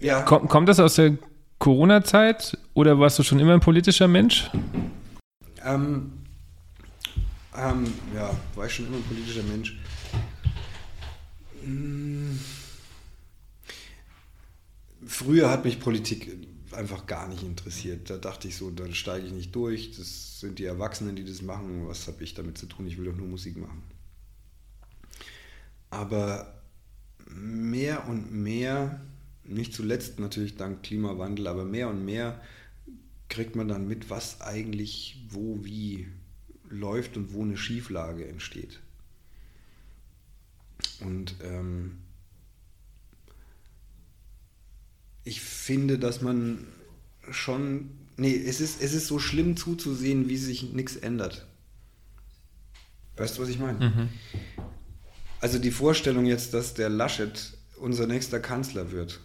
[0.00, 0.22] ja.
[0.22, 1.18] Kommt, kommt das aus der
[1.58, 4.50] Corona-Zeit oder warst du schon immer ein politischer Mensch?
[5.64, 6.12] Ähm,
[7.54, 9.76] ähm, ja, war ich schon immer ein politischer Mensch.
[11.62, 12.40] Hm.
[15.06, 16.45] Früher hat mich Politik
[16.76, 18.10] einfach gar nicht interessiert.
[18.10, 19.96] Da dachte ich so, dann steige ich nicht durch.
[19.96, 21.88] Das sind die Erwachsenen, die das machen.
[21.88, 22.86] Was habe ich damit zu tun?
[22.86, 23.82] Ich will doch nur Musik machen.
[25.90, 26.62] Aber
[27.28, 29.00] mehr und mehr
[29.44, 32.40] nicht zuletzt natürlich dank Klimawandel, aber mehr und mehr
[33.28, 36.08] kriegt man dann mit, was eigentlich wo wie
[36.68, 38.80] läuft und wo eine Schieflage entsteht.
[41.00, 41.98] Und ähm,
[45.26, 46.64] ich finde, dass man
[47.32, 51.46] schon, nee, es ist, es ist so schlimm zuzusehen, wie sich nichts ändert.
[53.16, 53.90] Weißt du, was ich meine?
[53.90, 54.08] Mhm.
[55.40, 59.20] Also die Vorstellung jetzt, dass der Laschet unser nächster Kanzler wird,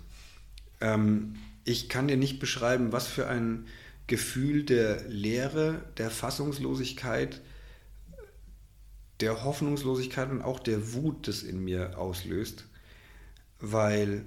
[0.82, 1.36] ähm,
[1.66, 3.68] ich kann dir nicht beschreiben, was für ein
[4.08, 7.42] Gefühl der Leere, der Fassungslosigkeit,
[9.20, 12.66] der Hoffnungslosigkeit und auch der Wut, das in mir auslöst,
[13.60, 14.26] weil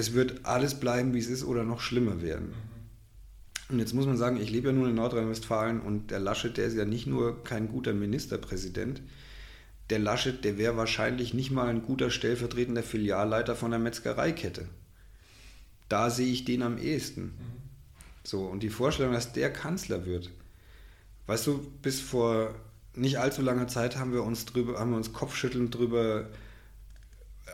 [0.00, 2.54] es wird alles bleiben, wie es ist oder noch schlimmer werden.
[3.68, 6.66] Und jetzt muss man sagen, ich lebe ja nun in Nordrhein-Westfalen und der Laschet, der
[6.66, 9.02] ist ja nicht nur kein guter Ministerpräsident,
[9.90, 14.66] der Laschet, der wäre wahrscheinlich nicht mal ein guter stellvertretender Filialleiter von der Metzgereikette.
[15.88, 17.34] Da sehe ich den am ehesten.
[18.24, 20.30] So, und die Vorstellung, dass der Kanzler wird.
[21.26, 22.54] Weißt du, bis vor
[22.94, 26.28] nicht allzu langer Zeit haben wir uns drüber, haben wir uns kopfschüttelnd drüber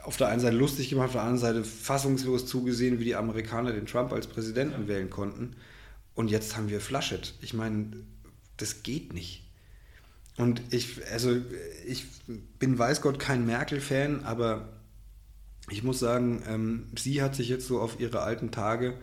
[0.07, 3.73] auf der einen Seite lustig gemacht, auf der anderen Seite fassungslos zugesehen, wie die Amerikaner
[3.73, 4.89] den Trump als Präsidenten ja.
[4.89, 5.57] wählen konnten.
[6.15, 7.35] Und jetzt haben wir Flaschet.
[7.41, 7.89] Ich meine,
[8.57, 9.43] das geht nicht.
[10.37, 11.37] Und ich, also
[11.87, 12.07] ich
[12.59, 14.69] bin weiß Gott kein Merkel-Fan, aber
[15.71, 18.97] ich muss sagen, ähm, sie hat sich jetzt so auf ihre alten Tage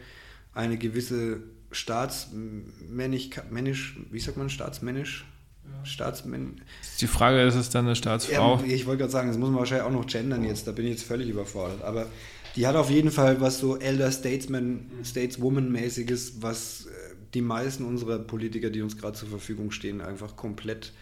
[0.53, 5.25] eine gewisse staatsmännisch, männisch, wie sagt man, staatsmännisch?
[5.65, 5.85] Ja.
[5.85, 6.61] Staatsmänn
[6.99, 8.57] Die Frage ist es dann eine Staatsfrau?
[8.57, 10.85] Ja, ich wollte gerade sagen, das muss man wahrscheinlich auch noch gendern jetzt, da bin
[10.85, 11.83] ich jetzt völlig überfordert.
[11.83, 12.07] Aber
[12.55, 16.89] die hat auf jeden Fall was so Elder Statesman, Stateswoman-mäßiges, was äh,
[17.33, 20.93] die meisten unserer Politiker, die uns gerade zur Verfügung stehen, einfach komplett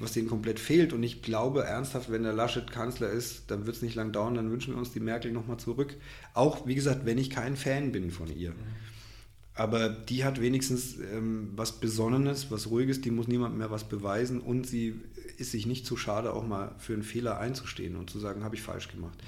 [0.00, 0.92] was denen komplett fehlt.
[0.92, 4.34] Und ich glaube ernsthaft, wenn der Laschet Kanzler ist, dann wird es nicht lang dauern,
[4.34, 5.96] dann wünschen wir uns die Merkel nochmal zurück.
[6.34, 8.50] Auch, wie gesagt, wenn ich kein Fan bin von ihr.
[8.50, 8.56] Mhm.
[9.54, 14.40] Aber die hat wenigstens ähm, was Besonnenes, was Ruhiges, die muss niemand mehr was beweisen
[14.40, 15.00] und sie
[15.36, 18.54] ist sich nicht zu schade, auch mal für einen Fehler einzustehen und zu sagen, habe
[18.54, 19.18] ich falsch gemacht.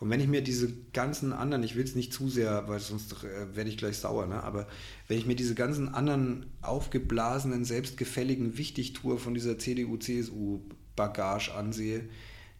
[0.00, 3.24] Und wenn ich mir diese ganzen anderen, ich will es nicht zu sehr, weil sonst
[3.24, 4.42] äh, werde ich gleich sauer, ne?
[4.42, 4.68] aber
[5.08, 12.08] wenn ich mir diese ganzen anderen aufgeblasenen, selbstgefälligen Wichtigtour von dieser CDU-CSU-Bagage ansehe,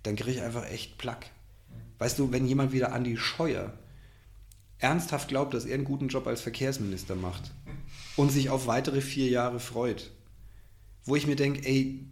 [0.02, 1.30] dann kriege ich einfach echt Plack.
[1.98, 3.72] Weißt du, wenn jemand wieder Andi Scheuer
[4.84, 7.50] ernsthaft glaubt, dass er einen guten Job als Verkehrsminister macht
[8.16, 10.10] und sich auf weitere vier Jahre freut,
[11.06, 12.04] wo ich mir denke, ey,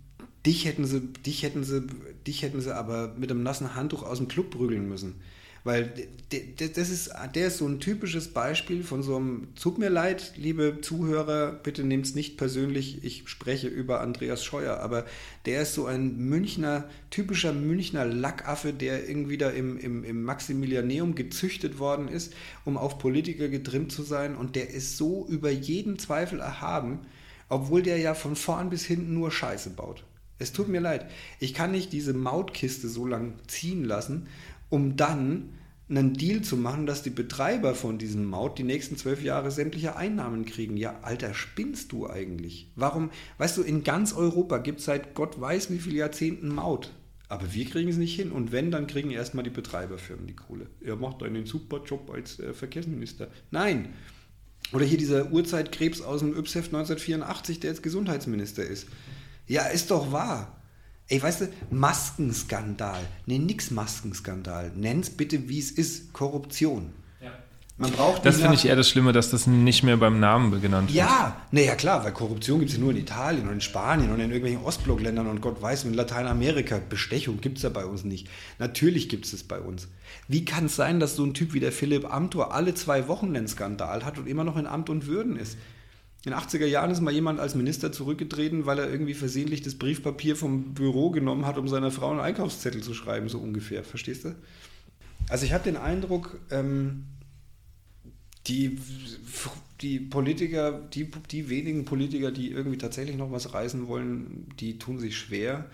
[0.47, 1.87] dich hätten sie, dich hätten sie,
[2.27, 5.21] dich hätten sie aber mit einem nassen Handtuch aus dem Club prügeln müssen.
[5.65, 5.93] Weil
[6.59, 10.79] das ist, der ist so ein typisches Beispiel von so einem, tut mir leid, liebe
[10.81, 15.07] Zuhörer, bitte nehmt es nicht persönlich, ich spreche über Andreas Scheuer, aber
[15.47, 21.15] der ist so ein Münchner, typischer Münchner Lackaffe, der irgendwie da im, im, im Maximilianeum
[21.15, 22.35] gezüchtet worden ist,
[22.65, 27.07] um auf Politiker getrimmt zu sein und der ist so über jeden Zweifel erhaben,
[27.49, 30.03] obwohl der ja von vorn bis hinten nur Scheiße baut.
[30.43, 31.09] Es tut mir leid.
[31.39, 34.27] Ich kann nicht diese Mautkiste so lang ziehen lassen
[34.73, 35.51] um dann
[35.91, 39.97] einen Deal zu machen, dass die Betreiber von diesem Maut die nächsten zwölf Jahre sämtliche
[39.97, 40.79] Einnahmen kriegen.
[40.79, 42.71] Ja, Alter, spinnst du eigentlich?
[42.75, 46.91] Warum, weißt du, in ganz Europa gibt es seit Gott weiß wie viele Jahrzehnten Maut.
[47.29, 48.33] Aber wir kriegen es nicht hin.
[48.33, 50.69] Und wenn, dann kriegen erstmal die Betreiberfirmen die Kohle.
[50.81, 53.29] Er macht einen super Job als äh, Verkehrsminister.
[53.51, 53.91] Nein.
[54.73, 58.87] Oder hier dieser Urzeitkrebs aus dem Ypsheft 1984, der jetzt Gesundheitsminister ist.
[59.47, 60.62] Ja, ist doch wahr.
[61.13, 63.03] Ey, weißt du, Maskenskandal.
[63.27, 64.73] Nee, nix Maskenskandal.
[64.75, 66.15] Nenn's bitte, wie es ist.
[66.15, 66.91] Korruption.
[67.23, 67.33] Ja.
[67.77, 70.89] Man braucht das finde ich eher das Schlimme, dass das nicht mehr beim Namen genannt
[70.89, 70.97] wird.
[70.97, 74.21] Ja, naja klar, weil Korruption gibt es ja nur in Italien und in Spanien und
[74.21, 76.81] in irgendwelchen Ostblockländern und Gott weiß, in Lateinamerika.
[76.89, 78.29] Bestechung gibt es ja bei uns nicht.
[78.59, 79.89] Natürlich gibt es es bei uns.
[80.29, 83.37] Wie kann es sein, dass so ein Typ wie der Philipp Amthor alle zwei Wochen
[83.37, 85.59] einen Skandal hat und immer noch in Amt und Würden ist?
[86.25, 89.75] In den 80er Jahren ist mal jemand als Minister zurückgetreten, weil er irgendwie versehentlich das
[89.75, 93.83] Briefpapier vom Büro genommen hat, um seiner Frau einen Einkaufszettel zu schreiben, so ungefähr.
[93.83, 94.37] Verstehst du?
[95.29, 97.07] Also ich habe den Eindruck, ähm,
[98.47, 98.79] die,
[99.81, 105.01] die Politiker, die, die wenigen Politiker, die irgendwie tatsächlich noch was reißen wollen, die tun
[105.01, 105.67] sich schwer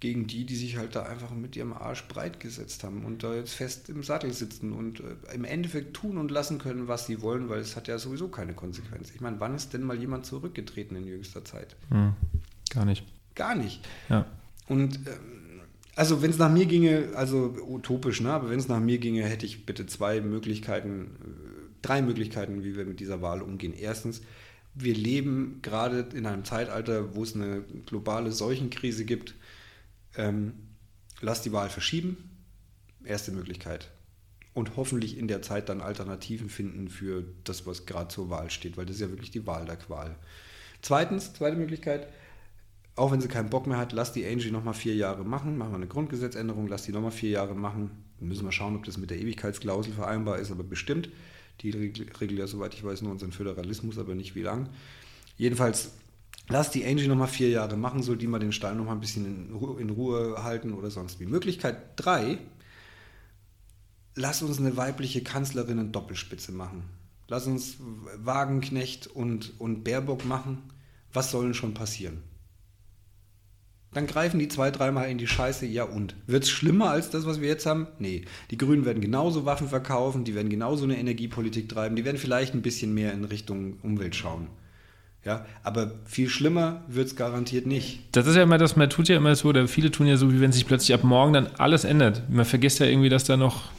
[0.00, 3.34] gegen die, die sich halt da einfach mit ihrem Arsch breit gesetzt haben und da
[3.34, 7.20] jetzt fest im Sattel sitzen und äh, im Endeffekt tun und lassen können, was sie
[7.20, 9.10] wollen, weil es hat ja sowieso keine Konsequenz.
[9.14, 11.76] Ich meine, wann ist denn mal jemand zurückgetreten in jüngster Zeit?
[11.90, 12.14] Hm,
[12.70, 13.04] gar nicht.
[13.34, 13.86] Gar nicht.
[14.08, 14.26] Ja.
[14.68, 15.62] Und ähm,
[15.96, 18.30] also wenn es nach mir ginge, also utopisch, ne?
[18.30, 22.76] aber wenn es nach mir ginge, hätte ich bitte zwei Möglichkeiten, äh, drei Möglichkeiten, wie
[22.76, 23.74] wir mit dieser Wahl umgehen.
[23.76, 24.22] Erstens,
[24.74, 29.34] wir leben gerade in einem Zeitalter, wo es eine globale Seuchenkrise gibt
[30.18, 30.52] ähm,
[31.22, 32.36] lass die Wahl verschieben.
[33.04, 33.90] Erste Möglichkeit.
[34.52, 38.76] Und hoffentlich in der Zeit dann Alternativen finden für das, was gerade zur Wahl steht,
[38.76, 40.16] weil das ist ja wirklich die Wahl der Qual.
[40.82, 42.08] Zweitens, zweite Möglichkeit,
[42.96, 45.70] auch wenn sie keinen Bock mehr hat, lass die Angie nochmal vier Jahre machen, machen
[45.70, 47.90] wir eine Grundgesetzänderung, lass die nochmal vier Jahre machen.
[48.18, 51.08] Dann müssen wir schauen, ob das mit der Ewigkeitsklausel vereinbar ist, aber bestimmt.
[51.60, 54.68] Die regelt ja, soweit ich weiß, nur unseren Föderalismus, aber nicht wie lang.
[55.36, 55.92] Jedenfalls
[56.48, 59.26] Lass die Angie nochmal vier Jahre machen, soll die mal den Stall nochmal ein bisschen
[59.26, 61.26] in Ruhe, in Ruhe halten oder sonst wie.
[61.26, 62.38] Möglichkeit drei,
[64.14, 66.84] lass uns eine weibliche Kanzlerin in Doppelspitze machen.
[67.28, 67.76] Lass uns
[68.16, 70.62] Wagenknecht und, und Baerbock machen.
[71.12, 72.22] Was soll denn schon passieren?
[73.92, 76.14] Dann greifen die zwei, dreimal in die Scheiße, ja und?
[76.26, 77.88] Wird es schlimmer als das, was wir jetzt haben?
[77.98, 78.24] Nee.
[78.50, 82.54] Die Grünen werden genauso Waffen verkaufen, die werden genauso eine Energiepolitik treiben, die werden vielleicht
[82.54, 84.48] ein bisschen mehr in Richtung Umwelt schauen.
[85.28, 88.00] Ja, aber viel schlimmer wird es garantiert nicht.
[88.12, 90.32] Das ist ja immer das, man tut ja immer so, oder viele tun ja so,
[90.32, 92.22] wie wenn sich plötzlich ab morgen dann alles ändert.
[92.30, 93.70] Man vergisst ja irgendwie, dass da noch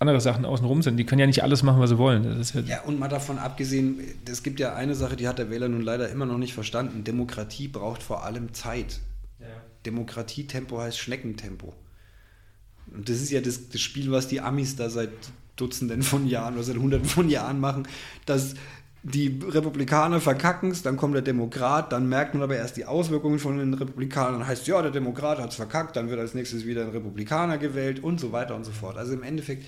[0.00, 0.96] andere Sachen außenrum sind.
[0.96, 2.24] Die können ja nicht alles machen, was sie wollen.
[2.24, 5.68] Ja, ja, und mal davon abgesehen, es gibt ja eine Sache, die hat der Wähler
[5.68, 7.04] nun leider immer noch nicht verstanden.
[7.04, 8.98] Demokratie braucht vor allem Zeit.
[9.38, 9.46] Ja.
[9.86, 11.74] Demokratietempo heißt Schneckentempo.
[12.92, 15.10] Und das ist ja das, das, Spiel, was die Amis da seit
[15.54, 17.86] Dutzenden von Jahren oder seit Hunderten von Jahren machen,
[18.26, 18.56] dass
[19.02, 23.38] die Republikaner verkacken es, dann kommt der Demokrat, dann merkt man aber erst die Auswirkungen
[23.38, 26.82] von den Republikanern, heißt, ja, der Demokrat hat es verkackt, dann wird als nächstes wieder
[26.82, 28.96] ein Republikaner gewählt und so weiter und so fort.
[28.96, 29.64] Also im Endeffekt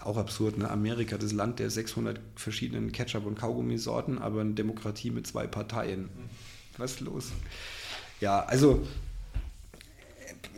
[0.00, 0.70] auch absurd, ne?
[0.70, 6.08] Amerika, das Land der 600 verschiedenen Ketchup- und Kaugummisorten, aber eine Demokratie mit zwei Parteien.
[6.76, 7.32] Was ist los?
[8.20, 8.86] Ja, also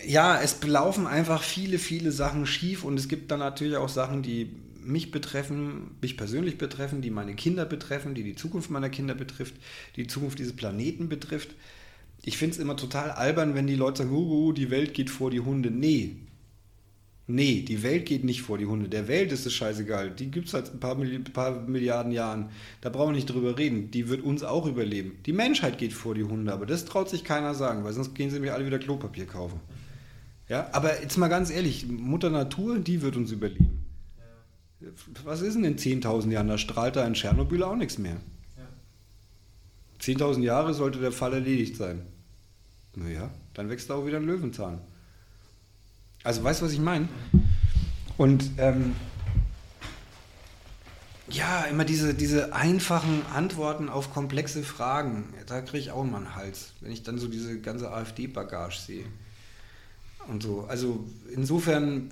[0.06, 4.22] ja, es laufen einfach viele, viele Sachen schief und es gibt dann natürlich auch Sachen,
[4.22, 4.50] die
[4.84, 9.54] mich betreffen, mich persönlich betreffen, die meine Kinder betreffen, die die Zukunft meiner Kinder betrifft,
[9.96, 11.54] die Zukunft dieses Planeten betrifft.
[12.22, 15.30] Ich finde es immer total albern, wenn die Leute sagen, uh, die Welt geht vor
[15.30, 15.70] die Hunde.
[15.70, 16.16] Nee,
[17.26, 18.90] Nee, die Welt geht nicht vor die Hunde.
[18.90, 20.10] Der Welt ist es scheißegal.
[20.10, 22.50] Die gibt es seit ein paar, Milli paar, Milliarden Jahren.
[22.82, 23.90] Da brauchen wir nicht drüber reden.
[23.90, 25.18] Die wird uns auch überleben.
[25.24, 28.30] Die Menschheit geht vor die Hunde, aber das traut sich keiner sagen, weil sonst gehen
[28.30, 29.58] sie mir alle wieder Klopapier kaufen.
[30.50, 33.83] Ja, aber jetzt mal ganz ehrlich, Mutter Natur, die wird uns überleben.
[35.24, 36.48] Was ist denn in 10.000 Jahren?
[36.48, 38.16] Da strahlt da in Tschernobyl auch nichts mehr.
[38.56, 38.64] Ja.
[40.00, 42.02] 10.000 Jahre sollte der Fall erledigt sein.
[42.94, 44.80] Naja, dann wächst da auch wieder ein Löwenzahn.
[46.22, 47.08] Also weißt du, was ich meine?
[48.16, 48.94] Und ähm,
[51.28, 56.34] ja, immer diese, diese einfachen Antworten auf komplexe Fragen, da kriege ich auch immer einen
[56.34, 59.04] Hals, wenn ich dann so diese ganze AfD-Bagage sehe.
[60.28, 60.64] Und so.
[60.68, 61.04] Also
[61.34, 62.10] insofern,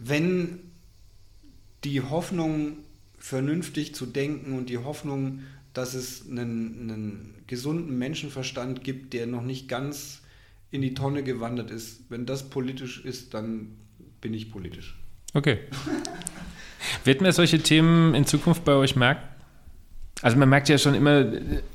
[0.00, 0.60] wenn
[1.84, 2.78] die Hoffnung,
[3.18, 5.40] vernünftig zu denken und die Hoffnung,
[5.74, 10.22] dass es einen, einen gesunden Menschenverstand gibt, der noch nicht ganz
[10.70, 12.02] in die Tonne gewandert ist.
[12.08, 13.76] Wenn das politisch ist, dann
[14.20, 14.98] bin ich politisch.
[15.34, 15.58] Okay.
[17.04, 19.27] Wird man solche Themen in Zukunft bei euch merken?
[20.20, 21.24] Also man merkt ja schon immer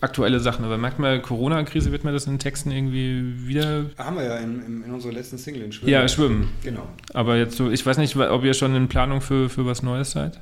[0.01, 3.85] aktuelle Sachen, aber merkt man Corona-Krise, wird man das in Texten irgendwie wieder...
[3.97, 5.91] Haben wir ja in, in unserer letzten Single in Schwimmen.
[5.91, 6.49] Ja, Schwimmen.
[6.61, 6.87] Genau.
[7.13, 10.11] Aber jetzt so, ich weiß nicht, ob ihr schon in Planung für, für was Neues
[10.11, 10.41] seid?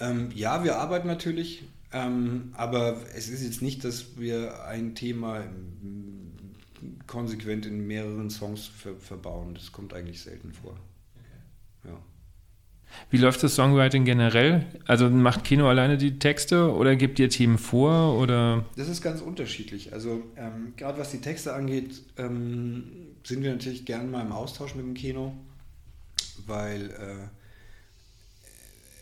[0.00, 5.44] Ähm, ja, wir arbeiten natürlich, ähm, aber es ist jetzt nicht, dass wir ein Thema
[7.06, 9.54] konsequent in mehreren Songs ver verbauen.
[9.54, 10.72] Das kommt eigentlich selten vor.
[11.14, 11.90] Okay.
[11.92, 11.98] Ja.
[13.10, 14.64] Wie läuft das Songwriting generell?
[14.86, 18.18] Also macht Kino alleine die Texte oder gibt ihr Team vor?
[18.18, 18.64] Oder?
[18.76, 19.92] Das ist ganz unterschiedlich.
[19.92, 22.84] Also ähm, gerade was die Texte angeht, ähm,
[23.24, 25.34] sind wir natürlich gerne mal im Austausch mit dem Kino,
[26.46, 27.28] weil äh,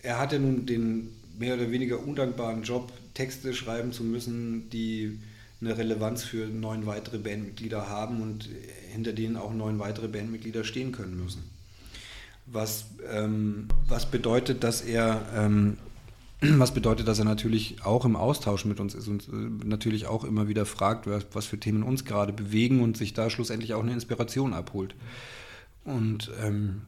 [0.03, 5.19] er hatte nun den mehr oder weniger undankbaren Job, Texte schreiben zu müssen, die
[5.61, 8.49] eine Relevanz für neun weitere Bandmitglieder haben und
[8.93, 11.43] hinter denen auch neun weitere Bandmitglieder stehen können müssen.
[12.53, 15.77] Was, ähm, was bedeutet, dass er ähm,
[16.41, 20.25] was bedeutet, dass er natürlich auch im Austausch mit uns ist und äh, natürlich auch
[20.25, 23.93] immer wieder fragt, was, für Themen uns gerade bewegen und sich da schlussendlich auch eine
[23.93, 24.95] Inspiration abholt.
[25.85, 26.83] Und ähm,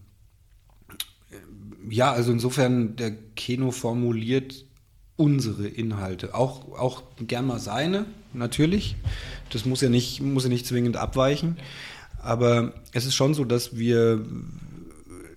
[1.89, 4.64] ja, also insofern, der Keno formuliert
[5.16, 6.34] unsere Inhalte.
[6.34, 8.97] Auch, auch gern mal seine, natürlich.
[9.51, 11.59] Das muss ja, nicht, muss ja nicht zwingend abweichen.
[12.22, 14.24] Aber es ist schon so, dass wir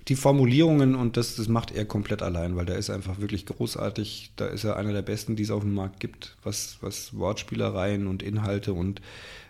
[0.07, 4.32] die Formulierungen und das, das macht er komplett allein, weil der ist einfach wirklich großartig.
[4.36, 8.06] Da ist er einer der besten, die es auf dem Markt gibt, was, was Wortspielereien
[8.06, 9.02] und Inhalte und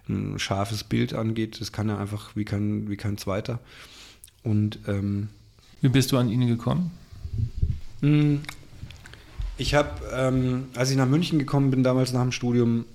[0.07, 1.59] ein scharfes Bild angeht.
[1.59, 3.59] Das kann er einfach wie kein, wie kein zweiter.
[4.43, 5.29] Und ähm,
[5.81, 6.91] wie bist du an ihn gekommen?
[8.01, 8.41] Hm,
[9.57, 12.85] ich habe, ähm, als ich nach München gekommen bin, damals nach dem Studium,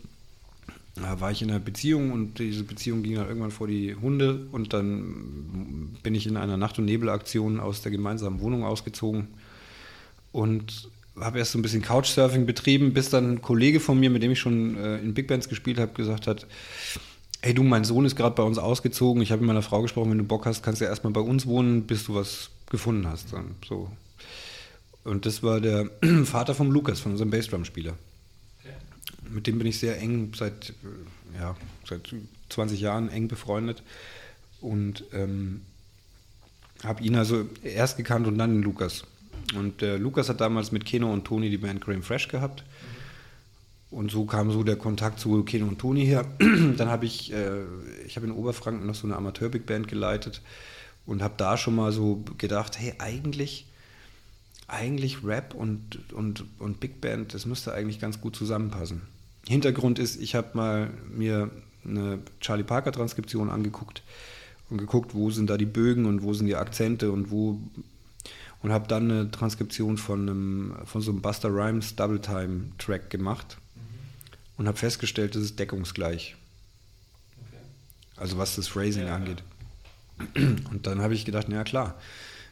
[1.03, 4.47] da war ich in einer Beziehung und diese Beziehung ging dann irgendwann vor die Hunde
[4.53, 9.29] und dann bin ich in einer Nacht- und Nebelaktion aus der gemeinsamen Wohnung ausgezogen
[10.33, 14.23] und habe erst so ein bisschen Couchsurfing betrieben, bis dann ein Kollege von mir, mit
[14.23, 16.47] dem ich schon äh, in Big Bands gespielt habe, gesagt hat,
[17.43, 20.11] hey du, mein Sohn ist gerade bei uns ausgezogen, ich habe mit meiner Frau gesprochen,
[20.11, 23.07] wenn du Bock hast, kannst du ja erstmal bei uns wohnen, bis du was gefunden
[23.09, 23.33] hast.
[23.33, 23.91] Dann so
[25.05, 25.91] und das war der
[26.25, 27.95] Vater vom Lukas, von unserem Bassdrum-Spieler.
[29.31, 30.74] Mit dem bin ich sehr eng seit,
[31.39, 31.57] ja,
[31.89, 32.15] seit
[32.48, 33.82] 20 Jahren eng befreundet.
[34.61, 35.62] Und ähm,
[36.85, 39.05] habe ihn also erst gekannt und dann den Lukas.
[39.55, 42.65] Und der Lukas hat damals mit Keno und Toni die Band Graham Fresh gehabt.
[43.90, 46.24] Und so kam so der Kontakt zu Keno und Toni her.
[46.39, 47.62] Dann habe ich, äh,
[48.07, 50.43] ich habe in Oberfranken noch so eine Amateur-Big Band geleitet
[51.07, 53.66] und habe da schon mal so gedacht, hey, eigentlich,
[54.69, 59.02] eigentlich Rap und, und, und Big Band, das müsste eigentlich ganz gut zusammenpassen.
[59.51, 61.51] Hintergrund ist, ich habe mal mir
[61.85, 64.03] eine Charlie Parker Transkription angeguckt
[64.69, 67.59] und geguckt, wo sind da die Bögen und wo sind die Akzente und wo
[68.63, 73.11] und habe dann eine Transkription von einem von so einem Buster Rhymes Double Time Track
[73.11, 73.57] gemacht
[74.57, 76.37] und habe festgestellt, das ist deckungsgleich.
[78.17, 79.43] Also was das Phrasing ja, angeht.
[80.71, 81.97] Und dann habe ich gedacht, na ja, klar,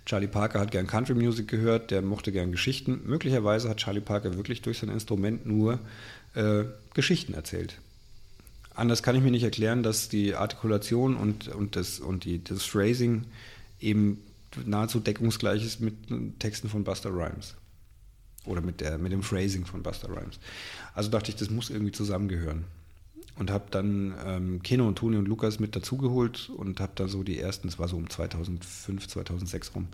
[0.05, 3.03] Charlie Parker hat gern Country Music gehört, der mochte gern Geschichten.
[3.05, 5.79] Möglicherweise hat Charlie Parker wirklich durch sein Instrument nur
[6.35, 6.65] äh,
[6.99, 7.79] Geschichten erzählt.
[8.75, 12.65] Anders kann ich mir nicht erklären, dass die Artikulation und, und, das, und die, das
[12.65, 13.23] Phrasing
[13.79, 14.21] eben
[14.67, 15.95] nahezu deckungsgleich ist mit
[16.41, 17.55] Texten von Buster Rhymes.
[18.47, 20.41] Oder mit, der, mit dem Phrasing von Buster Rhymes.
[20.93, 22.65] Also dachte ich, das muss irgendwie zusammengehören.
[23.37, 27.23] Und habe dann ähm, Keno und Toni und Lukas mit dazugeholt und habe da so
[27.23, 29.87] die ersten, es war so um 2005, 2006 rum,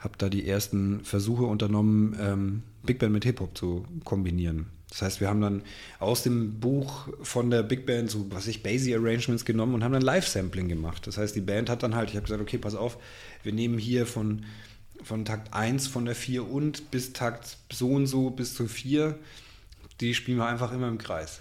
[0.00, 4.66] habe da die ersten Versuche unternommen, ähm, Big Band mit Hip-Hop zu kombinieren.
[4.92, 5.62] Das heißt, wir haben dann
[6.00, 9.92] aus dem Buch von der Big Band so, was ich, Basie Arrangements genommen und haben
[9.92, 11.06] dann Live-Sampling gemacht.
[11.06, 12.98] Das heißt, die Band hat dann halt, ich habe gesagt, okay, pass auf,
[13.42, 14.44] wir nehmen hier von,
[15.02, 19.18] von Takt 1 von der 4 und bis Takt so und so bis zu 4,
[20.02, 21.40] die spielen wir einfach immer im Kreis.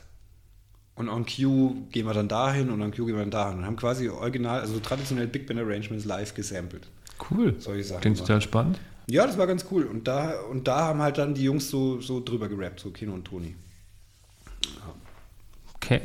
[0.95, 3.57] Und on Cue gehen wir dann dahin und on Cue gehen wir dann dahin.
[3.57, 6.87] Und haben quasi original, also traditionell Big Band Arrangements live gesampelt.
[7.29, 7.55] Cool.
[7.59, 8.01] Solche Sachen.
[8.01, 8.79] Klingt total spannend.
[9.07, 9.83] Ja, das war ganz cool.
[9.83, 13.13] Und da, und da haben halt dann die Jungs so, so drüber gerappt, so Kino
[13.13, 13.55] und Toni.
[14.63, 14.93] Ja.
[15.75, 16.01] Okay.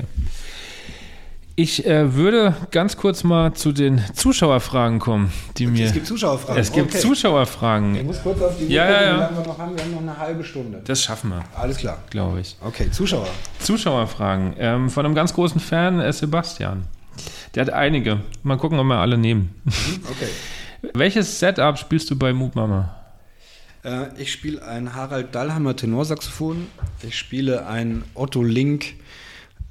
[1.58, 5.86] Ich äh, würde ganz kurz mal zu den Zuschauerfragen kommen, die okay, mir.
[5.86, 6.60] Es gibt Zuschauerfragen.
[6.60, 6.98] Es gibt okay.
[6.98, 7.94] Zuschauerfragen.
[7.94, 9.30] Ich muss kurz auf die ja, ja, ja.
[9.30, 9.74] wir noch haben.
[9.74, 10.82] Wir haben noch eine halbe Stunde.
[10.84, 11.42] Das schaffen wir.
[11.54, 11.96] Alles klar.
[12.10, 12.56] Glaube ich.
[12.60, 13.26] Okay, Zuschauer.
[13.60, 14.54] Zuschauerfragen.
[14.58, 16.84] Ähm, von einem ganz großen Fan, äh, Sebastian.
[17.54, 18.20] Der hat einige.
[18.42, 19.54] Mal gucken, ob wir alle nehmen.
[19.64, 20.28] Mhm, okay.
[20.94, 22.94] Welches Setup spielst du bei Mood Mama?
[23.84, 26.66] Äh, ich spiele ein Harald Dallhammer Tenorsaxophon.
[27.02, 28.94] Ich spiele ein Otto Link.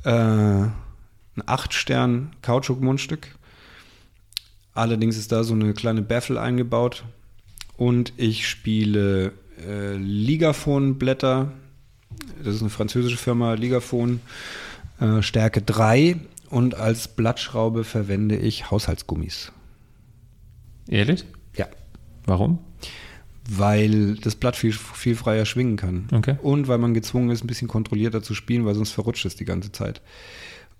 [0.03, 3.27] Äh, ein 8-Stern Kautschuk-Mundstück.
[4.73, 7.03] Allerdings ist da so eine kleine Baffle eingebaut.
[7.77, 9.33] Und ich spiele
[9.67, 11.51] äh, Ligaphon-Blätter.
[12.43, 14.21] Das ist eine französische Firma, Ligaphon,
[14.99, 16.17] äh, Stärke 3.
[16.49, 19.51] Und als Blattschraube verwende ich Haushaltsgummis.
[20.87, 21.25] Ehrlich?
[21.55, 21.67] Ja.
[22.25, 22.59] Warum?
[23.49, 26.07] Weil das Blatt viel, viel freier schwingen kann.
[26.11, 26.37] Okay.
[26.41, 29.45] Und weil man gezwungen ist, ein bisschen kontrollierter zu spielen, weil sonst verrutscht es die
[29.45, 30.01] ganze Zeit.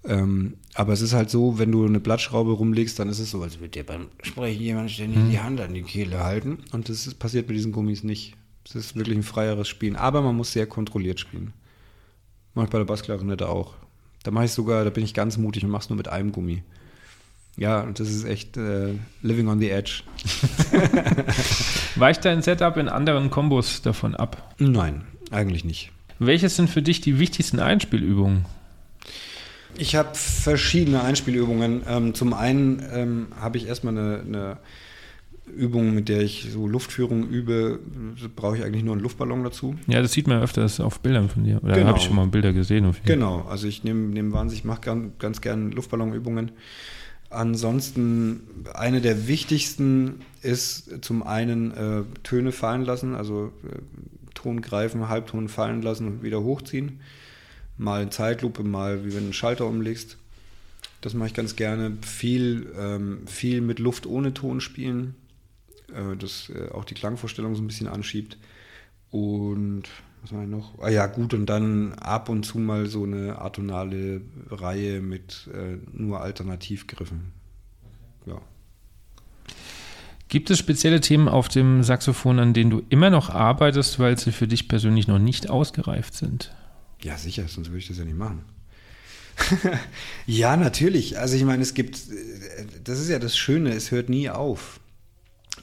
[0.07, 3.41] Ähm, aber es ist halt so, wenn du eine Blattschraube rumlegst, dann ist es so,
[3.41, 5.30] als würde dir beim Sprechen jemand ständig mhm.
[5.30, 6.60] die Hand an die Kehle halten.
[6.72, 8.36] Und das ist, passiert mit diesen Gummis nicht.
[8.65, 9.95] Es ist wirklich ein freieres Spielen.
[9.95, 11.53] Aber man muss sehr kontrolliert spielen.
[12.53, 13.76] Mache ich bei der Bassklarinette auch.
[14.23, 16.32] Da mache ich sogar, da bin ich ganz mutig und mache es nur mit einem
[16.32, 16.64] Gummi.
[17.57, 20.03] Ja, und das ist echt äh, living on the edge.
[21.95, 24.53] Weicht dein Setup in anderen Kombos davon ab?
[24.57, 25.91] Nein, eigentlich nicht.
[26.19, 28.45] Welches sind für dich die wichtigsten Einspielübungen?
[29.77, 31.82] Ich habe verschiedene Einspielübungen.
[31.88, 34.57] Ähm, zum einen ähm, habe ich erstmal eine, eine,
[35.56, 37.80] Übung, mit der ich so Luftführung übe.
[38.36, 39.76] Brauche ich eigentlich nur einen Luftballon dazu.
[39.86, 41.64] Ja, das sieht man öfters auf Bildern von dir.
[41.64, 41.88] Oder genau.
[41.88, 42.95] habe ich schon mal Bilder gesehen?
[43.06, 46.52] genau, also ich nehme nehm wahnsinnig, ich mache ganz, ganz gerne Luftballonübungen.
[47.36, 53.80] Ansonsten eine der wichtigsten ist zum einen äh, Töne fallen lassen, also äh,
[54.34, 56.99] Ton greifen, Halbton fallen lassen und wieder hochziehen
[57.78, 60.18] mal in Zeitlupe, mal wie wenn du einen Schalter umlegst.
[61.02, 61.98] Das mache ich ganz gerne.
[62.02, 65.16] Viel, ähm, viel mit Luft ohne Ton spielen,
[65.94, 68.38] äh, das äh, auch die Klangvorstellung so ein bisschen anschiebt.
[69.12, 69.84] Und
[70.26, 70.80] was war noch?
[70.80, 75.77] Ah ja, gut, und dann ab und zu mal so eine atonale Reihe mit äh,
[75.93, 77.31] nur Alternativgriffen.
[78.26, 78.41] Ja.
[80.27, 84.31] Gibt es spezielle Themen auf dem Saxophon, an denen du immer noch arbeitest, weil sie
[84.31, 86.56] für dich persönlich noch nicht ausgereift sind?
[87.02, 88.43] Ja, sicher, sonst würde ich das ja nicht machen.
[90.26, 91.19] ja, natürlich.
[91.19, 91.99] Also ich meine, es gibt,
[92.84, 94.80] das ist ja das Schöne, es hört nie auf.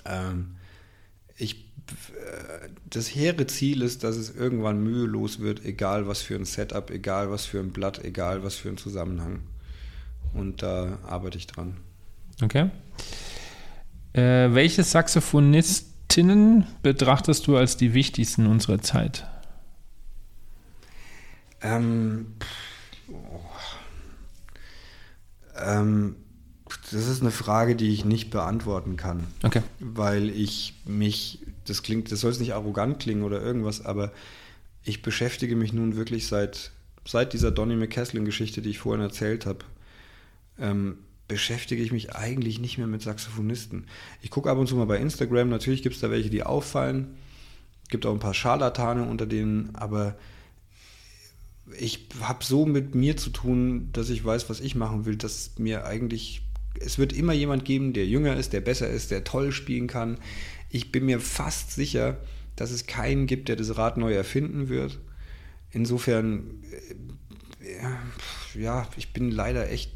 [0.04, 0.54] Ähm,
[2.88, 7.30] das hehre Ziel ist, dass es irgendwann mühelos wird, egal was für ein Setup, egal
[7.30, 9.40] was für ein Blatt, egal was für ein Zusammenhang.
[10.34, 11.76] Und da arbeite ich dran.
[12.42, 12.70] Okay.
[14.12, 19.26] Äh, welche Saxophonistinnen betrachtest du als die wichtigsten unserer Zeit?
[21.62, 22.34] Ähm,
[23.08, 23.40] oh.
[25.56, 26.16] ähm,
[26.90, 29.26] das ist eine Frage, die ich nicht beantworten kann.
[29.42, 29.62] Okay.
[29.78, 34.12] Weil ich mich das klingt, das soll es nicht arrogant klingen oder irgendwas, aber
[34.84, 36.72] ich beschäftige mich nun wirklich seit,
[37.06, 39.64] seit dieser Donny McCaslin-Geschichte, die ich vorhin erzählt habe,
[40.58, 40.98] ähm,
[41.28, 43.86] beschäftige ich mich eigentlich nicht mehr mit Saxophonisten.
[44.20, 47.16] Ich gucke ab und zu mal bei Instagram, natürlich gibt es da welche, die auffallen.
[47.88, 50.16] Gibt auch ein paar Scharlatane unter denen, aber
[51.78, 55.52] ich habe so mit mir zu tun, dass ich weiß, was ich machen will, dass
[55.58, 56.42] mir eigentlich,
[56.80, 60.18] es wird immer jemand geben, der jünger ist, der besser ist, der toll spielen kann.
[60.72, 62.16] Ich bin mir fast sicher,
[62.56, 64.98] dass es keinen gibt, der das Rad neu erfinden wird.
[65.70, 66.62] Insofern,
[67.60, 69.92] äh, ja, ich bin leider echt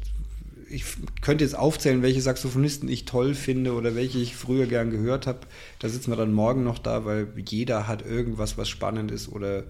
[0.69, 0.83] ich
[1.21, 5.39] könnte jetzt aufzählen, welche Saxophonisten ich toll finde oder welche ich früher gern gehört habe.
[5.79, 9.63] Da sitzen wir dann morgen noch da, weil jeder hat irgendwas, was spannend ist oder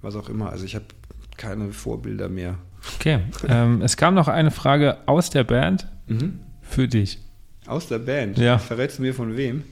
[0.00, 0.50] was auch immer.
[0.50, 0.86] Also ich habe
[1.36, 2.58] keine Vorbilder mehr.
[2.96, 3.20] Okay.
[3.48, 6.40] Ähm, es kam noch eine Frage aus der Band mhm.
[6.62, 7.18] für dich.
[7.66, 8.38] Aus der Band?
[8.38, 8.58] Ja.
[8.58, 9.64] Verrätst du mir von wem?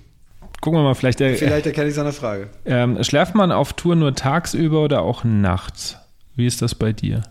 [0.60, 1.20] Gucken wir mal, vielleicht.
[1.20, 2.48] Äh, vielleicht erkenne ich seine Frage.
[2.64, 5.96] Ähm, schläft man auf Tour nur tagsüber oder auch nachts?
[6.34, 7.22] Wie ist das bei dir?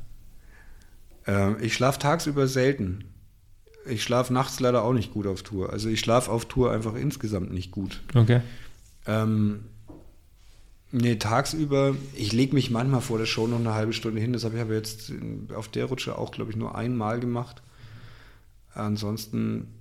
[1.25, 3.03] Ähm, ich schlafe tagsüber selten.
[3.85, 5.71] Ich schlafe nachts leider auch nicht gut auf Tour.
[5.71, 8.01] Also ich schlafe auf Tour einfach insgesamt nicht gut.
[8.15, 8.41] Okay.
[9.05, 9.65] Ähm,
[10.91, 14.33] nee, tagsüber, ich lege mich manchmal vor der Show noch eine halbe Stunde hin.
[14.33, 15.11] Das habe ich aber jetzt
[15.53, 17.61] auf der Rutsche auch, glaube ich, nur einmal gemacht.
[18.73, 19.73] Ansonsten,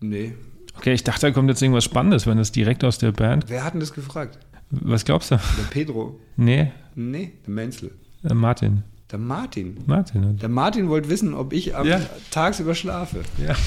[0.00, 0.34] nee.
[0.78, 3.46] Okay, ich dachte, da kommt jetzt irgendwas Spannendes, wenn das direkt aus der Band.
[3.48, 4.38] Wer hat denn das gefragt?
[4.70, 5.36] Was glaubst du?
[5.36, 6.20] Der Pedro.
[6.36, 6.70] Nee.
[6.94, 7.90] Nee, der Menzel.
[8.22, 8.84] Der Martin.
[9.10, 9.78] Der Martin.
[9.86, 10.38] Martin.
[10.38, 12.00] Der Martin wollte wissen, ob ich am ja.
[12.30, 13.22] tagsüber schlafe.
[13.44, 13.54] Ja.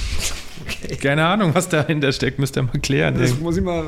[0.63, 0.95] Okay.
[0.95, 3.17] Keine Ahnung, was dahinter steckt, müsst ihr mal klären.
[3.17, 3.83] Das muss ich mal.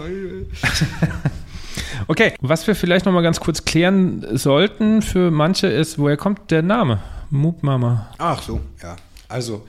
[2.08, 6.50] okay, was wir vielleicht noch mal ganz kurz klären sollten für manche ist, woher kommt
[6.50, 7.00] der Name?
[7.30, 8.10] Moop Mama.
[8.18, 8.96] Ach so, ja.
[9.30, 9.68] Also,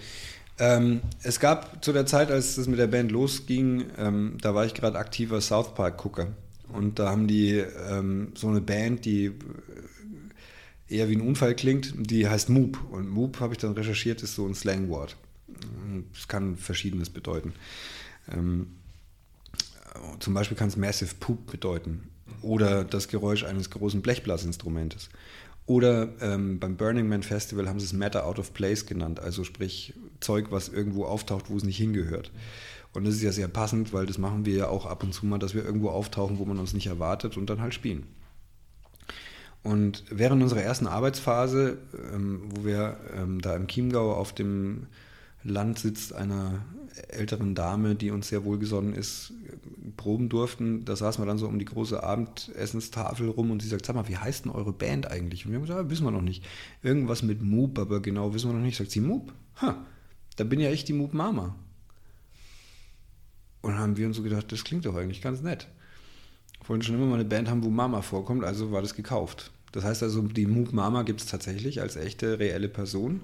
[0.58, 4.64] ähm, es gab zu der Zeit, als es mit der Band losging, ähm, da war
[4.66, 6.28] ich gerade aktiver South Park-Gucker.
[6.72, 9.32] Und da haben die ähm, so eine Band, die
[10.88, 12.78] eher wie ein Unfall klingt, die heißt Moop.
[12.90, 15.16] Und Moop, habe ich dann recherchiert, ist so ein Slangwort.
[16.14, 17.52] Es kann Verschiedenes bedeuten.
[18.30, 18.68] Ähm,
[20.20, 22.08] zum Beispiel kann es Massive Poop bedeuten.
[22.42, 25.10] Oder das Geräusch eines großen Blechblasinstrumentes.
[25.66, 29.44] Oder ähm, beim Burning Man Festival haben sie es Matter Out of Place genannt, also
[29.44, 32.30] sprich Zeug, was irgendwo auftaucht, wo es nicht hingehört.
[32.92, 35.26] Und das ist ja sehr passend, weil das machen wir ja auch ab und zu
[35.26, 38.06] mal, dass wir irgendwo auftauchen, wo man uns nicht erwartet und dann halt spielen.
[39.62, 41.78] Und während unserer ersten Arbeitsphase,
[42.12, 44.86] ähm, wo wir ähm, da im Chiemgau auf dem
[45.42, 46.62] Land sitzt einer
[47.08, 49.32] älteren Dame, die uns sehr wohlgesonnen ist,
[49.96, 53.86] proben durften, da saßen wir dann so um die große Abendessenstafel rum und sie sagt,
[53.86, 55.44] sag mal, wie heißt denn eure Band eigentlich?
[55.44, 56.44] Und wir haben gesagt, ja, wissen wir noch nicht.
[56.82, 58.76] Irgendwas mit Moop, aber genau wissen wir noch nicht.
[58.76, 59.32] Sagt sie, Moop?
[59.60, 59.76] Ha,
[60.36, 61.54] da bin ja ich die Moop Mama.
[63.62, 65.68] Und haben wir uns so gedacht, das klingt doch eigentlich ganz nett.
[66.60, 69.50] Wir wollten schon immer mal eine Band haben, wo Mama vorkommt, also war das gekauft.
[69.72, 73.20] Das heißt also, die Moop Mama gibt es tatsächlich als echte, reelle Person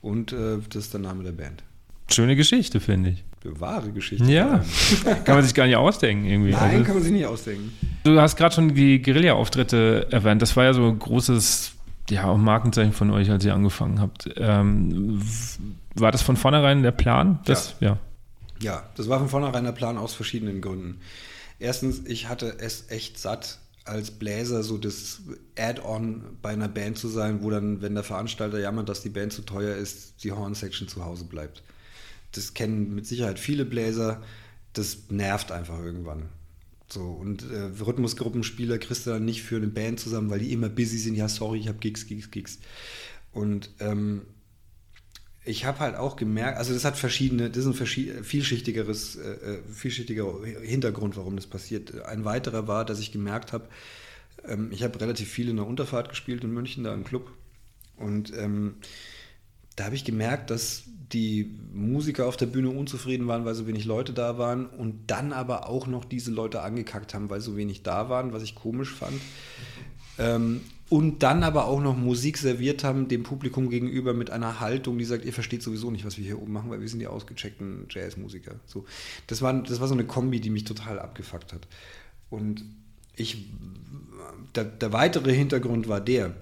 [0.00, 1.64] und äh, das ist der Name der Band.
[2.10, 3.24] Schöne Geschichte, finde ich.
[3.44, 4.24] Wahre Geschichte.
[4.30, 4.64] Ja,
[5.24, 6.52] kann man sich gar nicht ausdenken irgendwie.
[6.52, 7.72] Nein, also, kann man sich nicht ausdenken.
[8.04, 10.42] Du hast gerade schon die Guerilla-Auftritte erwähnt.
[10.42, 11.72] Das war ja so ein großes
[12.10, 14.28] ja, auch Markenzeichen von euch, als ihr angefangen habt.
[14.36, 15.22] Ähm,
[15.94, 17.40] war das von vornherein der Plan?
[17.44, 17.88] Das, ja.
[17.88, 17.98] ja.
[18.60, 21.00] Ja, das war von vornherein der Plan aus verschiedenen Gründen.
[21.60, 25.22] Erstens, ich hatte es echt satt, als Bläser so das
[25.56, 29.32] Add-on bei einer Band zu sein, wo dann, wenn der Veranstalter jammert, dass die Band
[29.32, 31.62] zu teuer ist, die Horn-Section zu Hause bleibt.
[32.32, 34.22] Das kennen mit Sicherheit viele Bläser.
[34.72, 36.28] Das nervt einfach irgendwann.
[36.90, 40.68] So, und äh, Rhythmusgruppenspieler kriegst du dann nicht für eine Band zusammen, weil die immer
[40.68, 41.16] busy sind.
[41.16, 42.58] Ja, sorry, ich habe Gigs, Gigs, Gigs.
[43.32, 44.22] Und ähm,
[45.44, 49.62] ich habe halt auch gemerkt, also das hat verschiedene, das ist ein vielschichtigeres, äh, äh,
[49.72, 52.02] vielschichtiger Hintergrund, warum das passiert.
[52.04, 53.68] Ein weiterer war, dass ich gemerkt habe,
[54.46, 57.30] ähm, ich habe relativ viel in der Unterfahrt gespielt in München, da im Club.
[57.96, 58.76] Und ähm,
[59.78, 63.84] da habe ich gemerkt, dass die Musiker auf der Bühne unzufrieden waren, weil so wenig
[63.84, 67.82] Leute da waren und dann aber auch noch diese Leute angekackt haben, weil so wenig
[67.82, 69.20] da waren, was ich komisch fand.
[70.18, 74.98] Ähm, und dann aber auch noch Musik serviert haben dem Publikum gegenüber mit einer Haltung,
[74.98, 77.06] die sagt, ihr versteht sowieso nicht, was wir hier oben machen, weil wir sind die
[77.06, 78.56] ausgecheckten Jazzmusiker.
[78.66, 78.84] So,
[79.26, 81.68] das, war, das war so eine Kombi, die mich total abgefuckt hat.
[82.30, 82.64] Und
[83.16, 83.48] ich,
[84.54, 86.34] der, der weitere Hintergrund war der,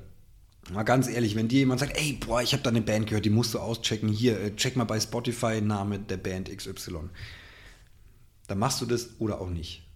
[0.73, 3.25] mal ganz ehrlich, wenn dir jemand sagt, ey, boah, ich habe da eine Band gehört,
[3.25, 7.11] die musst du auschecken, hier, äh, check mal bei Spotify Name der Band XY.
[8.49, 9.87] Dann machst du das oder auch nicht.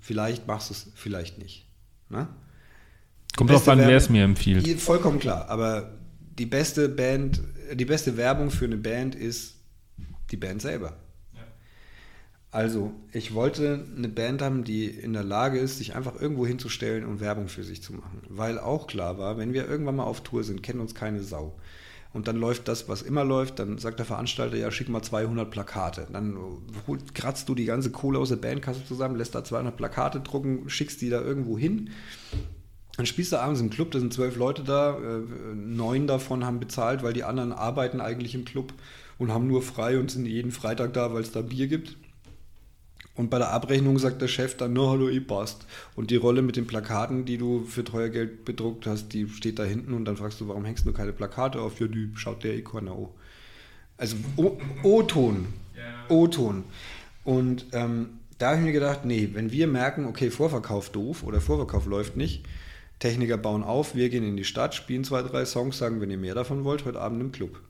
[0.00, 1.66] Vielleicht machst du es, vielleicht nicht.
[2.08, 2.22] Na?
[2.22, 2.28] Ne?
[3.36, 4.80] Kommt drauf an, wer es mir empfiehlt.
[4.80, 5.98] Vollkommen klar, aber
[6.38, 7.42] die beste Band,
[7.74, 9.56] die beste Werbung für eine Band ist
[10.30, 10.96] die Band selber.
[12.56, 17.04] Also, ich wollte eine Band haben, die in der Lage ist, sich einfach irgendwo hinzustellen
[17.04, 18.22] und Werbung für sich zu machen.
[18.30, 21.54] Weil auch klar war, wenn wir irgendwann mal auf Tour sind, kennt uns keine Sau.
[22.14, 25.50] Und dann läuft das, was immer läuft, dann sagt der Veranstalter, ja, schick mal 200
[25.50, 26.06] Plakate.
[26.10, 26.38] Dann
[27.12, 31.02] kratzt du die ganze Kohle aus der Bandkasse zusammen, lässt da 200 Plakate drucken, schickst
[31.02, 31.90] die da irgendwo hin.
[32.96, 36.58] Dann spielst du abends im Club, da sind zwölf Leute da, äh, neun davon haben
[36.58, 38.72] bezahlt, weil die anderen arbeiten eigentlich im Club
[39.18, 41.98] und haben nur frei und sind jeden Freitag da, weil es da Bier gibt.
[43.16, 45.66] Und bei der Abrechnung sagt der Chef dann, no, hallo, ich passt.
[45.94, 49.58] Und die Rolle mit den Plakaten, die du für teuer Geld bedruckt hast, die steht
[49.58, 51.80] da hinten und dann fragst du, warum hängst du keine Plakate auf?
[51.80, 53.08] Ja, die schaut der Ikone an.
[53.96, 54.16] Also
[54.82, 55.46] O-Ton.
[56.08, 56.64] O-Ton.
[57.24, 61.40] Und ähm, da habe ich mir gedacht, nee, wenn wir merken, okay, Vorverkauf doof oder
[61.40, 62.44] Vorverkauf läuft nicht,
[62.98, 66.18] Techniker bauen auf, wir gehen in die Stadt, spielen zwei, drei Songs, sagen, wenn ihr
[66.18, 67.60] mehr davon wollt, heute Abend im Club.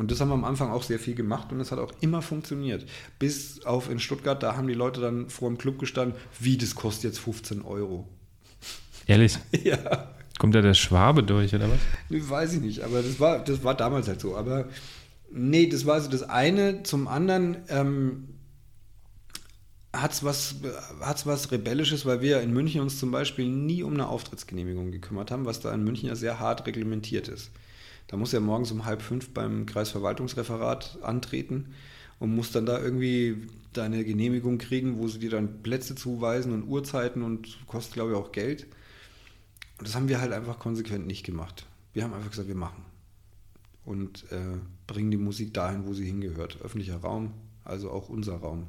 [0.00, 2.22] Und das haben wir am Anfang auch sehr viel gemacht und es hat auch immer
[2.22, 2.86] funktioniert.
[3.18, 6.74] Bis auf in Stuttgart, da haben die Leute dann vor dem Club gestanden, wie, das
[6.74, 8.08] kostet jetzt 15 Euro.
[9.06, 9.38] Ehrlich?
[9.62, 10.08] ja.
[10.38, 11.78] Kommt da der Schwabe durch, oder was?
[12.08, 14.38] Nee, weiß ich nicht, aber das war, das war damals halt so.
[14.38, 14.70] Aber
[15.30, 16.82] nee, das war so das eine.
[16.82, 18.28] Zum anderen ähm,
[19.92, 20.54] hat es was,
[21.02, 25.30] hat's was Rebellisches, weil wir in München uns zum Beispiel nie um eine Auftrittsgenehmigung gekümmert
[25.30, 27.50] haben, was da in München ja sehr hart reglementiert ist.
[28.10, 31.74] Da muss er morgens um halb fünf beim Kreisverwaltungsreferat antreten
[32.18, 33.36] und muss dann da irgendwie
[33.72, 38.16] deine Genehmigung kriegen, wo sie dir dann Plätze zuweisen und Uhrzeiten und kostet, glaube ich,
[38.16, 38.66] auch Geld.
[39.78, 41.66] Und das haben wir halt einfach konsequent nicht gemacht.
[41.92, 42.84] Wir haben einfach gesagt, wir machen.
[43.84, 44.58] Und äh,
[44.88, 46.60] bringen die Musik dahin, wo sie hingehört.
[46.64, 47.32] Öffentlicher Raum,
[47.64, 48.66] also auch unser Raum.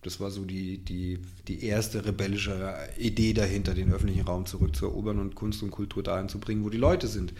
[0.00, 1.18] Das war so die, die,
[1.48, 6.40] die erste rebellische Idee dahinter, den öffentlichen Raum zurückzuerobern und Kunst und Kultur dahin zu
[6.40, 7.34] bringen, wo die Leute sind.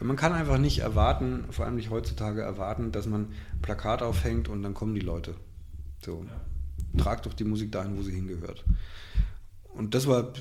[0.00, 3.28] Man kann einfach nicht erwarten, vor allem nicht heutzutage erwarten, dass man
[3.62, 5.34] Plakat aufhängt und dann kommen die Leute.
[6.04, 6.24] So.
[6.98, 8.64] Trag doch die Musik dahin, wo sie hingehört.
[9.74, 10.32] Und das war,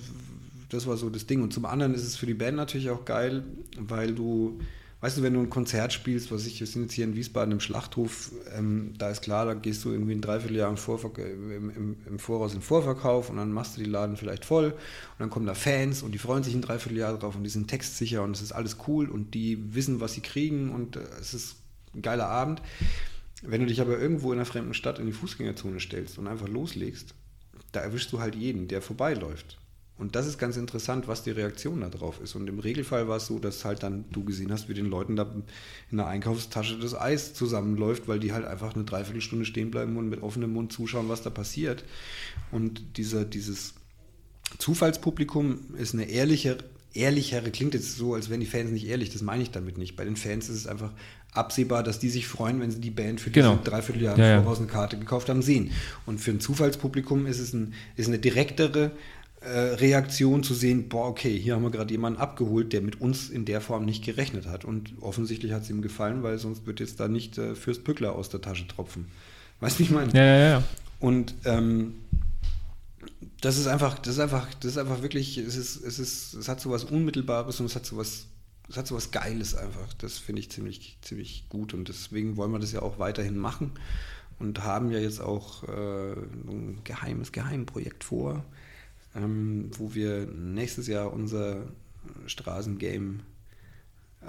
[0.69, 1.41] das war so das Ding.
[1.41, 3.43] Und zum anderen ist es für die Band natürlich auch geil,
[3.77, 4.59] weil du
[5.03, 7.51] weißt du, wenn du ein Konzert spielst, was ich, wir sind jetzt hier in Wiesbaden
[7.51, 11.97] im Schlachthof, ähm, da ist klar, da gehst du irgendwie ein Dreivierteljahr im, im, im,
[12.07, 15.45] im, Voraus in Vorverkauf und dann machst du die Laden vielleicht voll und dann kommen
[15.45, 18.41] da Fans und die freuen sich ein Dreivierteljahr drauf und die sind textsicher und es
[18.41, 21.57] ist alles cool und die wissen, was sie kriegen und äh, es ist
[21.93, 22.61] ein geiler Abend.
[23.41, 26.47] Wenn du dich aber irgendwo in einer fremden Stadt in die Fußgängerzone stellst und einfach
[26.47, 27.13] loslegst,
[27.73, 29.57] da erwischst du halt jeden, der vorbeiläuft.
[30.03, 32.35] Und das ist ganz interessant, was die Reaktion darauf ist.
[32.35, 35.15] Und im Regelfall war es so, dass halt dann du gesehen hast, wie den Leuten
[35.15, 35.33] da
[35.91, 40.09] in der Einkaufstasche das Eis zusammenläuft, weil die halt einfach eine Dreiviertelstunde stehen bleiben und
[40.09, 41.85] mit offenem Mund zuschauen, was da passiert.
[42.51, 43.75] Und dieser, dieses
[44.57, 46.57] Zufallspublikum ist eine ehrliche,
[46.93, 49.95] ehrlichere, klingt jetzt so, als wären die Fans nicht ehrlich, das meine ich damit nicht.
[49.95, 50.91] Bei den Fans ist es einfach
[51.31, 53.53] absehbar, dass die sich freuen, wenn sie die Band für genau.
[53.53, 55.71] diese Dreivierteljahr ja, voraus eine Karte gekauft haben, sehen.
[56.05, 58.91] Und für ein Zufallspublikum ist es ein, ist eine direktere,
[59.49, 63.45] Reaktion zu sehen, boah, okay, hier haben wir gerade jemanden abgeholt, der mit uns in
[63.45, 64.63] der Form nicht gerechnet hat.
[64.63, 68.15] Und offensichtlich hat es ihm gefallen, weil sonst wird jetzt da nicht äh, Fürst Pückler
[68.15, 69.07] aus der Tasche tropfen.
[69.59, 70.13] Weißt du, wie ich meine?
[70.13, 70.63] Ja, ja, ja.
[70.99, 71.95] Und ähm,
[73.41, 76.47] das ist einfach, das ist einfach, das ist einfach wirklich, es ist, es ist, es
[76.47, 78.27] hat so was Unmittelbares und es hat so was,
[78.69, 79.93] es hat so was Geiles einfach.
[79.97, 83.71] Das finde ich ziemlich, ziemlich gut und deswegen wollen wir das ja auch weiterhin machen
[84.39, 88.45] und haben ja jetzt auch äh, ein geheimes Geheimprojekt vor
[89.15, 91.67] ähm, wo wir nächstes Jahr unser
[92.25, 93.19] Straßengame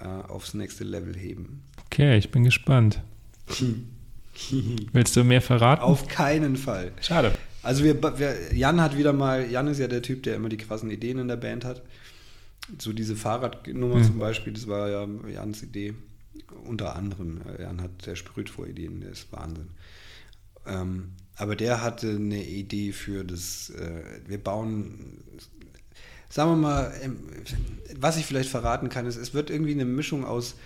[0.00, 1.62] äh, aufs nächste Level heben.
[1.86, 3.02] Okay, ich bin gespannt.
[4.92, 5.82] Willst du mehr verraten?
[5.82, 6.92] Auf keinen Fall.
[7.00, 7.32] Schade.
[7.62, 10.56] Also wir, wir, Jan hat wieder mal, Jan ist ja der Typ, der immer die
[10.56, 11.82] krassen Ideen in der Band hat.
[12.78, 14.04] So diese Fahrradnummer mhm.
[14.04, 15.94] zum Beispiel, das war ja Jans Idee.
[16.66, 17.40] Unter anderem.
[17.58, 19.68] Jan hat, der sprüht vor Ideen, der ist Wahnsinn.
[20.66, 25.18] Ähm, aber der hatte eine Idee für das, äh, wir bauen,
[26.28, 26.92] sagen wir mal,
[27.98, 30.56] was ich vielleicht verraten kann, ist, es wird irgendwie eine Mischung aus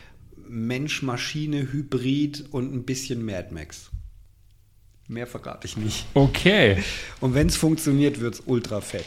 [0.48, 3.90] Mensch, Maschine, Hybrid und ein bisschen Mad Max.
[5.08, 6.06] Mehr verrate ich nicht.
[6.14, 6.82] Okay.
[7.20, 9.06] Und wenn es funktioniert, wird es ultra fett.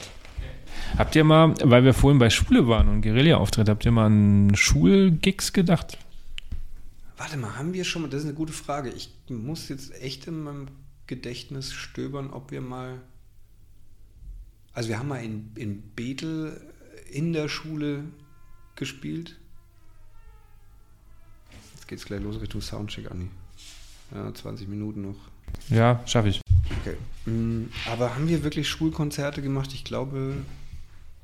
[0.97, 4.55] Habt ihr mal, weil wir vorhin bei Schule waren und Guerilla-Auftritt, habt ihr mal an
[4.55, 5.97] Schulgigs gedacht?
[7.17, 8.89] Warte mal, haben wir schon mal, das ist eine gute Frage.
[8.89, 10.67] Ich muss jetzt echt in meinem
[11.11, 13.01] Gedächtnis stöbern, ob wir mal.
[14.71, 16.73] Also wir haben mal in, in Bethel
[17.11, 18.05] in der Schule
[18.77, 19.37] gespielt.
[21.75, 23.27] Jetzt geht's gleich los Richtung Soundcheck, Anni.
[24.13, 25.17] Ja, 20 Minuten noch.
[25.69, 26.39] Ja, schaffe ich.
[26.79, 26.95] Okay.
[27.25, 29.71] Mm, aber haben wir wirklich Schulkonzerte gemacht?
[29.73, 30.37] Ich glaube,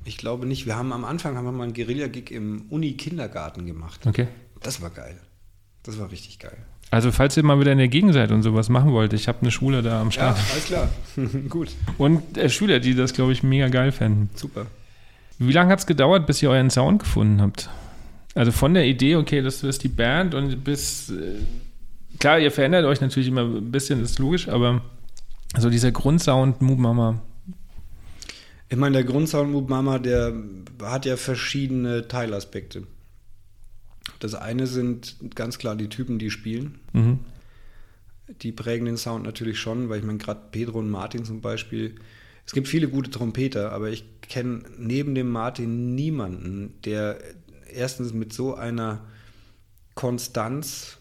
[0.04, 0.66] ich glaube nicht.
[0.66, 4.06] Wir haben am Anfang haben wir mal einen Guerilla-Gig im Uni-Kindergarten gemacht.
[4.06, 4.28] Okay.
[4.60, 5.18] Das war geil.
[5.82, 6.58] Das war richtig geil.
[6.90, 9.42] Also, falls ihr mal wieder in der Gegend seid und sowas machen wollt, ich habe
[9.42, 10.38] eine Schule da am Start.
[10.38, 10.88] Ja, alles klar.
[11.48, 11.68] Gut.
[11.98, 14.30] Und äh, Schüler, die das, glaube ich, mega geil fänden.
[14.34, 14.66] Super.
[15.38, 17.68] Wie lange hat es gedauert, bis ihr euren Sound gefunden habt?
[18.34, 21.10] Also von der Idee, okay, das ist die Band und bis.
[21.10, 21.34] Äh,
[22.18, 24.80] klar, ihr verändert euch natürlich immer ein bisschen, das ist logisch, aber
[25.58, 27.20] so dieser Grundsound, Move Mama.
[28.70, 30.32] Ich meine, der Grundsound Move Mama, der
[30.82, 32.84] hat ja verschiedene Teilaspekte.
[34.18, 36.80] Das eine sind ganz klar die Typen, die spielen.
[36.92, 37.20] Mhm.
[38.42, 41.94] Die prägen den Sound natürlich schon, weil ich meine, gerade Pedro und Martin zum Beispiel,
[42.44, 47.18] es gibt viele gute Trompeter, aber ich kenne neben dem Martin niemanden, der
[47.72, 49.04] erstens mit so einer
[49.94, 50.98] Konstanz,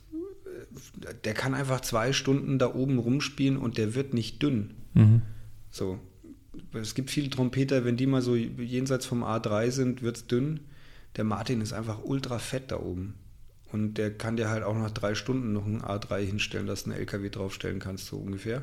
[1.24, 4.72] der kann einfach zwei Stunden da oben rumspielen und der wird nicht dünn.
[4.94, 5.22] Mhm.
[5.70, 6.00] So.
[6.74, 10.62] Es gibt viele Trompeter, wenn die mal so jenseits vom A3 sind, wird es dünn.
[11.18, 13.16] Der Martin ist einfach ultra fett da oben.
[13.72, 16.92] Und der kann dir halt auch nach drei Stunden noch ein A3 hinstellen, dass du
[16.92, 18.62] einen LKW draufstellen kannst, so ungefähr.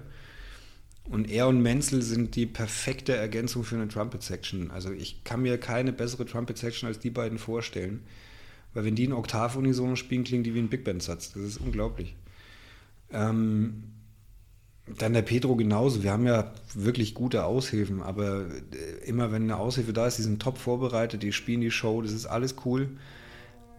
[1.05, 4.71] Und er und Menzel sind die perfekte Ergänzung für eine Trumpet-Section.
[4.71, 8.01] Also ich kann mir keine bessere Trumpet-Section als die beiden vorstellen.
[8.73, 11.33] Weil wenn die ein Oktavunisono spielen, klingen die wie ein Big Band-Satz.
[11.33, 12.17] Das ist unglaublich.
[13.13, 13.85] Ähm,
[14.87, 16.03] dann der Pedro genauso.
[16.03, 20.23] Wir haben ja wirklich gute Aushilfen, aber äh, immer wenn eine Aushilfe da ist, die
[20.23, 22.91] sind top vorbereitet, die spielen die Show, das ist alles cool.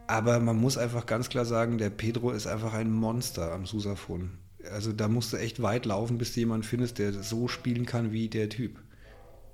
[0.08, 4.32] Aber man muss einfach ganz klar sagen, der Pedro ist einfach ein Monster am Susaphon.
[4.72, 8.12] Also da musst du echt weit laufen, bis du jemanden findest, der so spielen kann
[8.12, 8.80] wie der Typ.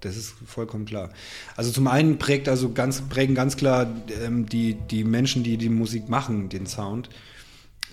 [0.02, 1.12] Das ist vollkommen klar.
[1.56, 3.88] Also zum einen prägt also ganz, prägen ganz klar
[4.24, 7.10] ähm, die, die Menschen, die die Musik machen, den Sound.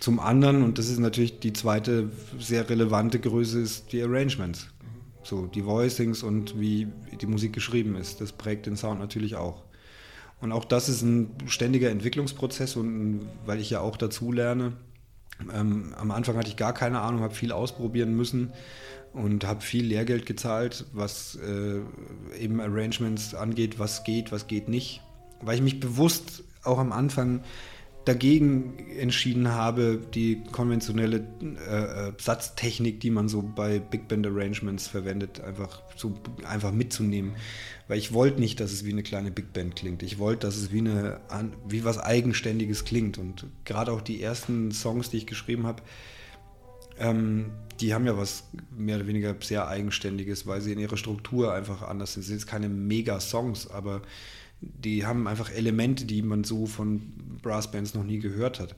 [0.01, 4.69] Zum anderen, und das ist natürlich die zweite sehr relevante Größe, ist die Arrangements.
[5.25, 6.89] So, die Voicings und wie
[7.21, 8.21] die Musik geschrieben ist.
[8.21, 9.63] Das prägt den Sound natürlich auch.
[10.41, 14.75] Und auch das ist ein ständiger Entwicklungsprozess und weil ich ja auch dazu lerne.
[15.53, 18.53] Ähm, am Anfang hatte ich gar keine Ahnung, habe viel ausprobieren müssen
[19.13, 21.81] und habe viel Lehrgeld gezahlt, was äh,
[22.41, 25.03] eben Arrangements angeht, was geht, was geht nicht.
[25.41, 27.43] Weil ich mich bewusst auch am Anfang
[28.09, 35.41] dagegen entschieden habe, die konventionelle äh, Satztechnik, die man so bei Big Band Arrangements verwendet,
[35.41, 36.15] einfach, so,
[36.45, 37.37] einfach mitzunehmen.
[37.87, 40.03] Weil ich wollte nicht, dass es wie eine kleine Big Band klingt.
[40.03, 41.21] Ich wollte, dass es wie, eine,
[41.69, 43.19] wie was Eigenständiges klingt.
[43.19, 45.83] Und gerade auch die ersten Songs, die ich geschrieben habe,
[46.99, 48.45] ähm, die haben ja was
[48.77, 52.23] mehr oder weniger sehr Eigenständiges, weil sie in ihrer Struktur einfach anders sind.
[52.23, 54.03] Es sind jetzt keine Mega-Songs, aber
[54.61, 57.01] die haben einfach Elemente, die man so von
[57.43, 58.75] Brassbands noch nie gehört hat.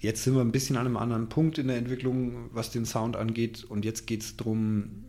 [0.00, 3.16] Jetzt sind wir ein bisschen an einem anderen Punkt in der Entwicklung, was den Sound
[3.16, 3.64] angeht.
[3.64, 5.04] Und jetzt geht es darum,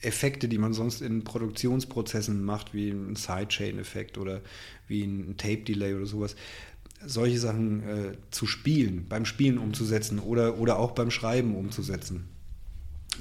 [0.00, 4.42] Effekte, die man sonst in Produktionsprozessen macht, wie ein Sidechain-Effekt oder
[4.86, 6.36] wie ein Tape-Delay oder sowas,
[7.04, 12.28] solche Sachen äh, zu spielen, beim Spielen umzusetzen oder, oder auch beim Schreiben umzusetzen.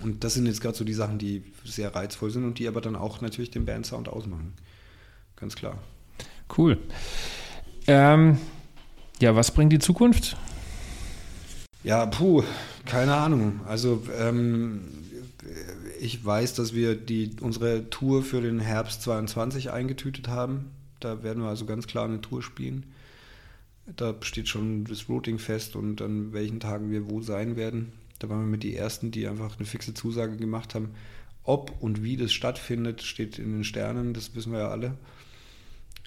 [0.04, 2.82] Und das sind jetzt gerade so die Sachen, die sehr reizvoll sind und die aber
[2.82, 4.54] dann auch natürlich den Bandsound ausmachen.
[5.38, 5.82] Ganz klar.
[6.56, 6.78] Cool.
[7.88, 8.38] Ähm,
[9.20, 10.38] ja, was bringt die Zukunft?
[11.84, 12.44] Ja, puh,
[12.86, 13.62] keine Ahnung.
[13.68, 14.82] Also ähm,
[16.00, 20.72] ich weiß, dass wir die, unsere Tour für den Herbst 22 eingetütet haben.
[21.00, 22.86] Da werden wir also ganz klar eine Tour spielen.
[23.96, 27.92] Da steht schon das Routing fest und an welchen Tagen wir wo sein werden.
[28.20, 30.92] Da waren wir mit die Ersten, die einfach eine fixe Zusage gemacht haben.
[31.44, 34.96] Ob und wie das stattfindet, steht in den Sternen, das wissen wir ja alle.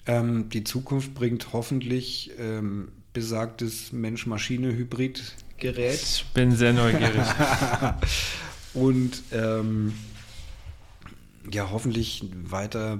[0.09, 6.01] Ähm, die Zukunft bringt hoffentlich ähm, besagtes Mensch-Maschine-Hybrid-Gerät.
[6.01, 7.27] Ich bin sehr neugierig.
[8.73, 9.93] Und ähm,
[11.51, 12.97] ja, hoffentlich weiter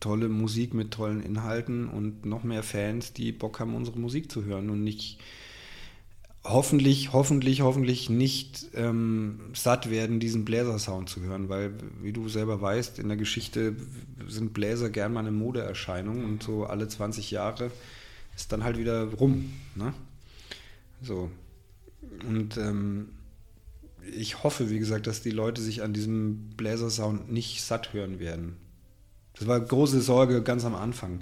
[0.00, 4.44] tolle Musik mit tollen Inhalten und noch mehr Fans, die Bock haben, unsere Musik zu
[4.44, 5.18] hören und nicht
[6.44, 12.60] hoffentlich, hoffentlich, hoffentlich nicht ähm, satt werden, diesen Bläsersound zu hören, weil, wie du selber
[12.60, 13.76] weißt, in der Geschichte
[14.26, 17.70] sind Bläser gern mal eine Modeerscheinung und so alle 20 Jahre
[18.34, 19.52] ist dann halt wieder rum.
[19.74, 19.92] Ne?
[21.00, 21.30] So.
[22.26, 23.08] Und ähm,
[24.16, 28.56] ich hoffe, wie gesagt, dass die Leute sich an diesem Bläsersound nicht satt hören werden.
[29.34, 31.20] Das war große Sorge ganz am Anfang,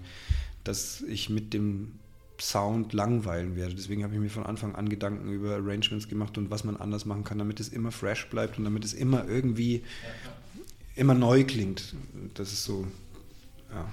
[0.65, 2.00] dass ich mit dem
[2.41, 3.75] Sound langweilen werde.
[3.75, 7.05] Deswegen habe ich mir von Anfang an Gedanken über Arrangements gemacht und was man anders
[7.05, 9.83] machen kann, damit es immer fresh bleibt und damit es immer irgendwie
[10.97, 11.95] immer neu klingt.
[12.35, 12.87] Das ist so,
[13.73, 13.87] ja.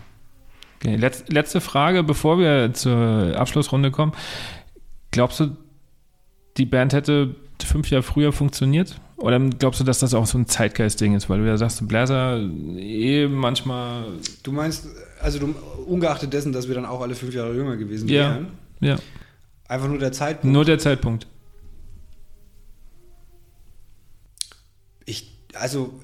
[0.80, 4.14] Okay, letzte Frage, bevor wir zur Abschlussrunde kommen.
[5.10, 5.58] Glaubst du,
[6.58, 9.00] die Band hätte fünf Jahre früher funktioniert?
[9.16, 11.30] Oder glaubst du, dass das auch so ein Zeitgeist-Ding ist?
[11.30, 12.38] Weil du ja sagst, Bläser
[12.78, 14.06] eh manchmal.
[14.44, 14.88] Du meinst,
[15.20, 18.52] also du, ungeachtet dessen, dass wir dann auch alle fünf Jahre jünger gewesen ja, wären.
[18.80, 18.98] Ja.
[19.68, 20.54] Einfach nur der Zeitpunkt.
[20.54, 21.28] Nur der Zeitpunkt.
[25.06, 26.00] Ich, also,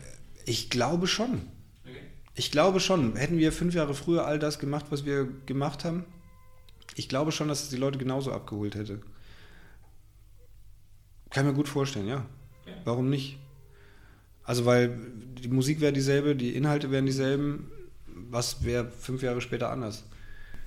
[0.45, 1.41] ich glaube schon.
[2.35, 3.15] Ich glaube schon.
[3.15, 6.06] Hätten wir fünf Jahre früher all das gemacht, was wir gemacht haben,
[6.95, 9.02] ich glaube schon, dass es die Leute genauso abgeholt hätte.
[11.30, 12.26] Kann mir gut vorstellen, ja.
[12.65, 12.73] ja.
[12.85, 13.40] Warum nicht?
[14.44, 14.98] Also, weil
[15.41, 17.72] die Musik wäre dieselbe, die Inhalte wären dieselben.
[18.34, 20.03] Was wäre fünf Jahre später anders?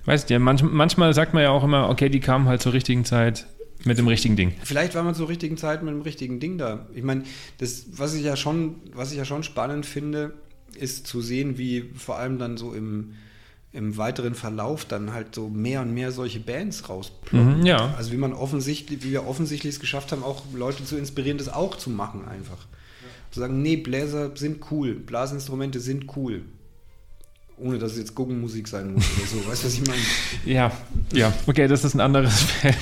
[0.05, 3.03] Weißt du, manch, manchmal sagt man ja auch immer, okay, die kamen halt zur richtigen
[3.03, 3.45] Zeit
[3.83, 4.53] mit dem richtigen Ding.
[4.63, 6.87] Vielleicht war man zur richtigen Zeit mit dem richtigen Ding da.
[6.95, 7.23] Ich meine,
[7.57, 10.33] das, was ich ja schon, was ich ja schon spannend finde,
[10.75, 13.15] ist zu sehen, wie vor allem dann so im,
[13.73, 17.59] im weiteren Verlauf dann halt so mehr und mehr solche Bands rausploppen.
[17.59, 17.93] Mhm, ja.
[17.97, 21.49] Also wie man offensichtlich, wie wir offensichtlich es geschafft haben, auch Leute zu inspirieren, das
[21.49, 22.59] auch zu machen einfach.
[22.59, 23.31] Ja.
[23.31, 26.43] Zu sagen, nee, Bläser sind cool, Blasinstrumente sind cool
[27.57, 29.49] ohne dass es jetzt Guggenmusik sein muss oder so.
[29.49, 30.01] Weißt du, was ich meine?
[30.45, 30.71] Ja,
[31.13, 32.75] ja, okay, das ist ein anderes Feld.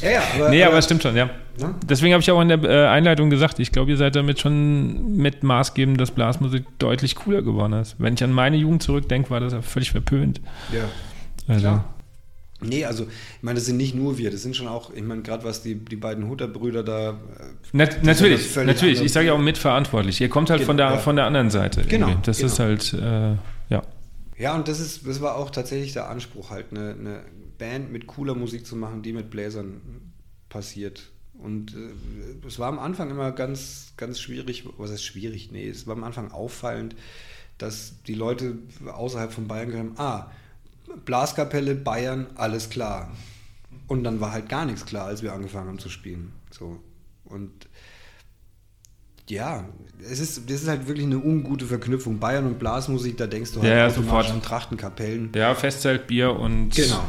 [0.00, 1.28] ja, ja, aber, nee, aber es stimmt schon, ja.
[1.58, 1.74] ja?
[1.88, 5.16] Deswegen habe ich auch in der äh, Einleitung gesagt, ich glaube, ihr seid damit schon
[5.16, 7.96] mit maßgebend, dass Blasmusik deutlich cooler geworden ist.
[7.98, 10.40] Wenn ich an meine Jugend zurückdenke, war das ja völlig verpönt.
[10.72, 10.84] Ja.
[11.48, 11.60] Also.
[11.60, 11.96] Klar.
[12.60, 15.20] Nee, also ich meine, das sind nicht nur wir, das sind schon auch, ich meine,
[15.20, 17.10] gerade was die, die beiden Hutter-Brüder da.
[17.10, 17.14] Äh,
[17.72, 19.02] Nat natürlich, natürlich.
[19.02, 20.20] Ich sage ja auch mitverantwortlich.
[20.22, 20.96] Ihr kommt halt genau, von, der, ja.
[20.96, 21.82] von der anderen Seite.
[21.82, 22.08] Genau.
[22.08, 22.22] Irgendwie.
[22.24, 22.46] Das genau.
[22.46, 23.34] ist halt, äh,
[23.68, 23.82] ja.
[24.38, 27.24] Ja, und das ist, das war auch tatsächlich der Anspruch, halt eine, eine
[27.58, 30.12] Band mit cooler Musik zu machen, die mit Bläsern
[30.48, 31.10] passiert.
[31.38, 35.50] Und äh, es war am Anfang immer ganz, ganz schwierig, was heißt schwierig?
[35.52, 36.96] Nee, es war am Anfang auffallend,
[37.58, 40.30] dass die Leute außerhalb von Bayern haben, ah,
[41.04, 43.12] Blaskapelle, Bayern, alles klar.
[43.86, 46.32] Und dann war halt gar nichts klar, als wir angefangen haben zu spielen.
[46.50, 46.80] So.
[47.24, 47.68] Und
[49.28, 49.64] ja,
[50.10, 52.18] es ist, das ist halt wirklich eine ungute Verknüpfung.
[52.18, 55.30] Bayern und Blasmusik, da denkst du halt ja, sofort an Trachtenkapellen.
[55.34, 56.70] Ja, Festzelt, Bier und.
[56.70, 57.04] Genau.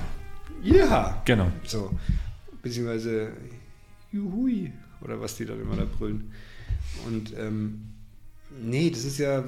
[0.64, 1.22] Ja.
[1.26, 1.52] Genau.
[1.64, 1.92] So.
[2.62, 3.32] Beziehungsweise
[4.12, 4.72] Juhui.
[5.02, 6.32] Oder was die dann immer da brüllen.
[7.06, 7.94] Und ähm,
[8.62, 9.44] nee, das ist ja.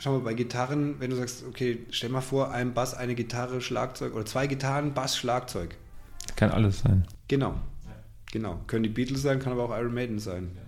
[0.00, 3.60] Schau mal, bei Gitarren, wenn du sagst, okay, stell mal vor, ein Bass, eine Gitarre,
[3.60, 5.76] Schlagzeug oder zwei Gitarren, Bass, Schlagzeug.
[6.36, 7.04] Kann alles sein.
[7.26, 7.54] Genau.
[8.30, 8.60] Genau.
[8.68, 10.50] Können die Beatles sein, kann aber auch Iron Maiden sein.
[10.54, 10.67] Ja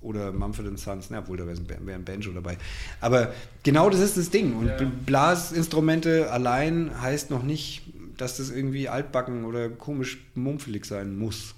[0.00, 2.56] oder Mumford Sons, na, obwohl da wäre wär ein Banjo dabei.
[3.00, 3.32] Aber
[3.62, 4.56] genau das ist das Ding.
[4.56, 4.76] Und ja.
[5.06, 7.82] Blasinstrumente allein heißt noch nicht,
[8.16, 11.54] dass das irgendwie altbacken oder komisch mumpfelig sein muss.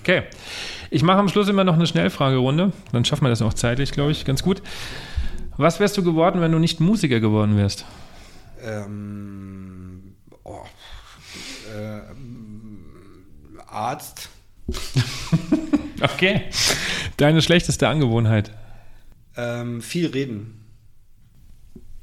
[0.00, 0.24] Okay.
[0.90, 2.72] Ich mache am Schluss immer noch eine Schnellfragerunde.
[2.92, 4.62] Dann schaffen wir das auch zeitlich, glaube ich, ganz gut.
[5.56, 7.84] Was wärst du geworden, wenn du nicht Musiker geworden wärst?
[8.62, 10.62] Ähm, oh,
[11.76, 12.00] äh,
[13.66, 14.28] Arzt.
[16.00, 16.44] okay.
[17.18, 18.52] Deine schlechteste Angewohnheit?
[19.36, 20.64] Ähm, viel reden.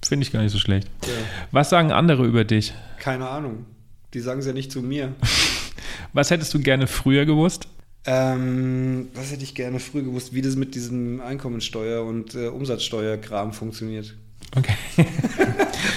[0.05, 0.89] Finde ich gar nicht so schlecht.
[1.05, 1.13] Ja.
[1.51, 2.73] Was sagen andere über dich?
[2.99, 3.65] Keine Ahnung.
[4.13, 5.15] Die sagen es ja nicht zu mir.
[6.13, 7.69] was hättest du gerne früher gewusst?
[8.05, 13.53] Ähm, was hätte ich gerne früher gewusst, wie das mit diesem Einkommensteuer- und äh, Umsatzsteuerkram
[13.53, 14.15] funktioniert.
[14.55, 14.75] Okay.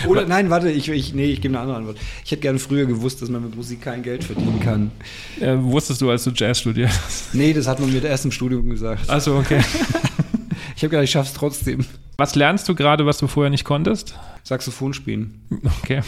[0.07, 1.99] Oder nein, warte, ich, ich, nee, ich gebe eine andere Antwort.
[2.25, 4.91] Ich hätte gerne früher gewusst, dass man mit Musik kein Geld verdienen kann.
[5.41, 7.35] Äh, wusstest du, als du Jazz studiert hast?
[7.35, 9.09] Nee, das hat man mir erst im Studium gesagt.
[9.09, 9.61] Achso, okay.
[10.77, 11.85] ich habe gedacht, ich schaff's trotzdem.
[12.17, 14.19] Was lernst du gerade, was du vorher nicht konntest?
[14.43, 15.41] Saxophon spielen.
[15.83, 16.03] Okay.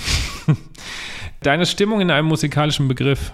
[1.42, 3.32] Deine Stimmung in einem musikalischen Begriff?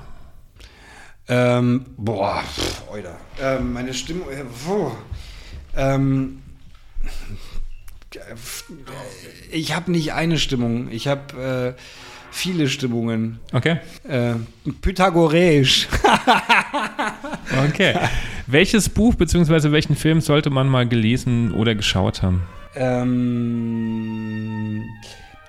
[1.28, 2.82] Ähm, boah, pff,
[3.40, 4.44] Ähm, meine Stimmung, äh,
[5.76, 6.42] ähm,
[9.50, 11.80] ich habe nicht eine Stimmung, ich habe äh,
[12.30, 13.40] viele Stimmungen.
[13.52, 13.78] Okay.
[14.08, 14.34] Äh,
[14.82, 15.88] Pythagoräisch.
[17.68, 17.94] okay.
[18.46, 19.72] Welches Buch bzw.
[19.72, 22.42] welchen Film sollte man mal gelesen oder geschaut haben?
[22.74, 24.84] Ähm,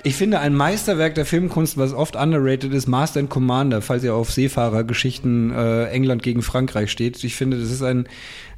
[0.04, 4.16] ich finde ein Meisterwerk der Filmkunst, was oft underrated ist, Master and Commander, falls ihr
[4.16, 7.24] auf Seefahrergeschichten äh, England gegen Frankreich steht.
[7.24, 8.08] Ich finde, das ist ein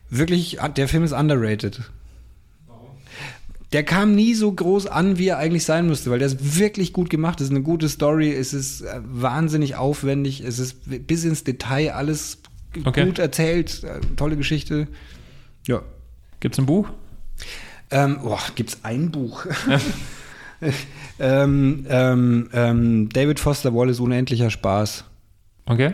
[0.10, 1.82] wirklich, der Film ist underrated
[3.72, 6.92] der kam nie so groß an, wie er eigentlich sein müsste, weil der ist wirklich
[6.92, 7.40] gut gemacht.
[7.40, 11.92] Es ist eine gute Story, es ist äh, wahnsinnig aufwendig, es ist bis ins Detail
[11.92, 12.40] alles
[12.84, 13.06] okay.
[13.06, 14.88] gut erzählt, äh, tolle Geschichte.
[15.68, 15.84] Ja.
[16.40, 16.90] Gibt es ein Buch?
[17.92, 19.46] Ähm, oh, Gibt es ein Buch?
[19.68, 19.80] Ja.
[21.20, 25.04] ähm, ähm, ähm, David Foster Wallace, Unendlicher Spaß.
[25.66, 25.94] Okay.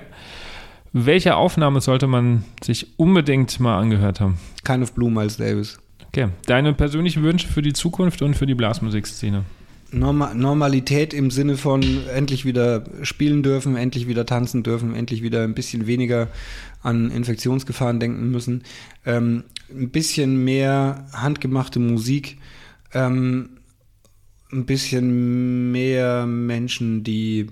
[0.93, 4.37] Welche Aufnahme sollte man sich unbedingt mal angehört haben?
[4.63, 5.77] Kind of Blue, Miles Davis.
[6.15, 6.29] Okay.
[6.45, 9.43] Deine persönlichen Wünsche für die Zukunft und für die Blasmusikszene?
[9.91, 15.43] Norma Normalität im Sinne von endlich wieder spielen dürfen, endlich wieder tanzen dürfen, endlich wieder
[15.43, 16.29] ein bisschen weniger
[16.81, 18.63] an Infektionsgefahren denken müssen,
[19.05, 22.37] ähm, ein bisschen mehr handgemachte Musik,
[22.93, 23.49] ähm,
[24.53, 27.47] ein bisschen mehr Menschen, die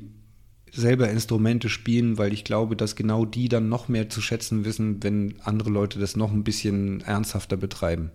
[0.71, 5.03] selber Instrumente spielen, weil ich glaube, dass genau die dann noch mehr zu schätzen wissen,
[5.03, 8.11] wenn andere Leute das noch ein bisschen ernsthafter betreiben.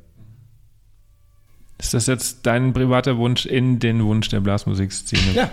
[1.81, 5.33] Ist das jetzt dein privater Wunsch in den Wunsch der Blasmusikszene?
[5.33, 5.51] Ja.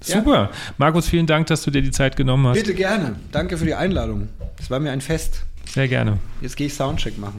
[0.00, 0.34] Super.
[0.34, 0.50] Ja.
[0.78, 2.54] Markus, vielen Dank, dass du dir die Zeit genommen hast.
[2.56, 3.16] Bitte gerne.
[3.32, 4.28] Danke für die Einladung.
[4.58, 5.44] Es war mir ein Fest.
[5.68, 6.18] Sehr gerne.
[6.40, 7.38] Jetzt gehe ich Soundcheck machen.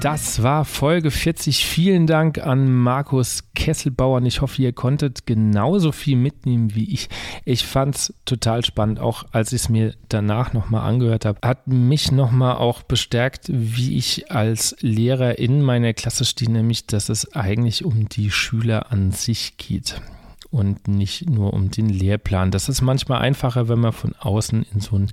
[0.00, 1.66] Das war Folge 40.
[1.66, 4.22] Vielen Dank an Markus Kesselbauer.
[4.22, 7.10] Ich hoffe, ihr konntet genauso viel mitnehmen wie ich.
[7.44, 11.46] Ich fand es total spannend, auch als ich es mir danach nochmal angehört habe.
[11.46, 17.10] Hat mich nochmal auch bestärkt, wie ich als Lehrer in meiner Klasse stehe, nämlich, dass
[17.10, 20.00] es eigentlich um die Schüler an sich geht
[20.50, 22.50] und nicht nur um den Lehrplan.
[22.50, 25.12] Das ist manchmal einfacher, wenn man von außen in so ein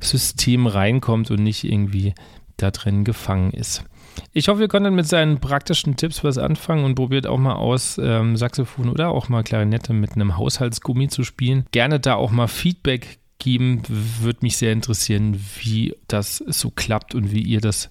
[0.00, 2.14] System reinkommt und nicht irgendwie
[2.56, 3.84] da drin gefangen ist.
[4.32, 7.98] Ich hoffe, ihr konntet mit seinen praktischen Tipps was anfangen und probiert auch mal aus,
[7.98, 11.66] ähm, Saxophon oder auch mal Klarinette mit einem Haushaltsgummi zu spielen.
[11.72, 13.82] Gerne da auch mal Feedback geben.
[13.88, 17.90] Würde mich sehr interessieren, wie das so klappt und wie ihr das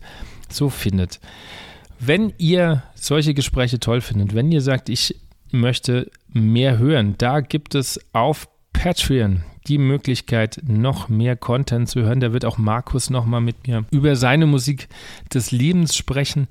[0.49, 1.19] so findet.
[1.99, 5.15] Wenn ihr solche Gespräche toll findet, wenn ihr sagt, ich
[5.51, 12.19] möchte mehr hören, da gibt es auf Patreon die Möglichkeit, noch mehr Content zu hören.
[12.19, 14.87] Da wird auch Markus nochmal mit mir über seine Musik
[15.33, 16.47] des Lebens sprechen.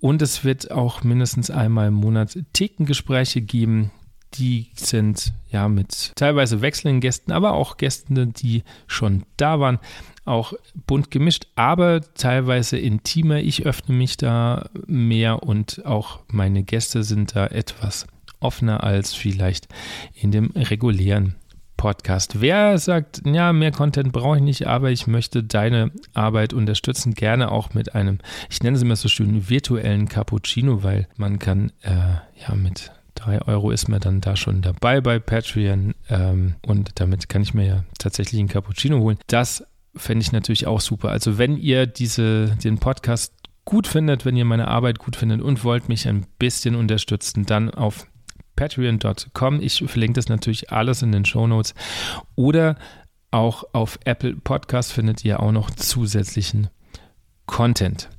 [0.00, 3.90] Und es wird auch mindestens einmal im Monat Thekengespräche geben.
[4.34, 9.80] Die sind ja mit teilweise wechselnden Gästen, aber auch Gästen, die schon da waren
[10.24, 10.52] auch
[10.86, 13.38] bunt gemischt, aber teilweise intimer.
[13.38, 18.06] Ich öffne mich da mehr und auch meine Gäste sind da etwas
[18.38, 19.68] offener als vielleicht
[20.14, 21.36] in dem regulären
[21.80, 22.42] Podcast.
[22.42, 27.50] Wer sagt, ja, mehr Content brauche ich nicht, aber ich möchte deine Arbeit unterstützen, gerne
[27.50, 28.18] auch mit einem,
[28.50, 31.88] ich nenne es immer so schön, virtuellen Cappuccino, weil man kann äh,
[32.46, 37.30] ja mit 3 Euro ist man dann da schon dabei bei Patreon ähm, und damit
[37.30, 39.16] kann ich mir ja tatsächlich einen Cappuccino holen.
[39.26, 39.64] Das
[39.96, 41.08] fände ich natürlich auch super.
[41.08, 43.32] Also wenn ihr diese, den Podcast
[43.64, 47.70] gut findet, wenn ihr meine Arbeit gut findet und wollt mich ein bisschen unterstützen, dann
[47.70, 48.06] auf
[48.60, 49.62] patreon.com.
[49.62, 51.74] Ich verlinke das natürlich alles in den Show Notes.
[52.36, 52.76] Oder
[53.30, 56.68] auch auf Apple Podcast findet ihr auch noch zusätzlichen
[57.46, 58.10] Content.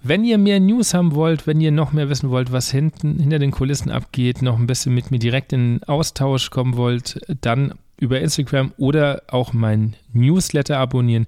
[0.00, 3.40] Wenn ihr mehr News haben wollt, wenn ihr noch mehr wissen wollt, was hinten hinter
[3.40, 8.20] den Kulissen abgeht, noch ein bisschen mit mir direkt in Austausch kommen wollt, dann über
[8.20, 11.26] Instagram oder auch mein Newsletter abonnieren.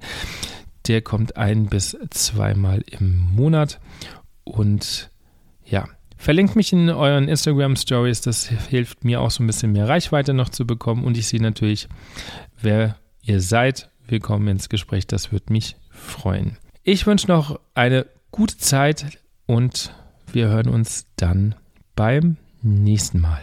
[0.87, 3.81] Der kommt ein bis zweimal im Monat.
[4.45, 5.11] Und
[5.65, 5.89] ja,
[6.23, 10.35] Verlinkt mich in euren Instagram Stories, das hilft mir auch so ein bisschen mehr Reichweite
[10.35, 11.89] noch zu bekommen und ich sehe natürlich,
[12.61, 13.91] wer ihr seid.
[14.07, 16.59] Willkommen ins Gespräch, das würde mich freuen.
[16.85, 19.93] Ich wünsche noch eine gute Zeit und
[20.33, 21.57] wir hören uns dann
[21.97, 23.43] beim nächsten Mal.